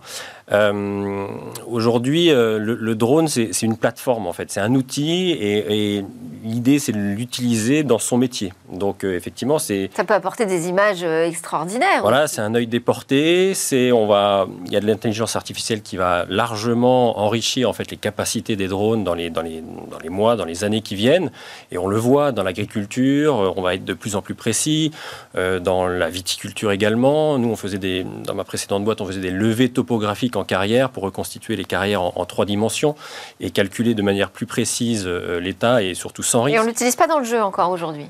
Euh, 0.52 1.28
aujourd'hui, 1.68 2.30
euh, 2.30 2.60
le, 2.60 2.96
drone, 2.96 3.28
c'est 3.28 3.62
une 3.62 3.78
plateforme 3.78 4.28
en 4.28 4.34
fait, 4.34 4.52
c'est 4.52 4.60
un 4.60 4.76
outil 4.76 5.32
et, 5.32 6.04
l'idée 6.44 6.78
c'est 6.78 6.92
de 6.92 6.98
l'utiliser 6.98 7.84
dans 7.84 8.00
son 8.00 8.18
métier. 8.18 8.52
Donc 8.70 9.06
euh, 9.06 9.16
effectivement, 9.16 9.60
c'est 9.60 9.90
ça 9.96 10.04
peut 10.04 10.14
apporter 10.14 10.46
des 10.46 10.68
images 10.68 11.04
extraordinaires. 11.04 12.02
Voilà, 12.02 12.28
c'est 12.28 12.42
un 12.42 12.54
œil 12.54 12.68
déporté. 12.68 13.54
C'est 13.54 13.94
on 13.94 14.08
va, 14.08 14.48
il 14.66 14.74
y 14.74 14.76
a 14.76 14.82
de 14.82 14.86
l'intelligence 14.86 15.38
artificielle 15.38 15.82
qui 15.82 15.96
va 15.96 16.26
largement 16.28 17.20
enrichir 17.20 17.70
en 17.70 17.74
fait 17.74 17.90
les 17.92 17.98
capacités 17.98 18.58
des 18.58 18.68
drones 18.68 19.06
dans 19.06 19.14
les 19.14 19.30
dans 19.30 19.42
les 19.42 19.64
dans 19.90 20.00
les 20.00 20.10
mois, 20.10 20.36
dans 20.36 20.44
les 20.44 20.66
années 20.66 20.82
qui 20.82 20.96
viennent. 20.96 21.32
Et 21.72 21.78
on 21.78 21.88
le 21.88 21.98
voit 21.98 22.34
dans 22.34 22.44
l'agriculture, 22.44 23.54
on 23.56 23.62
va 23.62 23.76
être 23.76 23.86
de 23.86 23.94
plus 23.94 24.18
en 24.18 24.22
plus 24.22 24.36
précis. 24.36 24.92
dans 25.34 25.88
la 25.88 26.10
viticulture 26.10 26.72
également. 26.72 27.38
Nous, 27.38 27.50
on 27.50 27.56
faisait 27.56 27.78
des 27.78 28.06
dans 28.26 28.36
ma 28.36 28.44
précédente 28.44 28.84
boîte, 28.84 29.00
on 29.00 29.06
faisait 29.06 29.22
des 29.22 29.32
levées 29.32 29.70
topographiques 29.70 30.33
en 30.36 30.44
carrière 30.44 30.90
pour 30.90 31.04
reconstituer 31.04 31.56
les 31.56 31.66
carrières 31.66 32.02
en, 32.02 32.26
trois 32.26 32.46
dimensions 32.46 32.96
et 33.40 33.52
calculer 33.52 33.94
de 33.94 34.02
manière 34.02 34.30
plus 34.30 34.46
précise 34.46 35.06
euh, 35.06 35.40
l'état 35.40 35.84
et 35.84 35.94
surtout 35.94 36.24
sans 36.24 36.44
risque. 36.44 36.58
Et 36.58 36.60
on 36.60 36.66
l'utilise 36.66 36.96
pas 36.96 37.08
dans 37.08 37.20
le 37.20 37.26
jeu 37.26 37.42
encore 37.42 37.70
aujourd'hui 37.72 38.06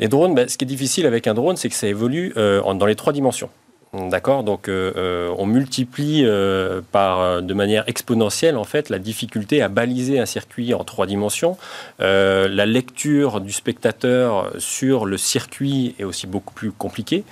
Les 0.00 0.08
drones, 0.08 0.34
ben, 0.34 0.48
ce 0.48 0.56
qui 0.56 0.64
est 0.64 0.66
difficile 0.66 1.06
avec 1.06 1.26
un 1.26 1.34
drone, 1.34 1.56
c'est 1.56 1.68
que 1.68 1.74
ça 1.74 1.86
évolue 1.86 2.32
euh, 2.36 2.60
dans 2.74 2.86
les 2.86 2.96
trois 2.96 3.12
dimensions. 3.12 3.50
D'accord 3.94 4.42
Donc, 4.42 4.68
euh, 4.68 4.92
euh, 4.96 5.34
on 5.38 5.46
multiplie 5.46 6.22
euh, 6.24 6.80
par, 6.90 7.42
de 7.42 7.54
manière 7.54 7.84
exponentielle, 7.86 8.56
en 8.56 8.64
fait, 8.64 8.88
la 8.88 8.98
difficulté 8.98 9.62
à 9.62 9.68
baliser 9.68 10.18
un 10.18 10.26
circuit 10.26 10.74
en 10.74 10.82
trois 10.82 11.06
dimensions. 11.06 11.56
la 12.00 12.66
lecture 12.66 13.40
du 13.40 13.52
spectateur 13.52 14.50
sur 14.58 15.06
le 15.06 15.16
circuit 15.16 15.94
est 16.00 16.04
aussi 16.04 16.26
beaucoup 16.26 16.54
plus 16.54 16.72
compliquée. 16.72 17.24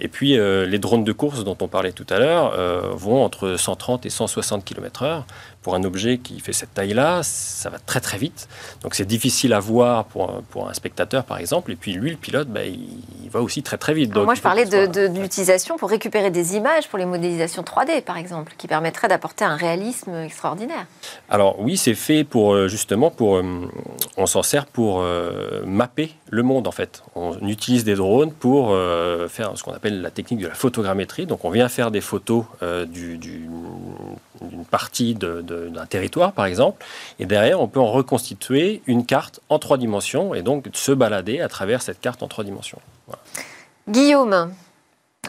Et 0.00 0.08
puis, 0.08 0.36
les 0.36 0.78
drones 0.78 1.04
de 1.04 1.12
course 1.12 1.44
dont 1.44 1.56
on 1.60 1.68
parlait 1.68 1.92
tout 1.92 2.06
à 2.10 2.18
l'heure 2.18 2.56
vont 2.96 3.22
entre 3.22 3.56
130 3.56 4.06
et 4.06 4.10
160 4.10 4.64
km/h 4.64 5.22
pour 5.68 5.74
un 5.74 5.84
objet 5.84 6.16
qui 6.16 6.40
fait 6.40 6.54
cette 6.54 6.72
taille-là, 6.72 7.20
ça 7.22 7.68
va 7.68 7.78
très 7.78 8.00
très 8.00 8.16
vite. 8.16 8.48
Donc 8.80 8.94
c'est 8.94 9.04
difficile 9.04 9.52
à 9.52 9.60
voir 9.60 10.06
pour 10.06 10.30
un, 10.30 10.42
pour 10.48 10.66
un 10.66 10.72
spectateur, 10.72 11.24
par 11.24 11.36
exemple. 11.36 11.72
Et 11.72 11.76
puis 11.76 11.92
lui, 11.92 12.08
le 12.08 12.16
pilote, 12.16 12.48
bah, 12.48 12.64
il, 12.64 13.28
va 13.30 13.42
aussi 13.42 13.62
très 13.62 13.76
très 13.76 13.92
vite. 13.92 14.16
moi, 14.16 14.34
je 14.34 14.40
parlais 14.40 14.64
de, 14.64 15.20
l'utilisation 15.20 15.76
pour 15.76 15.90
récupérer 15.90 16.30
des 16.30 16.56
images 16.56 16.88
pour 16.88 16.98
les 16.98 17.04
modélisations 17.04 17.62
3D, 17.62 18.00
par 18.00 18.16
exemple, 18.16 18.54
qui 18.56 18.66
permettraient 18.66 19.08
d'apporter 19.08 19.44
un 19.44 19.56
réalisme 19.56 20.14
extraordinaire. 20.14 20.86
Alors 21.28 21.60
oui, 21.60 21.76
c'est 21.76 21.92
fait 21.92 22.24
pour 22.24 22.54
euh, 22.54 22.68
justement 22.68 23.10
pour, 23.10 23.36
euh, 23.36 23.70
on 24.16 24.24
s'en 24.24 24.42
sert 24.42 24.64
pour 24.64 25.02
euh, 25.02 25.62
mapper 25.66 26.14
le 26.30 26.42
monde 26.42 26.66
en 26.66 26.72
fait. 26.72 27.02
On 27.14 27.46
utilise 27.46 27.84
des 27.84 27.96
drones 27.96 28.32
pour 28.32 28.74
faire 29.28 29.52
ce 29.56 29.62
qu'on 29.62 29.72
appelle 29.72 30.00
la 30.00 30.10
technique 30.10 30.40
de 30.40 30.48
la 30.48 30.54
photogrammétrie. 30.54 31.26
Donc 31.26 31.44
on 31.44 31.50
vient 31.50 31.68
faire 31.68 31.90
des 31.90 32.00
photos 32.00 32.44
du, 32.86 33.18
du 33.18 33.48
d'une 34.40 34.64
partie 34.64 35.14
d'un 35.70 35.86
territoire, 35.86 36.32
par 36.32 36.46
exemple, 36.46 36.84
et 37.18 37.26
derrière, 37.26 37.60
on 37.60 37.68
peut 37.68 37.80
en 37.80 37.90
reconstituer 37.90 38.82
une 38.86 39.04
carte 39.04 39.40
en 39.48 39.58
trois 39.58 39.78
dimensions, 39.78 40.34
et 40.34 40.42
donc 40.42 40.68
se 40.72 40.92
balader 40.92 41.40
à 41.40 41.48
travers 41.48 41.82
cette 41.82 42.00
carte 42.00 42.22
en 42.22 42.28
trois 42.28 42.44
dimensions. 42.44 42.80
Guillaume, 43.88 44.50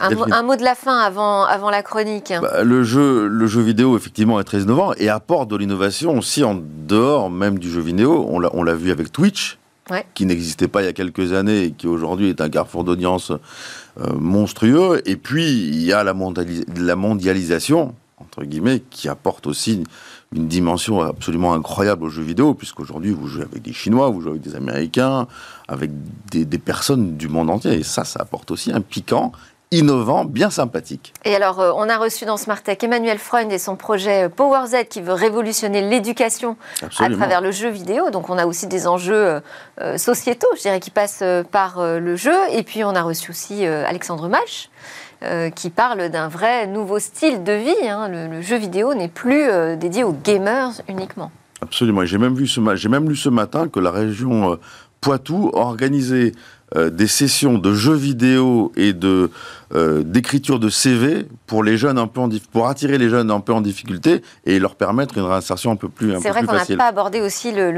un 0.00 0.42
mot, 0.42 0.56
de 0.56 0.62
la 0.62 0.74
fin 0.74 0.98
avant, 0.98 1.44
avant 1.44 1.70
la 1.70 1.82
chronique. 1.82 2.32
Bah, 2.40 2.62
le, 2.62 2.82
jeu, 2.82 3.26
le 3.26 3.46
jeu 3.46 3.60
vidéo, 3.60 3.96
effectivement, 3.96 4.40
est 4.40 4.44
très 4.44 4.60
innovant 4.60 4.92
et 4.96 5.08
apporte 5.08 5.50
de 5.50 5.56
l'innovation 5.56 6.16
aussi 6.16 6.42
en 6.44 6.58
dehors 6.58 7.30
même 7.30 7.58
du 7.58 7.70
jeu 7.70 7.80
vidéo. 7.80 8.26
On 8.28 8.62
l'a 8.62 8.74
vu 8.74 8.90
avec 8.90 9.12
Twitch, 9.12 9.58
qui 10.14 10.24
n'existait 10.24 10.68
pas 10.68 10.82
il 10.82 10.86
y 10.86 10.88
a 10.88 10.92
quelques 10.92 11.32
années 11.32 11.64
et 11.64 11.70
qui 11.72 11.86
aujourd'hui 11.86 12.28
est 12.28 12.40
un 12.40 12.48
carrefour 12.48 12.84
d'audience 12.84 13.32
euh, 13.32 14.12
monstrueux. 14.14 15.02
Et 15.04 15.16
puis, 15.16 15.50
il 15.50 15.82
y 15.82 15.92
a 15.92 16.04
la, 16.04 16.14
la 16.76 16.96
mondialisation 16.96 17.94
entre 18.20 18.44
guillemets, 18.44 18.82
qui 18.90 19.08
apporte 19.08 19.46
aussi 19.46 19.84
une 20.34 20.46
dimension 20.46 21.00
absolument 21.00 21.54
incroyable 21.54 22.04
aux 22.04 22.08
jeux 22.08 22.22
vidéo, 22.22 22.54
puisqu'aujourd'hui, 22.54 23.10
vous 23.10 23.26
jouez 23.26 23.42
avec 23.42 23.62
des 23.62 23.72
Chinois, 23.72 24.10
vous 24.10 24.20
jouez 24.20 24.30
avec 24.30 24.42
des 24.42 24.54
Américains, 24.54 25.26
avec 25.66 25.90
des, 26.30 26.58
personnes 26.58 27.16
du 27.16 27.28
monde 27.28 27.50
entier. 27.50 27.72
Et 27.72 27.82
ça, 27.82 28.04
ça 28.04 28.20
apporte 28.22 28.50
aussi 28.52 28.70
un 28.70 28.80
piquant 28.80 29.32
innovant, 29.72 30.24
bien 30.24 30.50
sympathique. 30.50 31.14
Et 31.24 31.34
alors, 31.34 31.60
euh, 31.60 31.72
on 31.74 31.88
a 31.88 31.96
reçu 31.96 32.24
dans 32.24 32.36
Smartech 32.36 32.82
Emmanuel 32.82 33.18
Freund 33.18 33.50
et 33.52 33.58
son 33.58 33.76
projet 33.76 34.28
PowerZ 34.28 34.84
qui 34.88 35.00
veut 35.00 35.12
révolutionner 35.12 35.80
l'éducation 35.80 36.56
à 36.98 37.08
travers 37.08 37.40
le 37.40 37.52
jeu 37.52 37.68
vidéo. 37.68 38.10
Donc, 38.10 38.30
on 38.30 38.38
a 38.38 38.46
aussi 38.46 38.66
des 38.66 38.86
enjeux 38.88 39.14
euh, 39.14 39.40
euh, 39.80 39.98
sociétaux, 39.98 40.48
je 40.56 40.62
dirais, 40.62 40.80
qui 40.80 40.90
passent 40.90 41.24
par 41.50 41.82
le 41.82 42.16
jeu. 42.16 42.36
Et 42.52 42.62
puis, 42.62 42.84
on 42.84 42.94
a 42.94 43.02
reçu 43.02 43.30
aussi 43.30 43.66
Alexandre 43.66 44.28
Malch 45.22 45.54
qui 45.54 45.70
parle 45.70 46.08
d'un 46.08 46.28
vrai 46.28 46.66
nouveau 46.66 46.98
style 46.98 47.44
de 47.44 47.52
vie. 47.52 47.88
Hein. 47.88 48.08
Le, 48.08 48.40
jeu 48.42 48.56
vidéo 48.56 48.94
n'est 48.94 49.08
plus 49.08 49.46
dédié 49.76 50.04
aux 50.04 50.12
gamers 50.12 50.72
uniquement. 50.88 51.30
Absolument. 51.60 52.04
J'ai 52.04 52.18
même, 52.18 52.36
même 52.88 53.08
lu 53.08 53.16
ce 53.16 53.28
matin 53.28 53.68
que 53.68 53.80
la 53.80 53.90
région 53.90 54.58
Poitou 55.00 55.50
a 55.54 55.64
organisé 56.72 56.90
des 57.00 57.06
sessions 57.06 57.58
de 57.58 57.74
jeux 57.74 57.94
vidéo 57.94 58.72
et 58.76 58.92
de 58.92 59.30
euh, 59.72 60.02
d'écriture 60.02 60.58
de 60.58 60.68
CV 60.68 61.28
pour 61.46 61.62
les 61.62 61.76
jeunes 61.76 61.96
un 61.96 62.08
peu 62.08 62.20
en 62.20 62.28
pour 62.50 62.66
attirer 62.66 62.98
les 62.98 63.08
jeunes 63.08 63.30
un 63.30 63.38
peu 63.38 63.52
en 63.52 63.60
difficulté 63.60 64.20
et 64.44 64.58
leur 64.58 64.74
permettre 64.74 65.16
une 65.16 65.22
réinsertion 65.22 65.70
un 65.70 65.76
peu 65.76 65.88
plus 65.88 66.12
C'est 66.20 66.30
vrai 66.30 66.42
qu'on 66.42 66.54
n'a 66.54 66.64
pas 66.76 66.88
abordé 66.88 67.20
aussi 67.20 67.52
le 67.52 67.70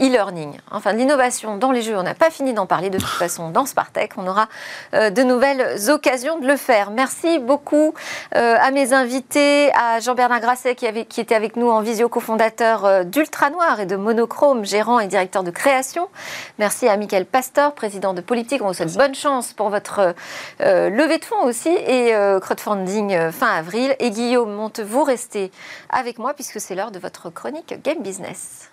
e-learning, 0.00 0.50
enfin 0.72 0.92
l'innovation 0.92 1.56
dans 1.56 1.70
les 1.70 1.80
jeux. 1.80 1.96
On 1.96 2.02
n'a 2.02 2.16
pas 2.16 2.30
fini 2.30 2.54
d'en 2.54 2.66
parler 2.66 2.90
de 2.90 2.98
toute 2.98 3.06
façon 3.06 3.50
dans 3.50 3.66
Spartech. 3.66 4.14
On 4.16 4.26
aura 4.26 4.48
euh, 4.94 5.10
de 5.10 5.22
nouvelles 5.22 5.88
occasions 5.90 6.40
de 6.40 6.46
le 6.48 6.56
faire. 6.56 6.90
Merci 6.90 7.38
beaucoup 7.38 7.94
euh, 8.34 8.56
à 8.60 8.72
mes 8.72 8.92
invités, 8.92 9.70
à 9.74 10.00
Jean-Bernard 10.00 10.40
Grasset 10.40 10.74
qui, 10.74 10.88
avait, 10.88 11.04
qui 11.04 11.20
était 11.20 11.36
avec 11.36 11.54
nous 11.54 11.68
en 11.68 11.82
visio 11.82 12.08
cofondateur 12.08 13.04
d'Ultra 13.04 13.50
Noir 13.50 13.78
et 13.78 13.86
de 13.86 13.94
Monochrome, 13.94 14.64
gérant 14.64 14.98
et 14.98 15.06
directeur 15.06 15.44
de 15.44 15.52
création. 15.52 16.08
Merci 16.58 16.88
à 16.88 16.96
Michael 16.96 17.26
Pastor, 17.26 17.76
président 17.76 18.12
de 18.12 18.22
Politique. 18.28 18.60
On 18.62 18.68
vous 18.68 18.74
souhaite 18.74 18.94
bonne 18.94 19.14
chance 19.14 19.54
pour 19.54 19.70
votre 19.70 20.14
levée 20.90 21.18
de 21.18 21.24
aussi 21.46 21.70
et 21.70 22.14
euh, 22.14 22.40
crowdfunding 22.40 23.14
euh, 23.14 23.32
fin 23.32 23.48
avril. 23.48 23.96
Et 24.00 24.10
Guillaume 24.10 24.52
Monte, 24.52 24.80
vous 24.80 25.02
restez 25.02 25.50
avec 25.88 26.18
moi 26.18 26.34
puisque 26.34 26.60
c'est 26.60 26.74
l'heure 26.74 26.90
de 26.90 26.98
votre 26.98 27.30
chronique 27.30 27.74
Game 27.82 28.02
Business. 28.02 28.70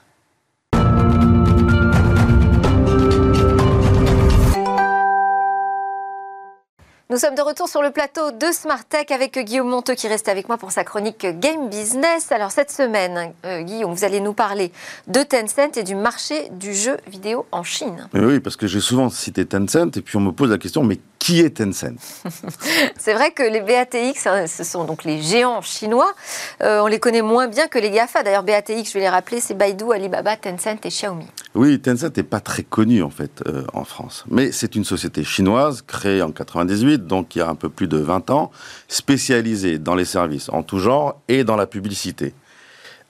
Nous 7.12 7.18
sommes 7.18 7.36
de 7.36 7.42
retour 7.44 7.70
sur 7.70 7.84
le 7.84 7.92
plateau 7.92 8.32
de 8.32 8.48
Smart 8.52 8.84
Tech 8.84 9.12
avec 9.12 9.38
Guillaume 9.38 9.70
Monteux 9.70 9.94
qui 9.94 10.08
reste 10.08 10.28
avec 10.28 10.48
moi 10.48 10.58
pour 10.58 10.72
sa 10.72 10.84
chronique 10.84 11.28
Game 11.40 11.70
Business. 11.70 12.32
Alors 12.32 12.50
cette 12.50 12.72
semaine, 12.72 13.32
euh, 13.46 13.62
Guillaume, 13.62 13.94
vous 13.94 14.04
allez 14.04 14.22
nous 14.22 14.34
parler 14.34 14.72
de 15.06 15.22
Tencent 15.22 15.78
et 15.78 15.84
du 15.84 15.94
marché 15.94 16.50
du 16.50 16.74
jeu 16.74 16.98
vidéo 17.06 17.46
en 17.52 17.62
Chine. 17.62 18.08
oui, 18.16 18.40
parce 18.40 18.56
que 18.56 18.66
j'ai 18.66 18.80
souvent 18.80 19.12
cité 19.12 19.46
Tencent 19.46 19.96
et 19.96 20.02
puis 20.02 20.18
on 20.18 20.22
me 20.22 20.32
pose 20.32 20.50
la 20.50 20.58
question, 20.58 20.84
mais 20.84 20.98
qui 21.26 21.42
est 21.42 21.58
Tencent 21.58 22.22
C'est 23.00 23.16
vrai 23.16 23.32
que 23.32 23.42
les 23.42 23.62
BATX, 23.62 24.28
hein, 24.28 24.46
ce 24.46 24.64
sont 24.64 24.84
donc 24.84 25.04
les 25.04 25.24
géants 25.24 25.64
chinois. 25.64 26.14
Euh, 26.62 26.82
on 26.82 26.86
les 26.86 27.00
connaît 27.00 27.24
moins 27.24 27.48
bien 27.48 27.68
que 27.68 27.80
les 27.80 27.90
GAFA. 27.90 28.22
D'ailleurs, 28.22 28.44
BATX, 28.44 28.90
je 28.90 28.94
vais 28.94 29.00
les 29.00 29.10
rappeler, 29.10 29.40
c'est 29.40 29.56
Baidu, 29.56 29.92
Alibaba, 29.92 30.38
Tencent 30.38 30.78
et 30.84 30.90
Xiaomi. 30.90 31.26
Oui, 31.56 31.80
Tencent 31.82 32.16
n'est 32.16 32.22
pas 32.22 32.42
très 32.42 32.62
connu 32.62 33.02
en 33.02 33.10
fait 33.10 33.42
euh, 33.48 33.64
en 33.74 33.86
France. 33.86 34.24
Mais 34.30 34.52
c'est 34.52 34.76
une 34.76 34.84
société 34.84 35.24
chinoise 35.24 35.82
créée 35.82 36.22
en 36.22 36.32
98, 36.32 37.08
donc 37.08 37.36
il 37.36 37.40
y 37.40 37.42
a 37.42 37.50
un 37.50 37.56
peu 37.56 37.70
plus 37.70 37.88
de 37.88 37.98
20 37.98 38.30
ans, 38.30 38.52
spécialisée 38.88 39.80
dans 39.80 39.96
les 39.96 40.06
services 40.06 40.50
en 40.50 40.62
tout 40.62 40.78
genre 40.78 41.20
et 41.28 41.44
dans 41.44 41.56
la 41.56 41.66
publicité. 41.66 42.36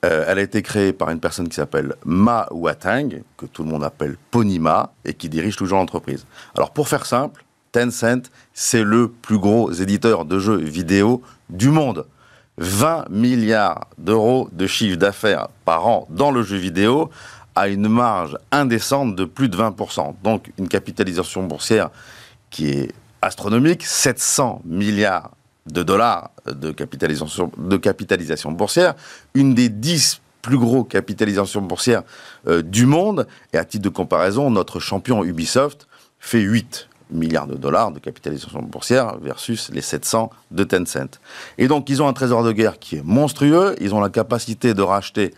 Euh, 0.05 0.25
elle 0.27 0.39
a 0.39 0.41
été 0.41 0.61
créée 0.61 0.93
par 0.93 1.09
une 1.09 1.19
personne 1.19 1.49
qui 1.49 1.55
s'appelle 1.55 1.95
Ma 2.05 2.47
Watang, 2.51 3.23
que 3.37 3.45
tout 3.45 3.63
le 3.63 3.69
monde 3.69 3.83
appelle 3.83 4.17
Ponima, 4.31 4.93
et 5.03 5.13
qui 5.13 5.29
dirige 5.29 5.55
toujours 5.55 5.79
l'entreprise. 5.79 6.25
Alors 6.55 6.71
pour 6.71 6.87
faire 6.87 7.05
simple, 7.05 7.44
Tencent, 7.75 8.31
c'est 8.53 8.83
le 8.83 9.09
plus 9.09 9.37
gros 9.37 9.69
éditeur 9.69 10.23
de 10.23 10.39
jeux 10.39 10.55
vidéo 10.55 11.21
du 11.49 11.67
monde. 11.67 12.05
20 12.57 13.09
milliards 13.09 13.87
d'euros 13.97 14.47
de 14.53 14.65
chiffre 14.65 14.95
d'affaires 14.95 15.49
par 15.65 15.85
an 15.85 16.07
dans 16.09 16.31
le 16.31 16.41
jeu 16.41 16.55
vidéo 16.55 17.09
à 17.53 17.67
une 17.67 17.89
marge 17.89 18.37
indécente 18.53 19.17
de 19.17 19.25
plus 19.25 19.49
de 19.49 19.57
20%. 19.57 20.15
Donc 20.23 20.53
une 20.57 20.69
capitalisation 20.69 21.43
boursière 21.43 21.89
qui 22.49 22.69
est 22.69 22.93
astronomique, 23.21 23.83
700 23.83 24.61
milliards 24.63 25.31
de 25.65 25.83
dollars 25.83 26.31
de 26.45 26.71
capitalisation, 26.71 27.51
de 27.57 27.75
capitalisation 27.75 28.53
boursière, 28.53 28.93
une 29.33 29.53
des 29.53 29.67
10 29.67 30.21
plus 30.41 30.57
gros 30.57 30.85
capitalisations 30.85 31.61
boursières 31.61 32.03
euh, 32.47 32.61
du 32.61 32.85
monde. 32.85 33.27
Et 33.51 33.57
à 33.57 33.65
titre 33.65 33.83
de 33.83 33.89
comparaison, 33.89 34.49
notre 34.49 34.79
champion 34.79 35.25
Ubisoft 35.25 35.89
fait 36.19 36.39
8 36.39 36.87
milliards 37.15 37.47
de 37.47 37.55
dollars 37.55 37.91
de 37.91 37.99
capitalisation 37.99 38.61
boursière 38.61 39.17
versus 39.19 39.69
les 39.71 39.81
700 39.81 40.29
de 40.51 40.63
Tencent. 40.63 41.19
Et 41.57 41.67
donc, 41.67 41.89
ils 41.89 42.01
ont 42.01 42.07
un 42.07 42.13
trésor 42.13 42.43
de 42.43 42.51
guerre 42.51 42.79
qui 42.79 42.97
est 42.97 43.03
monstrueux. 43.03 43.75
Ils 43.81 43.93
ont 43.95 44.01
la 44.01 44.09
capacité 44.09 44.73
de 44.73 44.81
racheter 44.81 45.33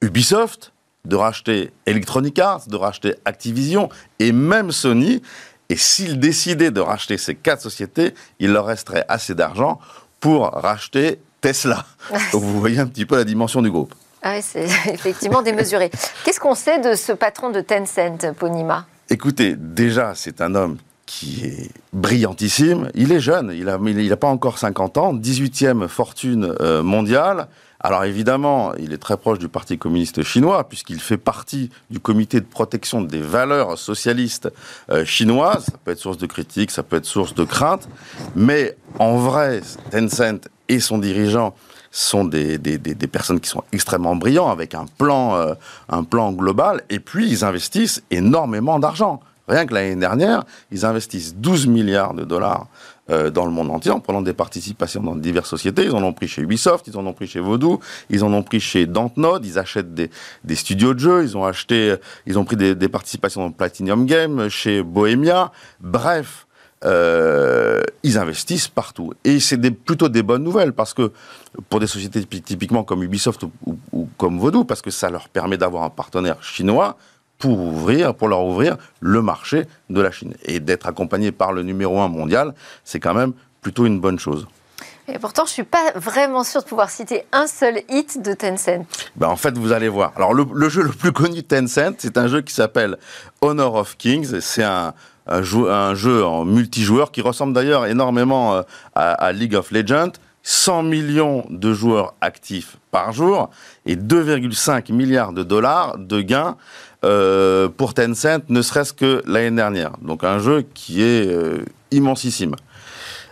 Ubisoft, 0.00 0.72
de 1.04 1.16
racheter 1.16 1.72
Electronic 1.86 2.38
Arts, 2.38 2.66
de 2.66 2.76
racheter 2.76 3.14
Activision 3.24 3.88
et 4.18 4.32
même 4.32 4.72
Sony. 4.72 5.22
Et 5.68 5.76
s'ils 5.76 6.18
décidaient 6.18 6.70
de 6.70 6.80
racheter 6.80 7.16
ces 7.16 7.34
quatre 7.34 7.62
sociétés, 7.62 8.14
il 8.38 8.52
leur 8.52 8.66
resterait 8.66 9.04
assez 9.08 9.34
d'argent 9.34 9.78
pour 10.18 10.50
racheter 10.50 11.20
Tesla. 11.40 11.86
Donc 12.32 12.42
vous 12.42 12.60
voyez 12.60 12.78
un 12.80 12.86
petit 12.86 13.06
peu 13.06 13.16
la 13.16 13.24
dimension 13.24 13.62
du 13.62 13.70
groupe. 13.70 13.94
Ah 14.22 14.34
oui, 14.36 14.42
c'est 14.42 14.64
effectivement 14.92 15.42
démesuré. 15.42 15.90
Qu'est-ce 16.24 16.40
qu'on 16.40 16.54
sait 16.54 16.78
de 16.80 16.94
ce 16.94 17.12
patron 17.12 17.50
de 17.50 17.60
Tencent, 17.60 18.34
Ponima? 18.38 18.86
Écoutez, 19.08 19.56
déjà, 19.56 20.14
c'est 20.14 20.40
un 20.40 20.54
homme 20.54 20.76
qui 21.10 21.44
est 21.44 21.70
brillantissime. 21.92 22.88
Il 22.94 23.10
est 23.10 23.18
jeune, 23.18 23.52
il 23.52 23.64
n'a 23.64 24.16
pas 24.16 24.28
encore 24.28 24.58
50 24.58 24.96
ans, 24.96 25.12
18e 25.12 25.88
fortune 25.88 26.54
euh, 26.60 26.84
mondiale. 26.84 27.48
Alors 27.80 28.04
évidemment, 28.04 28.74
il 28.78 28.92
est 28.92 28.98
très 28.98 29.16
proche 29.16 29.40
du 29.40 29.48
Parti 29.48 29.76
communiste 29.76 30.22
chinois, 30.22 30.68
puisqu'il 30.68 31.00
fait 31.00 31.16
partie 31.16 31.70
du 31.90 31.98
comité 31.98 32.38
de 32.38 32.44
protection 32.44 33.00
des 33.00 33.20
valeurs 33.20 33.76
socialistes 33.76 34.52
euh, 34.92 35.04
chinoises. 35.04 35.64
Ça 35.64 35.72
peut 35.84 35.90
être 35.90 35.98
source 35.98 36.16
de 36.16 36.26
critique, 36.26 36.70
ça 36.70 36.84
peut 36.84 36.98
être 36.98 37.06
source 37.06 37.34
de 37.34 37.42
crainte. 37.42 37.88
Mais 38.36 38.76
en 39.00 39.16
vrai, 39.16 39.62
Tencent 39.90 40.48
et 40.68 40.78
son 40.78 40.98
dirigeant 40.98 41.56
sont 41.90 42.24
des, 42.24 42.56
personnes 43.10 43.40
qui 43.40 43.48
sont 43.48 43.64
extrêmement 43.72 44.14
brillants, 44.14 44.48
avec 44.48 44.76
un 44.76 44.86
plan, 44.96 45.34
euh, 45.34 45.54
un 45.88 46.04
plan 46.04 46.30
global, 46.30 46.84
et 46.88 47.00
puis 47.00 47.28
ils 47.28 47.44
investissent 47.44 48.00
énormément 48.12 48.78
d'argent. 48.78 49.20
Rien 49.50 49.66
que 49.66 49.74
l'année 49.74 49.96
dernière, 49.96 50.44
ils 50.70 50.86
investissent 50.86 51.34
12 51.34 51.66
milliards 51.66 52.14
de 52.14 52.24
dollars 52.24 52.68
euh, 53.10 53.30
dans 53.30 53.44
le 53.44 53.50
monde 53.50 53.70
entier 53.70 53.90
en 53.90 53.98
prenant 53.98 54.22
des 54.22 54.32
participations 54.32 55.02
dans 55.02 55.16
diverses 55.16 55.48
sociétés. 55.48 55.84
Ils 55.84 55.92
en 55.92 56.02
ont 56.04 56.12
pris 56.12 56.28
chez 56.28 56.42
Ubisoft, 56.42 56.86
ils 56.86 56.96
en 56.96 57.04
ont 57.04 57.12
pris 57.12 57.26
chez 57.26 57.40
Vodou, 57.40 57.80
ils 58.08 58.22
en 58.22 58.32
ont 58.32 58.44
pris 58.44 58.60
chez 58.60 58.86
Dantnod, 58.86 59.44
ils 59.44 59.58
achètent 59.58 59.92
des, 59.92 60.10
studios 60.54 60.94
de 60.94 61.00
jeux, 61.00 61.24
ils 61.24 61.36
ont 61.36 61.44
acheté, 61.44 61.96
ils 62.26 62.38
ont 62.38 62.44
pris 62.44 62.56
des, 62.56 62.76
des 62.76 62.88
participations 62.88 63.40
dans 63.40 63.50
Platinum 63.50 64.06
Game, 64.06 64.48
chez 64.48 64.84
Bohemia. 64.84 65.50
Bref, 65.80 66.46
euh, 66.84 67.82
ils 68.04 68.16
investissent 68.16 68.68
partout. 68.68 69.12
Et 69.24 69.40
c'est 69.40 69.58
plutôt 69.70 70.08
des 70.08 70.22
bonnes 70.22 70.44
nouvelles 70.44 70.72
parce 70.72 70.94
que 70.94 71.10
pour 71.68 71.80
des 71.80 71.88
sociétés 71.88 72.24
typiquement 72.24 72.84
comme 72.84 73.02
Ubisoft 73.02 73.42
ou, 73.42 73.50
ou 73.92 74.08
comme 74.16 74.38
Vodou, 74.38 74.64
parce 74.64 74.80
que 74.80 74.90
ça 74.90 75.10
leur 75.10 75.28
permet 75.28 75.58
d'avoir 75.58 75.82
un 75.82 75.90
partenaire 75.90 76.42
chinois 76.42 76.96
pour 77.40 77.58
ouvrir, 77.58 78.14
pour 78.14 78.28
leur 78.28 78.44
ouvrir 78.44 78.76
le 79.00 79.22
marché 79.22 79.66
de 79.88 80.00
la 80.00 80.12
Chine. 80.12 80.34
Et 80.44 80.60
d'être 80.60 80.86
accompagné 80.86 81.32
par 81.32 81.52
le 81.52 81.62
numéro 81.62 82.00
un 82.00 82.08
mondial, 82.08 82.54
c'est 82.84 83.00
quand 83.00 83.14
même 83.14 83.32
plutôt 83.62 83.86
une 83.86 83.98
bonne 83.98 84.18
chose. 84.18 84.46
Et 85.08 85.18
pourtant, 85.18 85.44
je 85.44 85.50
ne 85.50 85.54
suis 85.54 85.62
pas 85.64 85.90
vraiment 85.96 86.44
sûr 86.44 86.62
de 86.62 86.68
pouvoir 86.68 86.90
citer 86.90 87.24
un 87.32 87.46
seul 87.48 87.80
hit 87.88 88.22
de 88.22 88.32
Tencent. 88.34 88.86
Ben 89.16 89.26
en 89.26 89.36
fait, 89.36 89.56
vous 89.58 89.72
allez 89.72 89.88
voir. 89.88 90.12
Alors, 90.14 90.34
le, 90.34 90.68
jeu 90.68 90.82
le 90.82 90.90
plus 90.90 91.12
connu 91.12 91.36
de 91.36 91.40
Tencent, 91.40 91.96
c'est 91.98 92.16
un 92.16 92.28
jeu 92.28 92.42
qui 92.42 92.54
s'appelle 92.54 92.96
Honor 93.40 93.74
of 93.74 93.96
Kings. 93.96 94.40
C'est 94.40 94.62
un, 94.62 94.92
un, 95.26 95.42
jeu, 95.42 96.24
en 96.24 96.44
multijoueur 96.44 97.10
qui 97.10 97.22
ressemble 97.22 97.54
d'ailleurs 97.54 97.86
énormément 97.86 98.54
euh, 98.54 98.62
à, 98.94 99.12
à 99.12 99.32
League 99.32 99.54
of 99.56 99.72
Legends. 99.72 100.12
100 100.42 100.84
millions 100.84 101.44
de 101.50 101.74
joueurs 101.74 102.14
actifs 102.20 102.78
par 102.90 103.12
jour 103.12 103.50
et 103.84 103.94
2,5 103.96 104.92
milliards 104.92 105.32
de 105.32 105.42
dollars 105.42 105.98
de 105.98 106.22
gains 106.22 106.56
euh, 107.04 107.68
pour 107.68 107.94
Tencent, 107.94 108.42
ne 108.48 108.62
serait-ce 108.62 108.92
que 108.92 109.22
l'année 109.26 109.56
dernière. 109.56 109.92
Donc 110.02 110.24
un 110.24 110.38
jeu 110.38 110.64
qui 110.74 111.02
est 111.02 111.26
euh, 111.26 111.64
immensissime. 111.90 112.54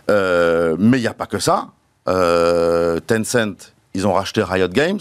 Euh, 0.09 0.75
mais 0.79 0.97
il 0.97 1.01
n'y 1.01 1.07
a 1.07 1.13
pas 1.13 1.27
que 1.27 1.39
ça. 1.39 1.69
Tencent, 2.05 3.73
ils 3.93 4.07
ont 4.07 4.13
racheté 4.13 4.41
Riot 4.41 4.69
Games. 4.69 4.99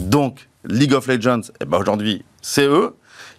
Donc 0.00 0.48
League 0.64 0.94
of 0.94 1.06
Legends, 1.06 1.42
eh 1.60 1.64
ben 1.64 1.78
aujourd'hui, 1.78 2.24
c'est 2.42 2.66
eux. 2.66 2.94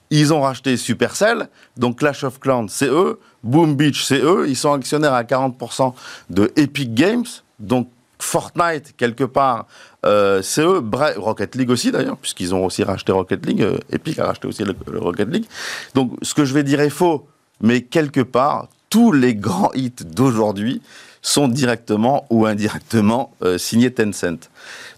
Ils 0.10 0.34
ont 0.34 0.40
racheté 0.40 0.78
Supercell, 0.78 1.50
donc 1.76 2.00
Clash 2.00 2.24
of 2.24 2.40
Clans, 2.40 2.68
c'est 2.70 2.88
eux. 2.88 3.20
Boom 3.44 3.76
Beach, 3.76 4.06
c'est 4.06 4.22
eux. 4.22 4.46
Ils 4.48 4.56
sont 4.56 4.72
actionnaires 4.72 5.14
à 5.14 5.24
40% 5.24 5.94
de 6.30 6.50
Epic 6.56 6.94
Games. 6.94 7.26
Donc 7.60 7.90
Fortnite, 8.20 8.96
quelque 8.98 9.24
part, 9.24 9.68
euh, 10.06 10.42
c'est 10.42 10.62
eux. 10.62 10.84
Rocket 11.18 11.56
League 11.56 11.70
aussi, 11.70 11.92
d'ailleurs, 11.92 12.18
puisqu'ils 12.18 12.54
ont 12.56 12.66
aussi 12.66 12.84
racheté 12.84 13.12
Rocket 13.12 13.46
League. 13.46 13.62
Euh, 13.62 13.78
Epic 13.92 14.18
a 14.20 14.26
racheté 14.26 14.48
aussi 14.48 14.64
le, 14.64 14.76
Rocket 15.00 15.30
League. 15.30 15.46
Donc, 15.94 16.14
ce 16.22 16.34
que 16.34 16.46
je 16.46 16.54
vais 16.54 16.64
dire 16.64 16.80
est 16.80 16.90
faux, 16.90 17.28
mais 17.62 17.82
quelque 17.82 18.22
part, 18.22 18.68
tous 18.90 19.12
les 19.12 19.36
grands 19.36 19.72
hits 19.74 19.92
d'aujourd'hui 20.06 20.82
sont 21.22 21.48
directement 21.48 22.26
ou 22.30 22.46
indirectement 22.46 23.34
euh, 23.44 23.58
signés 23.58 23.92
Tencent. 23.92 24.50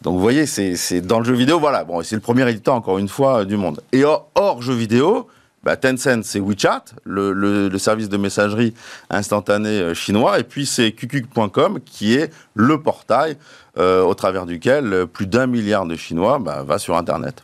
Donc, 0.02 0.16
vous 0.16 0.22
voyez, 0.22 0.46
c'est 0.46 1.02
dans 1.02 1.20
le 1.20 1.26
jeu 1.26 1.34
vidéo, 1.34 1.60
voilà. 1.60 1.84
Bon, 1.84 2.04
c'est 2.04 2.16
le 2.16 2.22
premier 2.22 2.50
éditeur, 2.50 2.76
encore 2.76 3.00
une 3.00 3.10
fois, 3.10 3.46
du 3.46 3.58
monde. 3.58 3.82
Et 3.92 4.04
hors, 4.04 4.30
hors 4.36 4.62
jeu 4.62 4.74
vidéo, 4.74 5.28
bah, 5.70 5.78
Tencent, 5.78 6.24
c'est 6.24 6.40
WeChat, 6.40 6.86
le, 7.06 7.78
service 7.78 8.10
de 8.10 8.18
messagerie 8.18 8.74
instantanée 9.12 9.82
euh, 9.82 9.94
chinois, 9.94 10.40
et 10.40 10.44
puis 10.44 10.66
c'est 10.66 10.94
QQ.com, 10.94 11.80
qui 11.86 12.16
est 12.16 12.34
le 12.56 12.82
portail 12.82 13.38
euh, 13.78 14.02
au 14.02 14.16
travers 14.16 14.48
duquel 14.48 15.06
plus 15.06 15.28
d'un 15.28 15.46
milliard 15.46 15.86
de 15.86 15.96
Chinois 15.96 16.40
bah, 16.40 16.64
va 16.64 16.80
sur 16.80 16.98
Internet. 16.98 17.44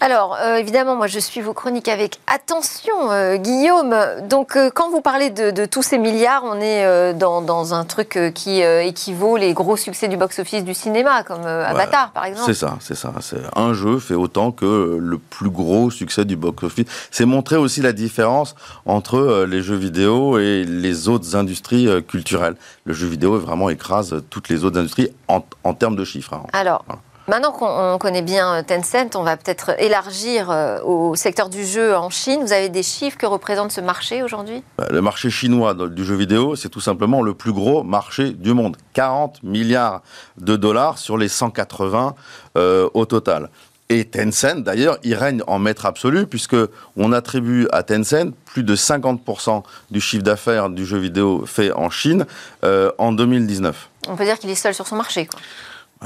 Alors, 0.00 0.36
euh, 0.40 0.56
évidemment, 0.56 0.96
moi, 0.96 1.06
je 1.06 1.18
suis 1.18 1.40
vos 1.40 1.52
chroniques 1.52 1.88
avec 1.88 2.18
attention, 2.26 3.10
euh, 3.10 3.36
Guillaume. 3.36 3.94
Donc, 4.28 4.56
euh, 4.56 4.70
quand 4.74 4.90
vous 4.90 5.00
parlez 5.00 5.30
de, 5.30 5.66
tous 5.66 5.82
ces 5.82 5.98
milliards, 5.98 6.42
on 6.44 6.60
est 6.60 7.14
dans, 7.14 7.74
un 7.74 7.84
truc 7.84 8.18
qui 8.34 8.60
équivaut 8.60 9.36
les 9.36 9.54
gros 9.54 9.76
succès 9.76 10.08
du 10.08 10.16
box-office 10.16 10.64
du 10.64 10.74
cinéma, 10.74 11.22
comme 11.22 11.46
Avatar, 11.46 12.10
par 12.12 12.26
exemple. 12.26 12.46
C'est 12.46 12.58
ça, 12.58 12.76
c'est 12.80 12.94
ça. 12.94 13.12
Un 13.56 13.72
jeu 13.72 13.98
fait 13.98 14.14
autant 14.14 14.52
que 14.52 14.98
le 15.00 15.18
plus 15.18 15.50
gros 15.50 15.90
succès 15.90 16.24
du 16.24 16.36
box-office. 16.36 16.86
C'est 17.10 17.24
montrer 17.24 17.56
aussi 17.56 17.80
la 17.80 17.92
différence 17.92 18.54
entre 18.86 19.46
les 19.48 19.62
jeux 19.62 19.76
vidéo 19.76 20.38
et 20.38 20.64
les 20.64 21.08
autres 21.08 21.36
industries 21.36 21.88
culturelles. 22.06 22.56
Le 22.84 22.92
jeu 22.92 23.06
vidéo 23.06 23.38
vraiment 23.38 23.70
écrase 23.70 24.22
toutes 24.30 24.48
les 24.48 24.64
autres 24.64 24.78
industries 24.78 25.10
en, 25.28 25.74
termes 25.74 25.96
de 25.96 26.04
chiffres. 26.04 26.34
Hein. 26.34 26.46
Alors. 26.52 26.84
Maintenant 27.26 27.52
qu'on 27.52 27.96
connaît 27.96 28.20
bien 28.20 28.56
euh, 28.56 28.62
Tencent, 28.62 29.16
on 29.16 29.22
va 29.22 29.38
peut-être 29.38 29.80
élargir 29.80 30.50
euh, 30.50 30.78
au 30.82 31.14
secteur 31.14 31.48
du 31.48 31.64
jeu 31.64 31.96
en 31.96 32.10
Chine. 32.10 32.40
Vous 32.42 32.52
avez 32.52 32.68
des 32.68 32.82
chiffres 32.82 33.16
que 33.16 33.24
représente 33.24 33.72
ce 33.72 33.80
marché 33.80 34.22
aujourd'hui? 34.22 34.62
Bah, 34.76 34.88
Le 34.90 35.00
marché 35.00 35.30
chinois 35.30 35.72
du 35.72 36.04
jeu 36.04 36.16
vidéo, 36.16 36.54
c'est 36.54 36.68
tout 36.68 36.82
simplement 36.82 37.22
le 37.22 37.32
plus 37.32 37.52
gros 37.52 37.82
marché 37.82 38.32
du 38.32 38.52
monde. 38.52 38.76
40 38.92 39.42
milliards 39.42 40.02
de 40.36 40.56
dollars 40.56 40.98
sur 40.98 41.16
les 41.16 41.28
180 41.28 42.14
euh, 42.58 42.90
au 42.92 43.06
total. 43.06 43.48
Et 43.88 44.04
Tencent, 44.04 44.56
d'ailleurs, 44.62 44.98
il 45.02 45.14
règne 45.14 45.42
en 45.46 45.58
maître 45.58 45.86
absolu, 45.86 46.26
puisque 46.26 46.56
on 46.98 47.10
attribue 47.12 47.66
à 47.72 47.82
Tencent 47.82 48.32
plus 48.44 48.64
de 48.64 48.76
50% 48.76 49.62
du 49.90 50.00
chiffre 50.00 50.22
d'affaires 50.22 50.68
du 50.68 50.84
jeu 50.84 50.98
vidéo 50.98 51.44
fait 51.46 51.72
en 51.72 51.88
Chine 51.90 52.26
en 52.62 53.12
2019. 53.12 53.90
On 54.08 54.16
peut 54.16 54.24
dire 54.24 54.38
qu'il 54.38 54.48
est 54.50 54.54
seul 54.54 54.74
sur 54.74 54.86
son 54.86 54.96
marché. 54.96 55.26
Quoi. 55.26 55.38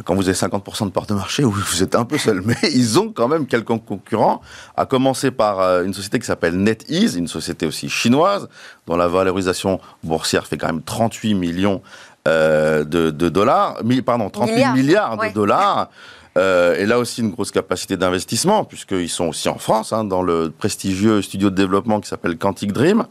Quand 0.04 0.14
vous 0.14 0.28
avez 0.28 0.38
50% 0.38 0.86
de 0.86 0.90
part 0.90 1.06
de 1.06 1.14
marché, 1.14 1.42
vous 1.42 1.82
êtes 1.82 1.94
un 1.94 2.04
peu 2.04 2.18
seul. 2.18 2.42
Mais 2.44 2.56
ils 2.72 2.98
ont 2.98 3.12
quand 3.12 3.28
même 3.28 3.46
quelques 3.46 3.66
concurrents, 3.66 4.40
à 4.76 4.86
commencer 4.86 5.30
par 5.30 5.60
euh, 5.60 5.84
une 5.84 5.94
société 5.94 6.18
qui 6.18 6.26
s'appelle 6.26 6.56
NetEase, 6.56 7.16
une 7.16 7.26
société 7.26 7.66
aussi 7.66 7.88
chinoise, 7.88 8.48
dont 8.86 8.96
la 8.96 9.08
valorisation 9.08 9.80
boursière 10.04 10.46
fait 10.46 10.56
quand 10.56 10.68
même 10.68 10.82
38 10.82 11.34
millions 11.34 11.82
euh, 12.28 12.84
de, 12.84 13.10
dollars, 13.10 13.78
pardon, 14.04 14.28
38 14.30 14.72
milliards, 14.74 15.16
de 15.16 15.32
dollars. 15.32 15.90
Euh, 16.38 16.76
et 16.76 16.86
là 16.86 16.98
aussi 16.98 17.20
une 17.20 17.30
grosse 17.30 17.50
capacité 17.50 17.96
d'investissement, 17.96 18.64
puisqu'ils 18.64 19.08
sont 19.08 19.28
aussi 19.28 19.48
en 19.48 19.58
France, 19.58 19.92
hein, 19.92 20.04
dans 20.04 20.22
le 20.22 20.50
prestigieux 20.50 21.20
studio 21.20 21.50
de 21.50 21.56
développement 21.56 22.00
qui 22.00 22.08
s'appelle 22.08 22.38
Quantic 22.38 22.72
Dream. 22.72 23.06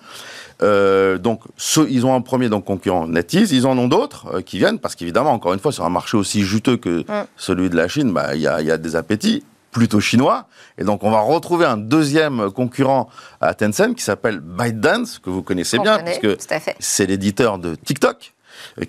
Euh, 0.64 1.18
donc, 1.18 1.42
ils 1.90 2.06
ont 2.06 2.16
un 2.16 2.22
premier 2.22 2.50
donc, 2.50 2.66
concurrent 2.66 3.08
NetEase, 3.08 3.52
ils 3.52 3.68
en 3.68 3.78
ont 3.78 3.88
d'autres 3.88 4.28
euh, 4.34 4.42
qui 4.42 4.58
viennent, 4.58 4.80
parce 4.80 4.96
qu'évidemment, 4.96 5.32
encore 5.32 5.54
une 5.54 5.60
fois, 5.60 5.72
sur 5.72 5.86
un 5.86 5.90
marché 5.90 6.18
aussi 6.18 6.44
juteux 6.44 6.78
que 6.78 7.02
mm. 7.02 7.28
celui 7.36 7.70
de 7.70 7.76
la 7.76 7.88
Chine, 7.88 8.12
bah, 8.14 8.34
il 8.34 8.42
y, 8.42 8.48
a, 8.48 8.62
y 8.62 8.72
a 8.72 8.78
des 8.78 8.96
appétits 8.96 9.44
plutôt 9.72 10.00
chinois. 10.00 10.48
Et 10.78 10.84
donc, 10.84 11.04
on 11.04 11.12
va 11.12 11.20
retrouver 11.20 11.66
un 11.66 11.78
deuxième 11.78 12.50
concurrent 12.52 13.10
à 13.42 13.54
Tencent 13.54 13.94
qui 13.96 14.04
s'appelle 14.04 14.40
ByteDance, 14.40 15.20
que 15.20 15.30
vous 15.30 15.44
connaissez 15.44 15.78
bien, 15.78 16.00
parce 16.00 16.20
que 16.20 16.38
c'est 16.80 17.06
l'éditeur 17.06 17.60
de 17.60 17.76
TikTok 17.76 18.34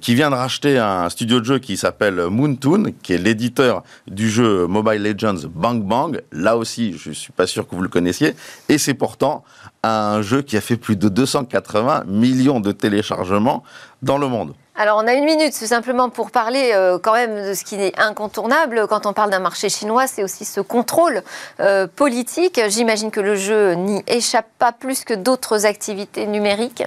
qui 0.00 0.14
vient 0.14 0.30
de 0.30 0.34
racheter 0.34 0.78
un 0.78 1.08
studio 1.08 1.40
de 1.40 1.44
jeu 1.44 1.58
qui 1.58 1.76
s'appelle 1.76 2.26
Moontoon, 2.28 2.92
qui 3.02 3.14
est 3.14 3.18
l'éditeur 3.18 3.82
du 4.06 4.30
jeu 4.30 4.66
Mobile 4.66 5.02
Legends 5.02 5.48
Bang 5.48 5.82
Bang. 5.82 6.20
Là 6.32 6.56
aussi, 6.56 6.96
je 6.98 7.10
suis 7.10 7.32
pas 7.32 7.46
sûr 7.46 7.68
que 7.68 7.74
vous 7.74 7.82
le 7.82 7.88
connaissiez. 7.88 8.34
Et 8.68 8.78
c'est 8.78 8.94
pourtant 8.94 9.44
un 9.82 10.22
jeu 10.22 10.42
qui 10.42 10.56
a 10.56 10.60
fait 10.60 10.76
plus 10.76 10.96
de 10.96 11.08
280 11.08 12.04
millions 12.06 12.60
de 12.60 12.72
téléchargements 12.72 13.62
dans 14.02 14.18
le 14.18 14.28
monde. 14.28 14.54
Alors, 14.80 14.98
on 15.02 15.08
a 15.08 15.14
une 15.14 15.24
minute, 15.24 15.54
c'est 15.54 15.66
simplement 15.66 16.08
pour 16.08 16.30
parler 16.30 16.70
euh, 16.72 17.00
quand 17.00 17.14
même 17.14 17.48
de 17.48 17.54
ce 17.54 17.64
qui 17.64 17.74
est 17.74 17.98
incontournable. 17.98 18.86
Quand 18.88 19.06
on 19.06 19.12
parle 19.12 19.28
d'un 19.30 19.40
marché 19.40 19.68
chinois, 19.68 20.06
c'est 20.06 20.22
aussi 20.22 20.44
ce 20.44 20.60
contrôle 20.60 21.24
euh, 21.58 21.88
politique. 21.88 22.60
J'imagine 22.68 23.10
que 23.10 23.18
le 23.18 23.34
jeu 23.34 23.74
n'y 23.74 24.04
échappe 24.06 24.46
pas 24.60 24.70
plus 24.70 25.02
que 25.02 25.14
d'autres 25.14 25.66
activités 25.66 26.26
numériques. 26.26 26.84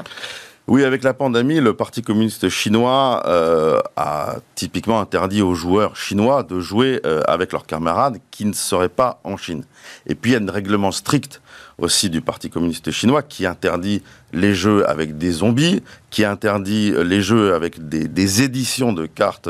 Oui, 0.68 0.84
avec 0.86 1.04
la 1.04 1.16
pandémie, 1.16 1.60
le 1.60 1.74
Parti 1.74 2.04
communiste 2.04 2.48
chinois 2.48 3.24
euh, 3.26 3.82
a 3.96 4.36
typiquement 4.54 5.02
interdit 5.02 5.42
aux 5.42 5.56
joueurs 5.56 5.96
chinois 5.96 6.44
de 6.44 6.60
jouer 6.60 7.02
euh, 7.04 7.24
avec 7.28 7.52
leurs 7.52 7.66
camarades 7.66 8.20
qui 8.30 8.46
ne 8.46 8.54
seraient 8.54 8.88
pas 8.88 9.20
en 9.24 9.38
Chine. 9.38 9.64
Et 10.06 10.14
puis 10.14 10.32
il 10.32 10.34
y 10.36 10.38
a 10.38 10.40
un 10.40 10.52
règlement 10.52 10.92
strict 10.92 11.42
aussi 11.80 12.12
du 12.12 12.22
Parti 12.22 12.52
communiste 12.52 12.92
chinois 12.92 13.24
qui 13.24 13.48
interdit 13.48 14.04
les 14.34 14.54
jeux 14.54 14.88
avec 14.88 15.18
des 15.18 15.32
zombies, 15.32 15.82
qui 16.12 16.24
interdit 16.24 16.94
les 16.96 17.22
jeux 17.24 17.56
avec 17.56 17.90
des, 17.90 18.44
éditions 18.44 18.94
de 18.94 19.08
cartes 19.08 19.50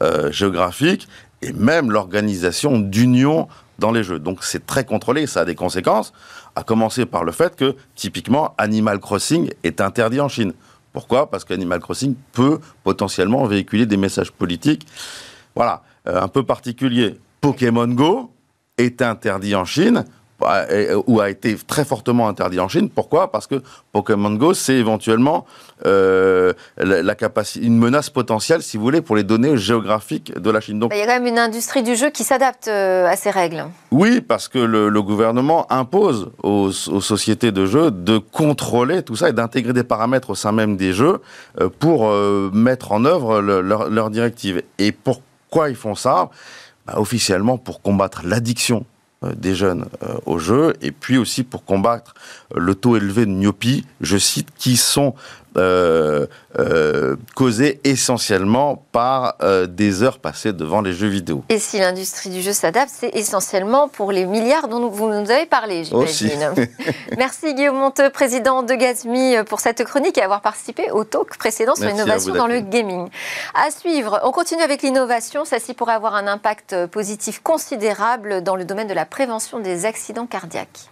euh, 0.00 0.30
géographiques 0.30 1.08
et 1.42 1.52
même 1.52 1.90
l'organisation 1.90 2.78
d'unions 2.78 3.48
dans 3.80 3.90
les 3.90 4.04
jeux. 4.04 4.20
Donc 4.20 4.44
c'est 4.44 4.64
très 4.64 4.84
contrôlé, 4.84 5.26
ça 5.26 5.40
a 5.40 5.44
des 5.44 5.56
conséquences 5.56 6.12
à 6.54 6.62
commencer 6.62 7.06
par 7.06 7.24
le 7.24 7.32
fait 7.32 7.56
que, 7.56 7.76
typiquement, 7.94 8.54
Animal 8.58 9.00
Crossing 9.00 9.50
est 9.62 9.80
interdit 9.80 10.20
en 10.20 10.28
Chine. 10.28 10.52
Pourquoi? 10.92 11.30
Parce 11.30 11.44
qu'Animal 11.44 11.80
Crossing 11.80 12.14
peut 12.32 12.58
potentiellement 12.84 13.44
véhiculer 13.46 13.86
des 13.86 13.96
messages 13.96 14.30
politiques. 14.30 14.86
Voilà, 15.54 15.82
euh, 16.06 16.20
un 16.20 16.28
peu 16.28 16.42
particulier. 16.42 17.18
Pokémon 17.40 17.88
Go 17.88 18.30
est 18.76 19.02
interdit 19.02 19.54
en 19.54 19.64
Chine 19.64 20.04
ou 21.06 21.20
a 21.20 21.30
été 21.30 21.56
très 21.66 21.84
fortement 21.84 22.28
interdit 22.28 22.60
en 22.60 22.68
Chine. 22.68 22.88
Pourquoi? 22.88 23.30
Parce 23.30 23.46
que 23.46 23.62
Pokémon 23.92 24.32
Go, 24.32 24.54
c'est 24.54 24.74
éventuellement 24.74 25.46
euh, 25.84 26.52
la, 26.76 27.14
capacité, 27.14 27.66
une 27.66 27.76
menace 27.76 28.10
potentielle, 28.10 28.62
si 28.62 28.76
vous 28.76 28.82
voulez, 28.82 29.00
pour 29.00 29.16
les 29.16 29.24
données 29.24 29.56
géographiques 29.56 30.38
de 30.38 30.50
la 30.50 30.60
Chine. 30.60 30.78
Donc, 30.78 30.92
il 30.94 30.98
y 30.98 31.02
a 31.02 31.06
quand 31.06 31.20
même 31.20 31.26
une 31.26 31.38
industrie 31.38 31.82
du 31.82 31.96
jeu 31.96 32.10
qui 32.10 32.24
s'adapte 32.24 32.68
euh, 32.68 33.06
à 33.06 33.16
ces 33.16 33.30
règles. 33.30 33.64
Oui, 33.90 34.20
parce 34.20 34.48
que 34.48 34.58
le, 34.58 35.02
gouvernement 35.02 35.66
impose 35.70 36.30
aux, 36.44 36.70
sociétés 36.70 37.50
de 37.50 37.66
jeux 37.66 37.90
de 37.90 38.18
contrôler 38.18 39.02
tout 39.02 39.16
ça 39.16 39.28
et 39.28 39.32
d'intégrer 39.32 39.72
des 39.72 39.82
paramètres 39.82 40.30
au 40.30 40.34
sein 40.36 40.52
même 40.52 40.76
des 40.76 40.92
jeux 40.92 41.20
euh, 41.60 41.68
pour 41.68 42.08
mettre 42.52 42.92
en 42.92 43.04
œuvre 43.04 43.40
leurs 43.40 43.90
leur 43.90 44.10
directives. 44.10 44.62
Et 44.78 44.92
pourquoi 44.92 45.70
ils 45.70 45.76
font 45.76 45.94
ça? 45.94 46.30
Bah, 46.86 46.94
Officiellement 46.96 47.58
pour 47.58 47.80
combattre 47.82 48.22
l'addiction 48.24 48.84
euh, 48.84 48.91
des 49.36 49.54
jeunes 49.54 49.86
euh, 50.02 50.14
au 50.26 50.38
jeu, 50.38 50.74
et 50.82 50.92
puis 50.92 51.18
aussi 51.18 51.42
pour 51.42 51.64
combattre 51.64 52.14
le 52.54 52.74
taux 52.74 52.96
élevé 52.96 53.26
de 53.26 53.30
myopie, 53.30 53.84
je 54.00 54.16
cite, 54.16 54.48
qui 54.56 54.76
sont 54.76 55.14
euh, 55.56 56.26
euh, 56.58 57.16
causées 57.34 57.80
essentiellement 57.84 58.84
par 58.92 59.36
euh, 59.42 59.66
des 59.66 60.02
heures 60.02 60.18
passées 60.18 60.52
devant 60.52 60.80
les 60.80 60.92
jeux 60.92 61.08
vidéo. 61.08 61.44
Et 61.48 61.58
si 61.58 61.78
l'industrie 61.78 62.30
du 62.30 62.40
jeu 62.40 62.52
s'adapte, 62.52 62.90
c'est 62.92 63.10
essentiellement 63.14 63.88
pour 63.88 64.12
les 64.12 64.24
milliards 64.24 64.68
dont 64.68 64.88
vous 64.88 65.08
nous 65.08 65.30
avez 65.30 65.46
parlé, 65.46 65.84
j'imagine. 65.84 66.54
Merci 67.18 67.54
Guillaume 67.54 67.76
Monteux, 67.76 68.10
président 68.10 68.62
de 68.62 68.74
Gazmi, 68.74 69.34
pour 69.46 69.60
cette 69.60 69.84
chronique 69.84 70.16
et 70.18 70.22
avoir 70.22 70.40
participé 70.40 70.90
au 70.90 71.04
talk 71.04 71.36
précédent 71.36 71.74
sur 71.74 71.86
l'innovation 71.86 72.34
dans 72.34 72.46
le 72.46 72.60
gaming. 72.60 73.08
À 73.54 73.70
suivre, 73.70 74.20
on 74.24 74.30
continue 74.30 74.62
avec 74.62 74.82
l'innovation. 74.82 75.44
Celle-ci 75.44 75.74
pourrait 75.74 75.94
avoir 75.94 76.14
un 76.14 76.26
impact 76.26 76.86
positif 76.86 77.40
considérable 77.42 78.42
dans 78.42 78.56
le 78.56 78.64
domaine 78.64 78.88
de 78.88 78.94
la 78.94 79.04
prévention 79.04 79.58
des 79.60 79.84
accidents 79.84 80.26
cardiaques. 80.26 80.91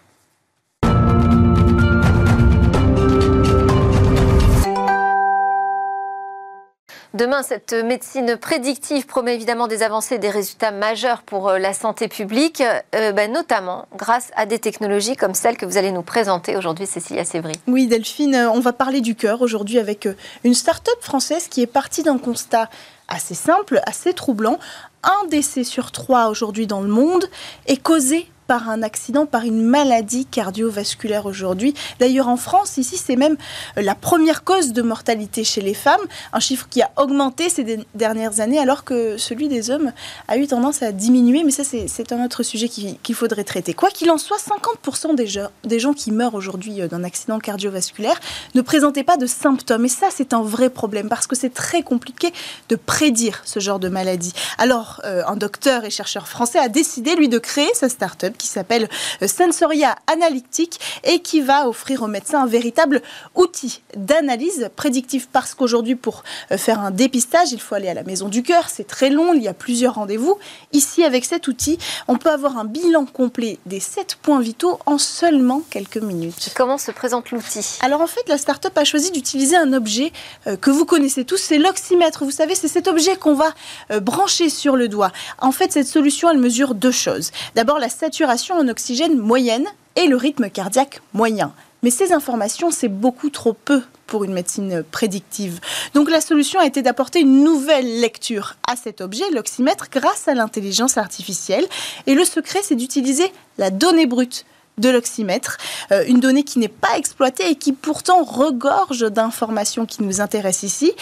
Demain, 7.13 7.43
cette 7.43 7.73
médecine 7.73 8.37
prédictive 8.37 9.05
promet 9.05 9.35
évidemment 9.35 9.67
des 9.67 9.83
avancées 9.83 10.19
des 10.19 10.31
résultats 10.31 10.71
majeurs 10.71 11.23
pour 11.23 11.49
euh, 11.49 11.59
la 11.59 11.73
santé 11.73 12.07
publique, 12.07 12.63
euh, 12.95 13.11
bah, 13.11 13.27
notamment 13.27 13.87
grâce 13.97 14.31
à 14.37 14.47
des 14.47 14.61
technologies 14.61 15.17
comme 15.17 15.35
celle 15.35 15.57
que 15.57 15.67
vous 15.67 15.77
allez 15.77 15.91
nous 15.91 16.03
présenter 16.03 16.57
aujourd'hui, 16.57 16.87
Cécilia 16.87 17.25
Sévry. 17.25 17.55
Oui, 17.67 17.89
Delphine, 17.89 18.37
euh, 18.37 18.51
on 18.51 18.61
va 18.61 18.73
parler 18.73 19.01
du 19.01 19.17
cœur 19.17 19.43
aujourd'hui 19.43 19.81
avec 19.81 20.09
une 20.45 20.55
start-up 20.55 20.99
française 21.01 21.49
qui 21.49 21.63
est 21.63 21.67
partie 21.67 22.05
d'un 22.05 22.17
constat 22.17 22.71
assez 23.09 23.35
simple, 23.35 23.81
assez 23.87 24.15
troublant. 24.15 24.61
Un 25.03 25.27
décès 25.27 25.65
sur 25.65 25.91
trois 25.91 26.29
aujourd'hui 26.29 26.69
dans 26.69 26.81
le 26.81 26.89
monde 26.89 27.25
est 27.67 27.83
causé 27.83 28.31
par 28.51 28.69
un 28.69 28.83
accident, 28.83 29.27
par 29.27 29.45
une 29.45 29.63
maladie 29.63 30.27
cardiovasculaire 30.27 31.25
aujourd'hui. 31.25 31.73
D'ailleurs, 32.01 32.27
en 32.27 32.37
France, 32.37 32.79
ici, 32.79 32.97
c'est 32.97 33.15
même 33.15 33.37
euh, 33.79 33.83
la 33.83 33.95
première 33.95 34.43
cause 34.43 34.73
de 34.73 34.83
mortalité 34.83 35.45
chez 35.45 35.61
les 35.61 35.73
femmes, 35.73 36.01
un 36.33 36.41
chiffre 36.41 36.67
qui 36.69 36.83
a 36.83 36.91
augmenté 36.97 37.49
ces 37.49 37.79
dernières 37.95 38.41
années, 38.41 38.59
alors 38.59 38.83
que 38.83 39.17
celui 39.19 39.47
des 39.47 39.71
hommes 39.71 39.93
a 40.27 40.37
eu 40.37 40.49
tendance 40.49 40.83
à 40.83 40.91
diminuer. 40.91 41.45
Mais 41.45 41.53
ça, 41.53 41.63
c'est 41.63 42.13
un 42.13 42.25
autre 42.25 42.43
sujet 42.43 42.69
qu'il 42.69 43.15
faudrait 43.15 43.45
traiter. 43.45 43.73
Quoi 43.73 43.89
qu'il 43.91 44.11
en 44.11 44.19
soit, 44.19 44.39
50% 44.39 45.15
des 45.15 45.29
gens, 45.29 45.47
des 45.63 45.79
gens 45.79 45.93
qui 45.93 46.11
meurent 46.11 46.35
aujourd'hui 46.35 46.83
euh, 46.83 46.89
d'un 46.89 47.05
accident 47.05 47.39
cardiovasculaire 47.39 48.19
ne 48.57 48.63
présentaient 48.63 49.05
pas 49.05 49.17
de 49.17 49.27
symptômes. 49.27 49.85
Et 49.85 49.89
ça, 49.89 50.09
c'est 50.11 50.35
un 50.35 50.43
vrai 50.43 50.71
problème, 50.71 51.09
parce 51.09 51.29
que 51.29 51.37
c'est 51.37 51.55
très 51.55 51.85
compliqué 51.85 52.33
de 52.69 52.75
prédire 52.75 53.43
ce 53.45 53.61
genre 53.61 53.79
de 53.79 53.89
maladie. 53.89 54.33
Alors, 54.59 55.01
euh, 55.05 55.23
un 55.29 55.37
docteur 55.37 55.85
et 55.85 55.91
chercheur 55.91 56.27
français 56.27 56.59
a 56.59 56.69
décidé, 56.69 57.15
lui, 57.15 57.29
de 57.29 57.39
créer 57.39 57.71
sa 57.75 57.89
start-up 57.89 58.39
qui 58.41 58.49
s'appelle 58.49 58.89
Sensoria 59.27 59.97
Analytic 60.07 60.81
et 61.05 61.21
qui 61.21 61.41
va 61.41 61.69
offrir 61.69 62.03
aux 62.03 62.09
médecins 62.09 62.43
un 62.43 62.47
véritable 62.47 63.03
outil 63.35 63.83
d'analyse 63.97 64.71
prédictive 64.77 65.29
parce 65.29 65.55
qu'aujourd'hui, 65.55 65.95
pour 65.95 66.25
faire 66.57 66.81
un 66.81 66.91
dépistage, 66.91 67.53
il 67.53 67.61
faut 67.61 67.75
aller 67.75 67.89
à 67.89 67.95
la 67.95 68.03
maison 68.03 68.29
du 68.29 68.43
cœur, 68.43 68.69
c'est 68.69 68.87
très 68.87 69.11
long, 69.11 69.33
il 69.35 69.43
y 69.43 69.49
a 69.49 69.55
plusieurs 69.55 69.95
rendez-vous. 69.95 70.39
Ici, 70.73 71.05
avec 71.05 71.25
cet 71.25 71.49
outil, 71.49 71.79
on 72.09 72.17
peut 72.17 72.31
avoir 72.31 72.59
un 72.59 72.65
bilan 72.65 73.05
complet 73.07 73.59
des 73.67 73.81
7 73.81 74.17
points 74.23 74.41
vitaux 74.41 74.79
en 74.87 74.99
seulement 74.99 75.63
quelques 75.71 75.99
minutes. 75.99 76.53
Comment 76.57 76.79
se 76.79 76.91
présente 76.91 77.31
l'outil? 77.31 77.79
Alors 77.83 78.01
en 78.01 78.07
fait, 78.07 78.29
la 78.29 78.39
start-up 78.39 78.77
a 78.77 78.85
choisi 78.85 79.11
d'utiliser 79.11 79.57
un 79.57 79.73
objet 79.73 80.13
euh, 80.47 80.57
que 80.57 80.71
vous 80.71 80.85
connaissez 80.85 81.25
tous, 81.25 81.37
c'est 81.37 81.59
l'oxymètre. 81.59 82.25
Vous 82.25 82.31
savez, 82.31 82.55
c'est 82.55 82.69
cet 82.69 82.89
objet 82.89 83.17
qu'on 83.17 83.35
va 83.35 83.53
euh, 83.91 84.01
brancher 84.01 84.49
sur 84.51 84.77
le 84.77 84.89
doigt. 84.89 85.13
En 85.39 85.53
fait, 85.53 85.73
cette 85.73 85.87
solution, 85.87 86.31
elle 86.31 86.39
mesure 86.39 86.75
deux 86.75 86.91
choses. 86.91 87.31
D'abord, 87.55 87.79
la 87.79 87.89
saturation 87.89 88.30
en 88.31 88.69
oxygène 88.69 89.19
moyenne 89.19 89.67
et 89.97 90.07
le 90.07 90.17
rythme 90.17 90.51
cardiaque 90.51 91.01
moyen. 91.15 91.53
Mais 91.83 91.91
ces 91.91 92.13
informations, 92.13 92.71
c'est 92.71 92.89
beaucoup 92.89 93.29
trop 93.29 93.55
peu 93.55 93.83
pour 94.07 94.23
une 94.23 94.33
médecine 94.33 94.85
prédictive. 94.85 95.61
Donc 95.95 96.11
la 96.11 96.21
solution 96.21 96.61
a 96.61 96.67
été 96.67 96.83
d'apporter 96.83 97.21
une 97.21 97.43
nouvelle 97.43 98.01
lecture 98.01 98.55
à 98.71 98.77
cet 98.77 99.01
objet, 99.01 99.29
l'oxymètre, 99.33 99.89
grâce 99.91 100.29
à 100.29 100.35
l'intelligence 100.35 100.97
artificielle. 100.97 101.67
Et 102.07 102.15
le 102.15 102.25
secret, 102.25 102.61
c'est 102.63 102.77
d'utiliser 102.77 103.33
la 103.59 103.71
donnée 103.71 104.07
brute 104.07 104.45
de 104.79 104.89
l'oxymètre, 104.89 105.59
euh, 105.93 106.05
une 106.07 106.21
donnée 106.21 106.43
qui 106.43 106.59
n'est 106.59 106.69
pas 106.69 106.97
exploitée 106.97 107.51
et 107.51 107.55
qui 107.55 107.73
pourtant 107.73 108.25
regorge 108.25 109.11
d'informations 109.11 109.87
qui 109.87 110.03
nous 110.03 110.21
intéressent 110.21 110.63
ici. 110.65 110.93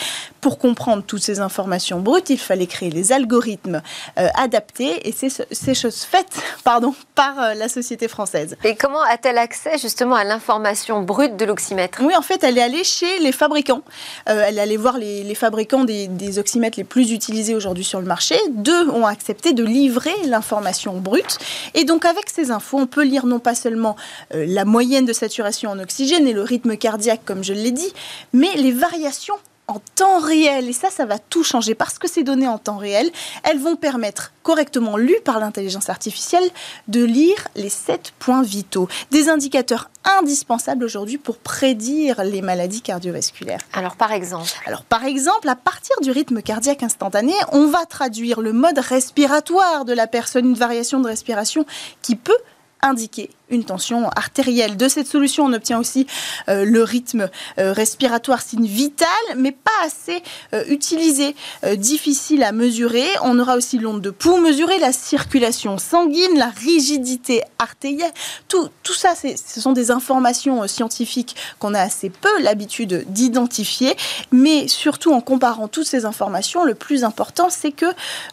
Pour 0.41 0.59
comprendre 0.59 1.03
toutes 1.05 1.23
ces 1.23 1.41
informations 1.41 2.01
brutes, 2.01 2.31
il 2.31 2.39
fallait 2.39 2.67
créer 2.67 2.91
les 2.91 3.13
algorithmes 3.13 3.83
euh, 4.19 4.29
adaptés 4.35 5.09
et 5.09 5.13
c'est 5.13 5.29
ces 5.29 5.75
choses 5.75 6.03
faites 6.03 6.41
pardon, 6.65 6.95
par 7.15 7.39
euh, 7.41 7.55
la 7.55 7.69
société 7.69 8.09
française. 8.09 8.57
Et 8.65 8.75
comment 8.75 9.03
a-t-elle 9.03 9.39
accès 9.39 9.79
justement 9.79 10.17
à 10.17 10.25
l'information 10.25 11.03
brute 11.03 11.37
de 11.37 11.45
l'oxymètre? 11.45 12.01
Oui, 12.03 12.15
en 12.17 12.23
fait, 12.23 12.43
elle 12.43 12.59
est 12.59 12.63
allée 12.63 12.85
chez 12.85 13.19
les 13.21 13.33
fabricants. 13.33 13.83
elle 14.27 14.59
est 14.59 14.61
allée 14.61 14.77
voir 14.77 14.99
les, 14.99 15.35
fabricants 15.35 15.85
des, 15.85 16.09
des, 16.09 16.39
oxymètres 16.39 16.79
les 16.79 16.85
plus 16.85 17.13
utilisés 17.13 17.55
aujourd'hui 17.55 17.85
sur 17.85 18.01
le 18.01 18.07
marché. 18.07 18.37
Deux 18.51 18.89
ont 18.91 19.07
accepté 19.07 19.53
de 19.53 19.63
livrer 19.63 20.15
l'information 20.27 20.97
brute. 20.99 21.39
Et 21.75 21.85
donc, 21.85 22.05
avec 22.05 22.29
ces 22.29 22.51
infos, 22.51 22.79
on 22.79 22.87
peut 22.87 23.05
lire 23.05 23.27
non 23.27 23.39
pas 23.39 23.55
seulement 23.59 23.97
euh, 24.35 24.45
la 24.47 24.65
moyenne 24.65 25.05
de 25.05 25.13
saturation 25.13 25.71
en 25.71 25.79
oxygène 25.79 26.27
et 26.27 26.33
le 26.33 26.43
rythme 26.43 26.77
cardiaque, 26.77 27.21
comme 27.25 27.45
je 27.45 27.53
l'ai 27.53 27.73
dit, 27.73 27.93
mais 28.33 28.55
les 28.57 28.73
variations 28.73 29.37
en 29.69 29.81
temps 29.95 30.19
réel. 30.19 30.69
Et 30.69 30.73
ça, 30.73 30.91
ça 30.91 31.05
va 31.05 31.19
tout 31.19 31.45
changer 31.45 31.75
parce 31.75 31.99
que 31.99 32.09
ces 32.09 32.25
données 32.25 32.49
en 32.49 32.59
temps 32.59 32.79
réel, 32.79 33.11
elles 33.45 33.59
vont 33.59 33.77
permettre, 33.77 34.33
correctement 34.43 34.97
lues 34.97 35.21
par 35.25 35.39
l'intelligence 35.39 35.91
artificielle, 35.91 36.49
de 36.89 37.05
lire 37.05 37.49
les 37.55 37.69
sept 37.69 38.13
points 38.19 38.43
vitaux. 38.43 38.89
Des 39.11 39.29
indicateurs 39.29 39.91
indispensables 40.19 40.85
aujourd'hui 40.85 41.19
pour 41.19 41.37
prédire 41.37 42.25
les 42.25 42.41
maladies 42.41 42.81
cardiovasculaires. 42.81 43.61
Alors, 43.75 43.97
par 43.97 44.13
exemple 44.13 44.51
Alors, 44.65 44.85
par 44.85 45.05
exemple, 45.05 45.49
à 45.49 45.55
partir 45.55 45.95
du 46.01 46.11
rythme 46.11 46.41
cardiaque 46.41 46.83
instantané, 46.83 47.35
on 47.53 47.67
va 47.67 47.85
traduire 47.85 48.41
le 48.41 48.55
mode 48.55 48.79
respiratoire 48.79 49.85
de 49.85 49.93
la 49.93 50.07
personne, 50.07 50.47
une 50.47 50.55
variation 50.55 51.01
de 51.01 51.09
respiration 51.09 51.67
qui 52.01 52.17
peut 52.17 52.39
indiquer 52.83 53.31
une 53.51 53.65
tension 53.65 54.09
artérielle. 54.11 54.77
De 54.77 54.89
cette 54.89 55.07
solution, 55.07 55.45
on 55.47 55.53
obtient 55.53 55.79
aussi 55.79 56.07
euh, 56.49 56.65
le 56.65 56.83
rythme 56.83 57.29
euh, 57.59 57.73
respiratoire, 57.73 58.43
signe 58.43 58.67
vital, 58.67 59.09
mais 59.37 59.53
pas 59.53 59.71
assez 59.85 60.23
euh, 60.53 60.65
utilisé, 60.69 61.35
difficile 61.77 62.43
à 62.43 62.53
mesurer. 62.53 63.07
On 63.23 63.39
aura 63.39 63.57
aussi 63.57 63.79
l'onde 63.79 64.01
de 64.01 64.11
pouls, 64.11 64.39
mesurer 64.39 64.79
la 64.79 64.93
circulation 64.93 65.79
sanguine, 65.79 66.37
la 66.37 66.49
rigidité 66.49 67.43
artérielle. 67.59 68.13
Tout, 68.49 68.69
tout 68.83 68.95
ça, 68.95 69.15
ce 69.15 69.61
sont 69.61 69.73
des 69.73 69.91
informations 69.91 70.67
scientifiques 70.67 71.37
qu'on 71.59 71.75
a 71.75 71.81
assez 71.81 72.11
peu 72.11 72.43
l'habitude 72.43 73.07
d'identifier, 73.09 73.97
mais 74.31 74.69
surtout 74.69 75.13
en 75.13 75.21
comparant 75.21 75.69
toutes 75.69 75.87
ces 75.87 76.05
informations, 76.05 76.65
le 76.65 76.75
plus 76.75 77.05
important, 77.05 77.49
c'est 77.51 77.73
que 77.73 77.87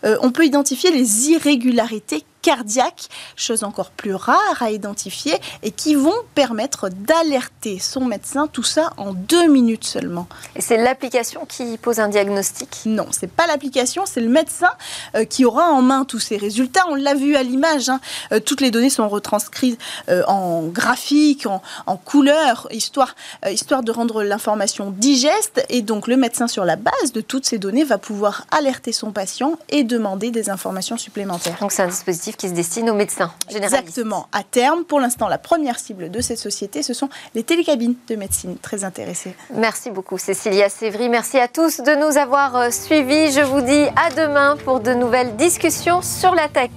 on 0.04 0.32
peut 0.32 0.46
identifier 0.46 0.92
les 0.92 1.30
irrégularités 1.30 2.24
cardiaques, 2.46 3.10
chose 3.36 3.64
encore 3.64 3.90
plus 3.90 4.14
rare 4.14 4.58
à 4.60 4.70
identifier 4.70 5.36
et 5.64 5.72
qui 5.72 5.96
vont 5.96 6.22
permettre 6.36 6.90
d'alerter 6.90 7.80
son 7.80 8.06
médecin, 8.06 8.46
tout 8.46 8.62
ça 8.76 8.94
en 8.98 9.14
deux 9.14 9.48
minutes 9.48 9.84
seulement. 9.84 10.28
Et 10.56 10.62
c'est 10.62 10.78
l'application 10.78 11.48
qui 11.48 11.78
pose 11.78 12.00
un 12.00 12.08
diagnostic? 12.08 12.84
Non, 12.86 13.08
c'est 13.10 13.32
pas 13.40 13.48
l'application, 13.48 14.04
c'est 14.06 14.22
le 14.22 14.30
médecin 14.30 14.70
euh, 15.16 15.26
qui 15.26 15.44
aura 15.44 15.72
en 15.72 15.82
main 15.82 16.06
tous 16.06 16.20
ces 16.20 16.38
résultats. 16.38 16.84
On 16.88 16.94
l'a 16.94 17.16
vu 17.16 17.36
à 17.36 17.42
l'image, 17.42 17.90
hein. 17.90 18.00
euh, 18.32 18.40
toutes 18.40 18.62
les 18.62 18.70
données 18.70 18.92
sont 18.92 19.10
retranscrites 19.10 19.80
euh, 20.10 20.22
en 20.28 20.68
graphique, 20.68 21.48
en, 21.48 21.64
en 21.88 21.98
couleur, 21.98 22.68
histoire, 22.70 23.16
histoire 23.50 23.82
de 23.82 23.92
rendre 23.92 24.22
l'information 24.22 24.92
digeste. 24.92 25.66
Et 25.70 25.82
donc 25.82 26.08
le 26.08 26.16
médecin, 26.16 26.48
sur 26.48 26.64
la 26.64 26.76
base 26.76 27.12
de 27.12 27.22
toutes 27.22 27.48
ces 27.48 27.58
données, 27.58 27.84
va 27.84 27.98
pouvoir 27.98 28.46
alerter 28.52 28.92
son 28.92 29.12
patient 29.12 29.54
et 29.70 29.84
demander 29.84 30.30
des 30.30 30.52
informations 30.52 30.98
supplémentaires. 30.98 31.58
Donc 31.60 31.72
c'est 31.72 31.82
un 31.82 31.88
dispositif 31.88 32.35
qui 32.38 32.50
se 32.50 32.54
destine 32.54 32.90
aux 32.90 32.94
médecins 32.94 33.32
généralistes. 33.50 33.80
Exactement. 33.80 34.28
À 34.32 34.44
terme, 34.44 34.84
pour 34.84 35.00
l'instant, 35.00 35.28
la 35.28 35.38
première 35.38 35.80
cible 35.80 36.10
de 36.10 36.22
cette 36.22 36.40
société, 36.40 36.84
ce 36.84 36.94
sont 36.94 37.10
les 37.34 37.44
télécabines 37.44 37.96
de 38.08 38.16
médecine. 38.16 38.58
Très 38.58 38.84
intéressées. 38.84 39.36
Merci 39.54 39.92
beaucoup, 39.92 40.18
Cécilia 40.18 40.70
Sévry. 40.70 41.10
Merci 41.10 41.38
à 41.40 41.48
tous 41.48 41.82
de 41.82 41.96
nous 41.96 42.18
avoir 42.18 42.56
euh, 42.56 42.70
suivis. 42.72 43.32
Je 43.32 43.42
vous 43.42 43.62
dis 43.62 43.86
à 43.96 44.10
demain 44.12 44.58
pour 44.64 44.80
de 44.80 44.94
nouvelles 44.94 45.36
discussions 45.36 46.02
sur 46.02 46.36
la 46.36 46.48
tech. 46.48 46.72